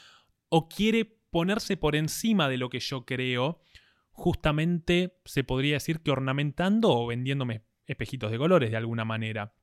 o 0.48 0.68
quiere 0.68 1.21
ponerse 1.32 1.76
por 1.76 1.96
encima 1.96 2.48
de 2.48 2.58
lo 2.58 2.70
que 2.70 2.78
yo 2.78 3.04
creo? 3.04 3.60
justamente 4.12 5.18
se 5.24 5.42
podría 5.42 5.74
decir 5.74 6.00
que 6.00 6.10
ornamentando 6.10 6.90
o 6.90 7.06
vendiéndome 7.06 7.64
espejitos 7.86 8.30
de 8.30 8.38
colores 8.38 8.70
de 8.70 8.76
alguna 8.76 9.04
manera. 9.04 9.54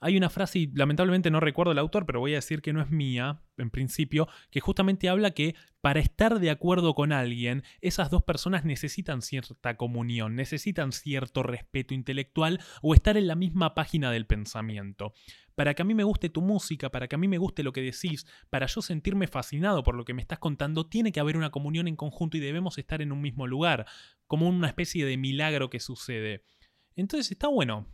Hay 0.00 0.16
una 0.16 0.30
frase, 0.30 0.60
y 0.60 0.66
lamentablemente 0.74 1.30
no 1.30 1.40
recuerdo 1.40 1.72
el 1.72 1.78
autor, 1.78 2.06
pero 2.06 2.20
voy 2.20 2.32
a 2.32 2.36
decir 2.36 2.62
que 2.62 2.72
no 2.72 2.80
es 2.80 2.90
mía, 2.90 3.42
en 3.56 3.70
principio, 3.70 4.28
que 4.50 4.60
justamente 4.60 5.08
habla 5.08 5.32
que 5.32 5.54
para 5.80 6.00
estar 6.00 6.40
de 6.40 6.50
acuerdo 6.50 6.94
con 6.94 7.12
alguien, 7.12 7.62
esas 7.80 8.10
dos 8.10 8.22
personas 8.22 8.64
necesitan 8.64 9.22
cierta 9.22 9.76
comunión, 9.76 10.34
necesitan 10.34 10.92
cierto 10.92 11.42
respeto 11.42 11.94
intelectual 11.94 12.60
o 12.82 12.94
estar 12.94 13.16
en 13.16 13.26
la 13.26 13.34
misma 13.34 13.74
página 13.74 14.10
del 14.10 14.26
pensamiento. 14.26 15.12
Para 15.54 15.74
que 15.74 15.82
a 15.82 15.84
mí 15.84 15.94
me 15.94 16.04
guste 16.04 16.28
tu 16.28 16.40
música, 16.40 16.90
para 16.90 17.08
que 17.08 17.16
a 17.16 17.18
mí 17.18 17.26
me 17.26 17.38
guste 17.38 17.64
lo 17.64 17.72
que 17.72 17.82
decís, 17.82 18.26
para 18.50 18.66
yo 18.66 18.80
sentirme 18.80 19.26
fascinado 19.26 19.82
por 19.82 19.96
lo 19.96 20.04
que 20.04 20.14
me 20.14 20.22
estás 20.22 20.38
contando, 20.38 20.86
tiene 20.86 21.10
que 21.10 21.20
haber 21.20 21.36
una 21.36 21.50
comunión 21.50 21.88
en 21.88 21.96
conjunto 21.96 22.36
y 22.36 22.40
debemos 22.40 22.78
estar 22.78 23.02
en 23.02 23.10
un 23.10 23.20
mismo 23.20 23.46
lugar, 23.46 23.86
como 24.26 24.48
una 24.48 24.68
especie 24.68 25.04
de 25.04 25.16
milagro 25.16 25.70
que 25.70 25.80
sucede. 25.80 26.44
Entonces 26.98 27.30
está 27.30 27.46
bueno 27.46 27.86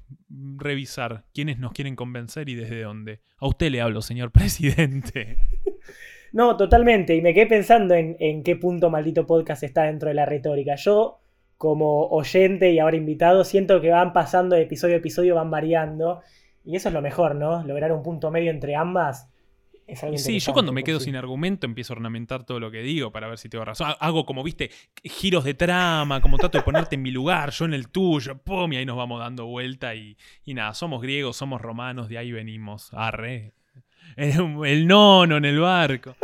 revisar 0.57 1.25
quiénes 1.35 1.59
nos 1.59 1.73
quieren 1.73 1.95
convencer 1.95 2.49
y 2.49 2.55
desde 2.55 2.83
dónde. 2.83 3.21
A 3.37 3.47
usted 3.47 3.71
le 3.71 3.83
hablo, 3.83 4.01
señor 4.01 4.33
presidente. 4.33 5.37
No, 6.33 6.57
totalmente. 6.57 7.15
Y 7.15 7.23
me 7.23 7.33
quedé 7.33 7.47
pensando 7.47 7.95
en, 7.95 8.17
en 8.19 8.43
qué 8.43 8.57
punto 8.57 8.91
maldito 8.91 9.25
podcast 9.25 9.63
está 9.63 9.85
dentro 9.85 10.09
de 10.09 10.17
la 10.17 10.27
retórica. 10.27 10.75
Yo, 10.75 11.21
como 11.57 12.09
oyente 12.09 12.73
y 12.73 12.81
ahora 12.81 12.97
invitado, 12.97 13.45
siento 13.45 13.81
que 13.81 13.91
van 13.91 14.13
pasando 14.13 14.57
de 14.57 14.63
episodio 14.63 14.97
a 14.97 14.99
episodio, 14.99 15.37
van 15.37 15.53
variando. 15.53 16.23
Y 16.65 16.75
eso 16.75 16.89
es 16.89 16.93
lo 16.93 17.03
mejor, 17.03 17.37
¿no? 17.37 17.63
Lograr 17.63 17.93
un 17.93 18.03
punto 18.03 18.33
medio 18.33 18.51
entre 18.51 18.75
ambas. 18.75 19.31
Es 19.87 20.03
algo 20.03 20.15
Y 20.15 20.19
sí, 20.19 20.39
yo 20.39 20.53
cuando 20.53 20.73
me 20.73 20.81
pues 20.81 20.87
quedo 20.87 20.99
sí. 21.01 21.07
sin 21.07 21.17
argumento 21.17 21.67
empiezo 21.67 21.93
a 21.93 21.97
ornamentar 21.97 22.45
todo 22.45 22.59
lo 22.59 22.71
que 22.71 22.83
digo 22.83 23.13
para 23.13 23.29
ver 23.29 23.37
si 23.39 23.49
tengo 23.49 23.65
razón. 23.65 23.89
Ha- 23.91 23.93
Hago 23.93 24.25
como, 24.25 24.43
viste, 24.43 24.71
giros 25.05 25.45
de 25.45 25.55
trama, 25.55 26.21
como 26.23 26.39
trato 26.39 26.57
de 26.59 26.65
ponerte 26.65 26.95
en 26.95 27.03
mi 27.03 27.11
lugar, 27.11 27.51
yo 27.51 27.67
en 27.67 27.75
el 27.75 27.89
tuyo, 27.91 28.39
pum, 28.39 28.73
y 28.73 28.77
ahí 28.79 28.87
nos 28.87 28.97
vamos 28.97 29.21
dando 29.21 29.45
vuelta 29.47 29.95
y, 29.95 30.17
y 30.45 30.55
nada, 30.55 30.73
somos 30.75 31.03
griegos, 31.03 31.37
somos 31.37 31.61
romanos, 31.61 32.09
de 32.09 32.19
ahí 32.19 32.33
venimos. 32.33 32.93
Arre. 32.95 33.53
El, 34.17 34.65
el 34.65 34.87
nono 34.87 35.37
en 35.37 35.45
el 35.45 35.59
barco. 35.61 36.15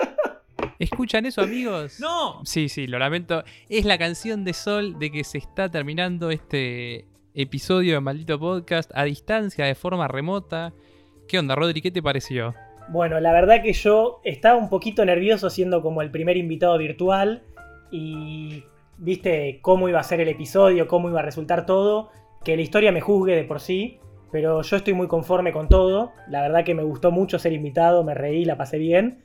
¿Escuchan 0.79 1.27
eso, 1.27 1.43
amigos? 1.43 2.01
¡No! 2.01 2.41
Sí, 2.45 2.69
sí, 2.71 2.87
lo 2.87 2.99
lamento. 2.99 3.45
Es 3.69 3.85
la 3.85 3.99
canción 3.99 4.45
de 4.45 4.55
Sol 4.55 4.99
de 4.99 5.11
que 5.11 5.25
se 5.25 5.37
está 5.39 5.71
terminando 5.71 6.31
este 6.31 7.07
episodio 7.35 7.95
de 7.95 8.01
Maldito 8.01 8.39
Podcast 8.39 8.91
a 8.95 9.05
distancia, 9.05 9.67
de 9.67 9.75
forma 9.75 10.09
remota. 10.09 10.73
¿Qué 11.29 11.39
onda, 11.39 11.55
Rodri? 11.55 11.83
¿Qué 11.83 11.91
te 11.91 12.03
pareció? 12.03 12.55
Bueno, 12.91 13.21
la 13.21 13.33
verdad 13.33 13.63
que 13.63 13.73
yo 13.73 14.21
estaba 14.25 14.59
un 14.59 14.69
poquito 14.69 15.05
nervioso 15.05 15.49
siendo 15.49 15.81
como 15.81 16.03
el 16.03 16.11
primer 16.11 16.37
invitado 16.37 16.77
virtual 16.77 17.45
y 17.93 18.65
viste 18.99 19.61
cómo 19.63 19.89
iba 19.89 20.01
a 20.01 20.03
ser 20.03 20.21
el 20.21 20.29
episodio, 20.29 20.89
cómo 20.89 21.09
iba 21.09 21.21
a 21.21 21.23
resultar 21.23 21.67
todo, 21.67 22.11
que 22.43 22.57
la 22.57 22.63
historia 22.63 22.91
me 22.91 23.01
juzgue 23.01 23.37
de 23.37 23.45
por 23.45 23.61
sí, 23.61 24.01
pero 24.33 24.63
yo 24.63 24.77
estoy 24.77 24.93
muy 24.93 25.07
conforme 25.07 25.53
con 25.53 25.69
todo, 25.69 26.11
la 26.29 26.43
verdad 26.43 26.65
que 26.65 26.75
me 26.75 26.83
gustó 26.83 27.13
mucho 27.13 27.39
ser 27.39 27.53
invitado, 27.53 28.03
me 28.03 28.15
reí, 28.15 28.45
la 28.45 28.57
pasé 28.57 28.79
bien. 28.79 29.23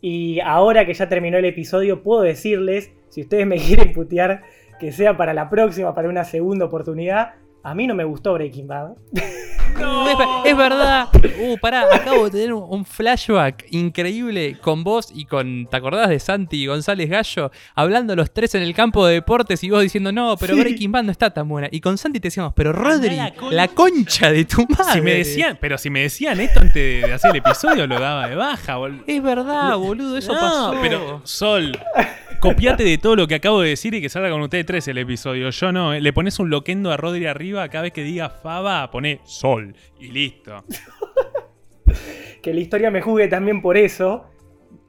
Y 0.00 0.40
ahora 0.40 0.86
que 0.86 0.94
ya 0.94 1.10
terminó 1.10 1.36
el 1.36 1.44
episodio 1.44 2.02
puedo 2.02 2.22
decirles, 2.22 2.92
si 3.10 3.20
ustedes 3.20 3.46
me 3.46 3.56
quieren 3.58 3.92
putear, 3.92 4.42
que 4.80 4.90
sea 4.90 5.18
para 5.18 5.34
la 5.34 5.50
próxima, 5.50 5.94
para 5.94 6.08
una 6.08 6.24
segunda 6.24 6.64
oportunidad, 6.64 7.34
a 7.64 7.74
mí 7.74 7.86
no 7.86 7.94
me 7.94 8.04
gustó 8.04 8.34
Breaking 8.34 8.66
Bad. 8.66 8.90
Uh, 8.90 8.96
es, 10.08 10.18
ver- 10.18 10.28
es 10.46 10.56
verdad. 10.56 11.08
Uh, 11.40 11.56
pará, 11.58 11.84
acabo 11.92 12.24
de 12.24 12.30
tener 12.30 12.52
un, 12.52 12.64
un 12.68 12.84
flashback 12.84 13.66
increíble 13.70 14.58
con 14.60 14.84
vos 14.84 15.10
y 15.14 15.24
con. 15.24 15.66
¿Te 15.70 15.76
acordás 15.76 16.08
de 16.08 16.18
Santi 16.20 16.62
y 16.62 16.66
González 16.66 17.08
Gallo? 17.08 17.50
Hablando 17.74 18.14
los 18.16 18.32
tres 18.32 18.54
en 18.54 18.62
el 18.62 18.74
campo 18.74 19.06
de 19.06 19.14
deportes 19.14 19.62
y 19.64 19.70
vos 19.70 19.80
diciendo, 19.82 20.12
no, 20.12 20.36
pero 20.36 20.54
Sí. 20.54 20.60
Breaking 20.60 20.92
Bad 20.92 21.04
no 21.04 21.12
está 21.12 21.30
tan 21.30 21.48
buena. 21.48 21.68
Y 21.70 21.80
con 21.80 21.96
Santi 21.98 22.20
te 22.20 22.28
decíamos, 22.28 22.52
pero 22.54 22.72
Rodri, 22.72 23.16
la 23.16 23.32
la, 23.50 23.68
concha. 23.68 24.30
de 24.30 24.44
tu 24.44 24.66
madre. 24.68 24.92
Si 24.94 25.00
me 25.00 25.14
decían, 25.14 25.58
pero 25.60 25.78
si 25.78 25.88
me 25.90 26.00
decían 26.02 26.40
esto 26.40 26.60
antes 26.60 26.74
de, 26.74 27.02
de 27.06 27.12
hacer 27.12 27.30
el 27.30 27.36
episodio, 27.38 27.86
lo 27.86 27.98
daba 27.98 28.28
de 28.28 28.34
baja, 28.34 28.76
bol- 28.76 29.02
Es 29.06 29.22
verdad, 29.22 29.76
boludo, 29.76 30.16
eso 30.18 30.34
No, 30.34 30.40
pasó. 30.40 30.74
pero 30.82 31.20
Sol, 31.24 31.78
copiate 32.42 32.82
de 32.82 32.98
todo 32.98 33.14
lo 33.14 33.28
que 33.28 33.36
acabo 33.36 33.60
de 33.60 33.70
decir 33.70 33.94
y 33.94 34.02
que 34.02 34.08
salga 34.08 34.28
con 34.30 34.42
ustedes 34.42 34.66
tres 34.66 34.88
el 34.88 34.98
episodio. 34.98 35.48
Yo 35.50 35.70
no, 35.70 35.94
¿eh? 35.94 36.00
le 36.00 36.12
pones 36.12 36.40
un 36.40 36.50
loquendo 36.50 36.90
a 36.90 36.96
Rodri 36.96 37.26
arriba, 37.26 37.68
cada 37.68 37.82
vez 37.82 37.92
que 37.92 38.02
diga 38.02 38.30
Faba, 38.30 38.90
pone 38.90 39.20
Sol 39.22 39.76
y 40.00 40.08
listo. 40.08 40.64
que 42.42 42.52
la 42.52 42.60
historia 42.60 42.90
me 42.90 43.00
juzgue 43.00 43.28
también 43.28 43.62
por 43.62 43.76
eso. 43.76 44.26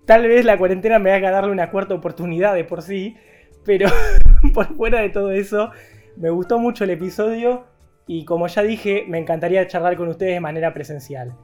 Tal 0.06 0.28
vez 0.28 0.46
la 0.46 0.58
cuarentena 0.58 0.98
me 0.98 1.12
haga 1.12 1.30
darle 1.30 1.52
una 1.52 1.70
cuarta 1.70 1.94
oportunidad 1.94 2.56
de 2.56 2.64
por 2.64 2.82
sí, 2.82 3.16
pero 3.64 3.88
por 4.54 4.76
fuera 4.76 5.02
de 5.02 5.10
todo 5.10 5.32
eso, 5.32 5.70
me 6.18 6.32
gustó 6.32 6.58
mucho 6.58 6.86
el 6.86 6.90
episodio 6.90 7.68
y 8.08 8.26
como 8.26 8.48
ya 8.48 8.64
dije, 8.64 9.06
me 9.08 9.20
encantaría 9.20 9.68
charlar 9.68 9.96
con 9.96 10.08
ustedes 10.08 10.34
de 10.34 10.40
manera 10.40 10.74
presencial. 10.74 11.36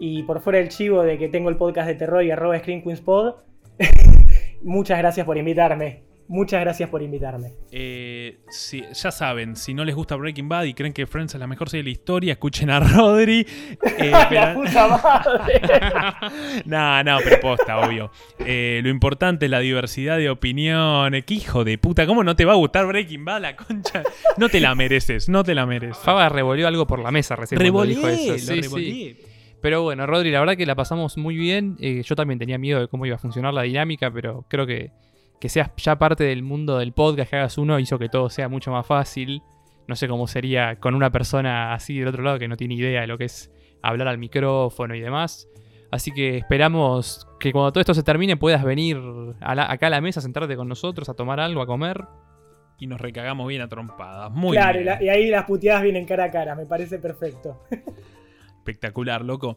Y 0.00 0.24
por 0.24 0.40
fuera 0.40 0.58
del 0.58 0.70
chivo 0.70 1.04
de 1.04 1.18
que 1.18 1.28
tengo 1.28 1.48
el 1.50 1.56
podcast 1.56 1.86
de 1.86 1.94
terror 1.94 2.24
y 2.24 2.32
arroba 2.32 2.58
Screen 2.58 2.82
Queens 2.82 3.00
Pod, 3.00 3.36
muchas 4.62 4.98
gracias 4.98 5.26
por 5.26 5.36
invitarme. 5.36 6.02
Muchas 6.28 6.60
gracias 6.62 6.88
por 6.88 7.02
invitarme. 7.02 7.52
Eh, 7.72 8.38
sí, 8.48 8.82
ya 8.94 9.10
saben, 9.10 9.54
si 9.54 9.74
no 9.74 9.84
les 9.84 9.94
gusta 9.94 10.16
Breaking 10.16 10.48
Bad 10.48 10.64
y 10.64 10.72
creen 10.72 10.94
que 10.94 11.06
Friends 11.06 11.34
es 11.34 11.40
la 11.40 11.46
mejor 11.46 11.68
serie 11.68 11.82
de 11.82 11.88
la 11.88 11.92
historia, 11.92 12.32
escuchen 12.34 12.70
a 12.70 12.80
Rodri. 12.80 13.40
Eh, 13.98 14.10
¡La 14.10 14.28
pero- 14.30 14.54
puta 14.54 14.88
madre! 14.88 15.60
no, 16.64 17.04
no, 17.04 17.18
pero 17.22 17.40
posta, 17.40 17.78
obvio. 17.80 18.10
Eh, 18.38 18.80
lo 18.82 18.88
importante 18.88 19.44
es 19.46 19.50
la 19.50 19.58
diversidad 19.60 20.16
de 20.16 20.30
opiniones. 20.30 21.24
¡Qué 21.26 21.34
hijo 21.34 21.64
de 21.64 21.76
puta! 21.76 22.06
¿Cómo 22.06 22.24
no 22.24 22.34
te 22.34 22.44
va 22.46 22.52
a 22.52 22.56
gustar 22.56 22.86
Breaking 22.86 23.24
Bad, 23.26 23.42
la 23.42 23.56
concha? 23.56 24.02
No 24.38 24.48
te 24.48 24.60
la 24.60 24.74
mereces, 24.74 25.28
no 25.28 25.44
te 25.44 25.54
la 25.54 25.66
mereces. 25.66 25.98
Faba 25.98 26.28
revolvió 26.30 26.66
algo 26.66 26.86
por 26.86 27.00
la 27.00 27.10
mesa 27.10 27.36
recién. 27.36 27.58
cuando 27.58 27.84
dijo 27.84 28.06
Revolé, 28.06 28.36
eso. 28.36 28.54
lo 28.54 28.62
Sí, 28.62 28.62
sí. 28.62 29.16
Pero 29.62 29.82
bueno, 29.82 30.06
Rodri, 30.06 30.30
la 30.30 30.40
verdad 30.40 30.56
que 30.56 30.66
la 30.66 30.74
pasamos 30.74 31.16
muy 31.16 31.36
bien. 31.36 31.76
Eh, 31.80 32.02
yo 32.04 32.14
también 32.16 32.38
tenía 32.38 32.58
miedo 32.58 32.80
de 32.80 32.88
cómo 32.88 33.06
iba 33.06 33.16
a 33.16 33.18
funcionar 33.18 33.54
la 33.54 33.62
dinámica, 33.62 34.10
pero 34.10 34.44
creo 34.48 34.66
que, 34.66 34.90
que 35.40 35.48
seas 35.48 35.70
ya 35.76 35.96
parte 35.98 36.24
del 36.24 36.42
mundo 36.42 36.78
del 36.78 36.92
podcast, 36.92 37.30
que 37.30 37.36
hagas 37.36 37.56
uno, 37.58 37.78
hizo 37.78 37.98
que 37.98 38.08
todo 38.08 38.28
sea 38.28 38.48
mucho 38.48 38.70
más 38.72 38.86
fácil. 38.86 39.40
No 39.88 39.96
sé 39.96 40.08
cómo 40.08 40.26
sería 40.26 40.76
con 40.76 40.94
una 40.94 41.10
persona 41.10 41.72
así 41.74 41.98
del 41.98 42.08
otro 42.08 42.22
lado 42.22 42.38
que 42.38 42.48
no 42.48 42.56
tiene 42.56 42.74
idea 42.74 43.00
de 43.02 43.06
lo 43.06 43.16
que 43.18 43.24
es 43.24 43.50
hablar 43.82 44.08
al 44.08 44.18
micrófono 44.18 44.94
y 44.94 45.00
demás. 45.00 45.48
Así 45.90 46.10
que 46.10 46.38
esperamos 46.38 47.28
que 47.38 47.52
cuando 47.52 47.70
todo 47.72 47.80
esto 47.80 47.92
se 47.94 48.02
termine 48.02 48.36
puedas 48.36 48.64
venir 48.64 48.98
a 49.40 49.54
la- 49.54 49.70
acá 49.70 49.88
a 49.88 49.90
la 49.90 50.00
mesa, 50.00 50.20
sentarte 50.20 50.56
con 50.56 50.68
nosotros, 50.68 51.08
a 51.08 51.14
tomar 51.14 51.38
algo, 51.40 51.60
a 51.62 51.66
comer. 51.66 52.04
Y 52.78 52.86
nos 52.86 53.00
recagamos 53.00 53.46
bien 53.46 53.60
a 53.62 53.68
trompadas. 53.68 54.30
Muy 54.32 54.56
claro, 54.56 54.80
y, 54.80 54.82
bien. 54.84 54.94
la- 54.98 55.02
y 55.04 55.08
ahí 55.08 55.28
las 55.30 55.44
puteadas 55.44 55.82
vienen 55.82 56.04
cara 56.06 56.24
a 56.24 56.30
cara, 56.30 56.54
me 56.56 56.66
parece 56.66 56.98
perfecto. 56.98 57.62
Espectacular, 58.62 59.24
loco. 59.24 59.56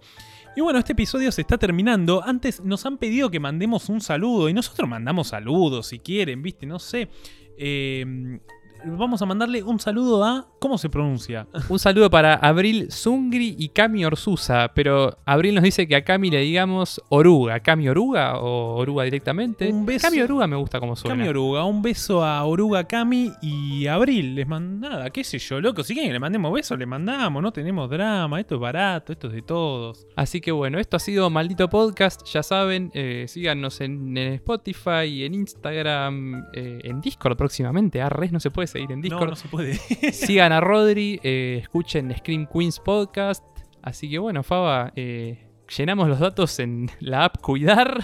Y 0.56 0.62
bueno, 0.62 0.80
este 0.80 0.94
episodio 0.94 1.32
se 1.32 1.42
está 1.42 1.60
terminando. 1.60 2.24
Antes 2.24 2.62
nos 2.62 2.88
han 2.88 2.98
pedido 2.98 3.30
que 3.30 3.40
mandemos 3.40 3.88
un 3.90 4.02
saludo 4.02 4.50
y 4.50 4.54
nosotros 4.54 4.90
mandamos 4.90 5.28
saludos 5.28 5.88
si 5.88 6.00
quieren, 6.00 6.42
¿viste? 6.42 6.66
No 6.66 6.80
sé. 6.80 7.08
Eh, 7.56 8.40
vamos 8.86 9.22
a 9.22 9.26
mandarle 9.26 9.64
un 9.64 9.80
saludo 9.80 10.24
a... 10.24 10.48
¿Cómo 10.60 10.78
se 10.78 10.90
pronuncia? 10.90 11.48
Un 11.70 11.80
saludo 11.80 12.10
para 12.10 12.36
Abril 12.36 12.92
Zungri 12.92 13.56
y 13.58 13.70
Cami 13.70 14.06
Orsusa, 14.06 14.72
pero 14.74 15.18
Abril 15.26 15.56
nos 15.56 15.64
dice 15.64 15.88
que 15.88 15.96
a 15.96 16.04
Cami 16.04 16.30
le 16.30 16.40
digamos 16.42 17.02
oruga. 17.10 17.60
¿Cami 17.60 17.88
oruga 17.88 18.40
o 18.40 18.78
oruga 18.78 19.04
directamente? 19.04 19.72
Un 19.72 19.86
beso. 19.86 20.08
Cami 20.08 20.22
oruga 20.22 20.48
me 20.48 20.56
gusta 20.56 20.80
como 20.80 20.96
suena. 20.96 21.16
Cami 21.16 21.28
Oruga, 21.30 21.66
un 21.66 21.82
beso 21.82 22.24
a 22.24 22.44
Oruga 22.44 22.86
Cami 22.86 23.32
y 23.42 23.88
Abril. 23.88 24.36
Les 24.36 24.48
manda 24.48 24.90
nada, 24.90 25.10
qué 25.10 25.24
sé 25.24 25.40
yo, 25.40 25.62
loco. 25.62 25.84
Si 25.84 25.94
quieren 25.94 26.10
que 26.10 26.14
le 26.14 26.20
mandemos 26.20 26.52
besos, 26.54 26.78
le 26.78 26.86
mandamos, 26.86 27.42
no 27.42 27.52
tenemos 27.52 27.90
drama. 27.90 28.40
Esto 28.40 28.56
es 28.56 28.62
barato, 28.62 29.14
esto 29.14 29.28
es 29.28 29.34
de 29.34 29.42
todos. 29.42 30.08
Así 30.16 30.42
que 30.42 30.52
bueno, 30.52 30.80
esto 30.80 30.98
ha 30.98 31.00
sido 31.00 31.30
Maldito 31.30 31.70
Podcast. 31.70 32.26
Ya 32.28 32.44
saben, 32.44 32.92
eh, 32.94 33.26
síganos 33.28 33.82
en, 33.82 34.18
en 34.18 34.34
Spotify, 34.34 35.24
en 35.24 35.34
Instagram, 35.34 36.46
eh, 36.54 36.80
en 36.84 37.02
Discord 37.02 37.38
próximamente. 37.38 38.02
Arres 38.02 38.32
no 38.32 38.40
se 38.40 38.52
puede 38.52 38.68
seguir 38.76 38.92
en 38.92 39.00
No, 39.00 39.04
Discord. 39.04 39.30
no 39.30 39.36
se 39.36 39.48
puede. 39.48 39.74
Sigan 40.14 40.52
a 40.52 40.60
Rodri, 40.62 41.20
eh, 41.24 41.60
escuchen 41.62 42.14
Scream 42.18 42.48
Queens 42.52 42.80
Podcast. 42.80 43.44
Así 43.82 44.10
que 44.10 44.18
bueno, 44.20 44.44
Faba, 44.44 44.92
eh, 44.96 45.48
llenamos 45.78 46.08
los 46.08 46.20
datos 46.20 46.60
en 46.60 46.90
la 47.00 47.26
app 47.26 47.38
Cuidar. 47.42 48.04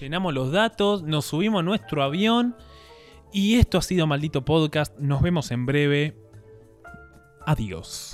Llenamos 0.00 0.34
los 0.34 0.52
datos, 0.52 1.02
nos 1.02 1.24
subimos 1.24 1.60
a 1.60 1.62
nuestro 1.62 2.02
avión. 2.02 2.54
Y 3.32 3.54
esto 3.54 3.78
ha 3.78 3.82
sido 3.82 4.06
Maldito 4.06 4.44
Podcast. 4.44 4.98
Nos 4.98 5.22
vemos 5.22 5.50
en 5.52 5.64
breve. 5.64 6.16
Adiós. 7.46 8.10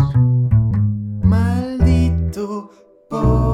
Maldito 1.23 2.71
podcast. 3.09 3.46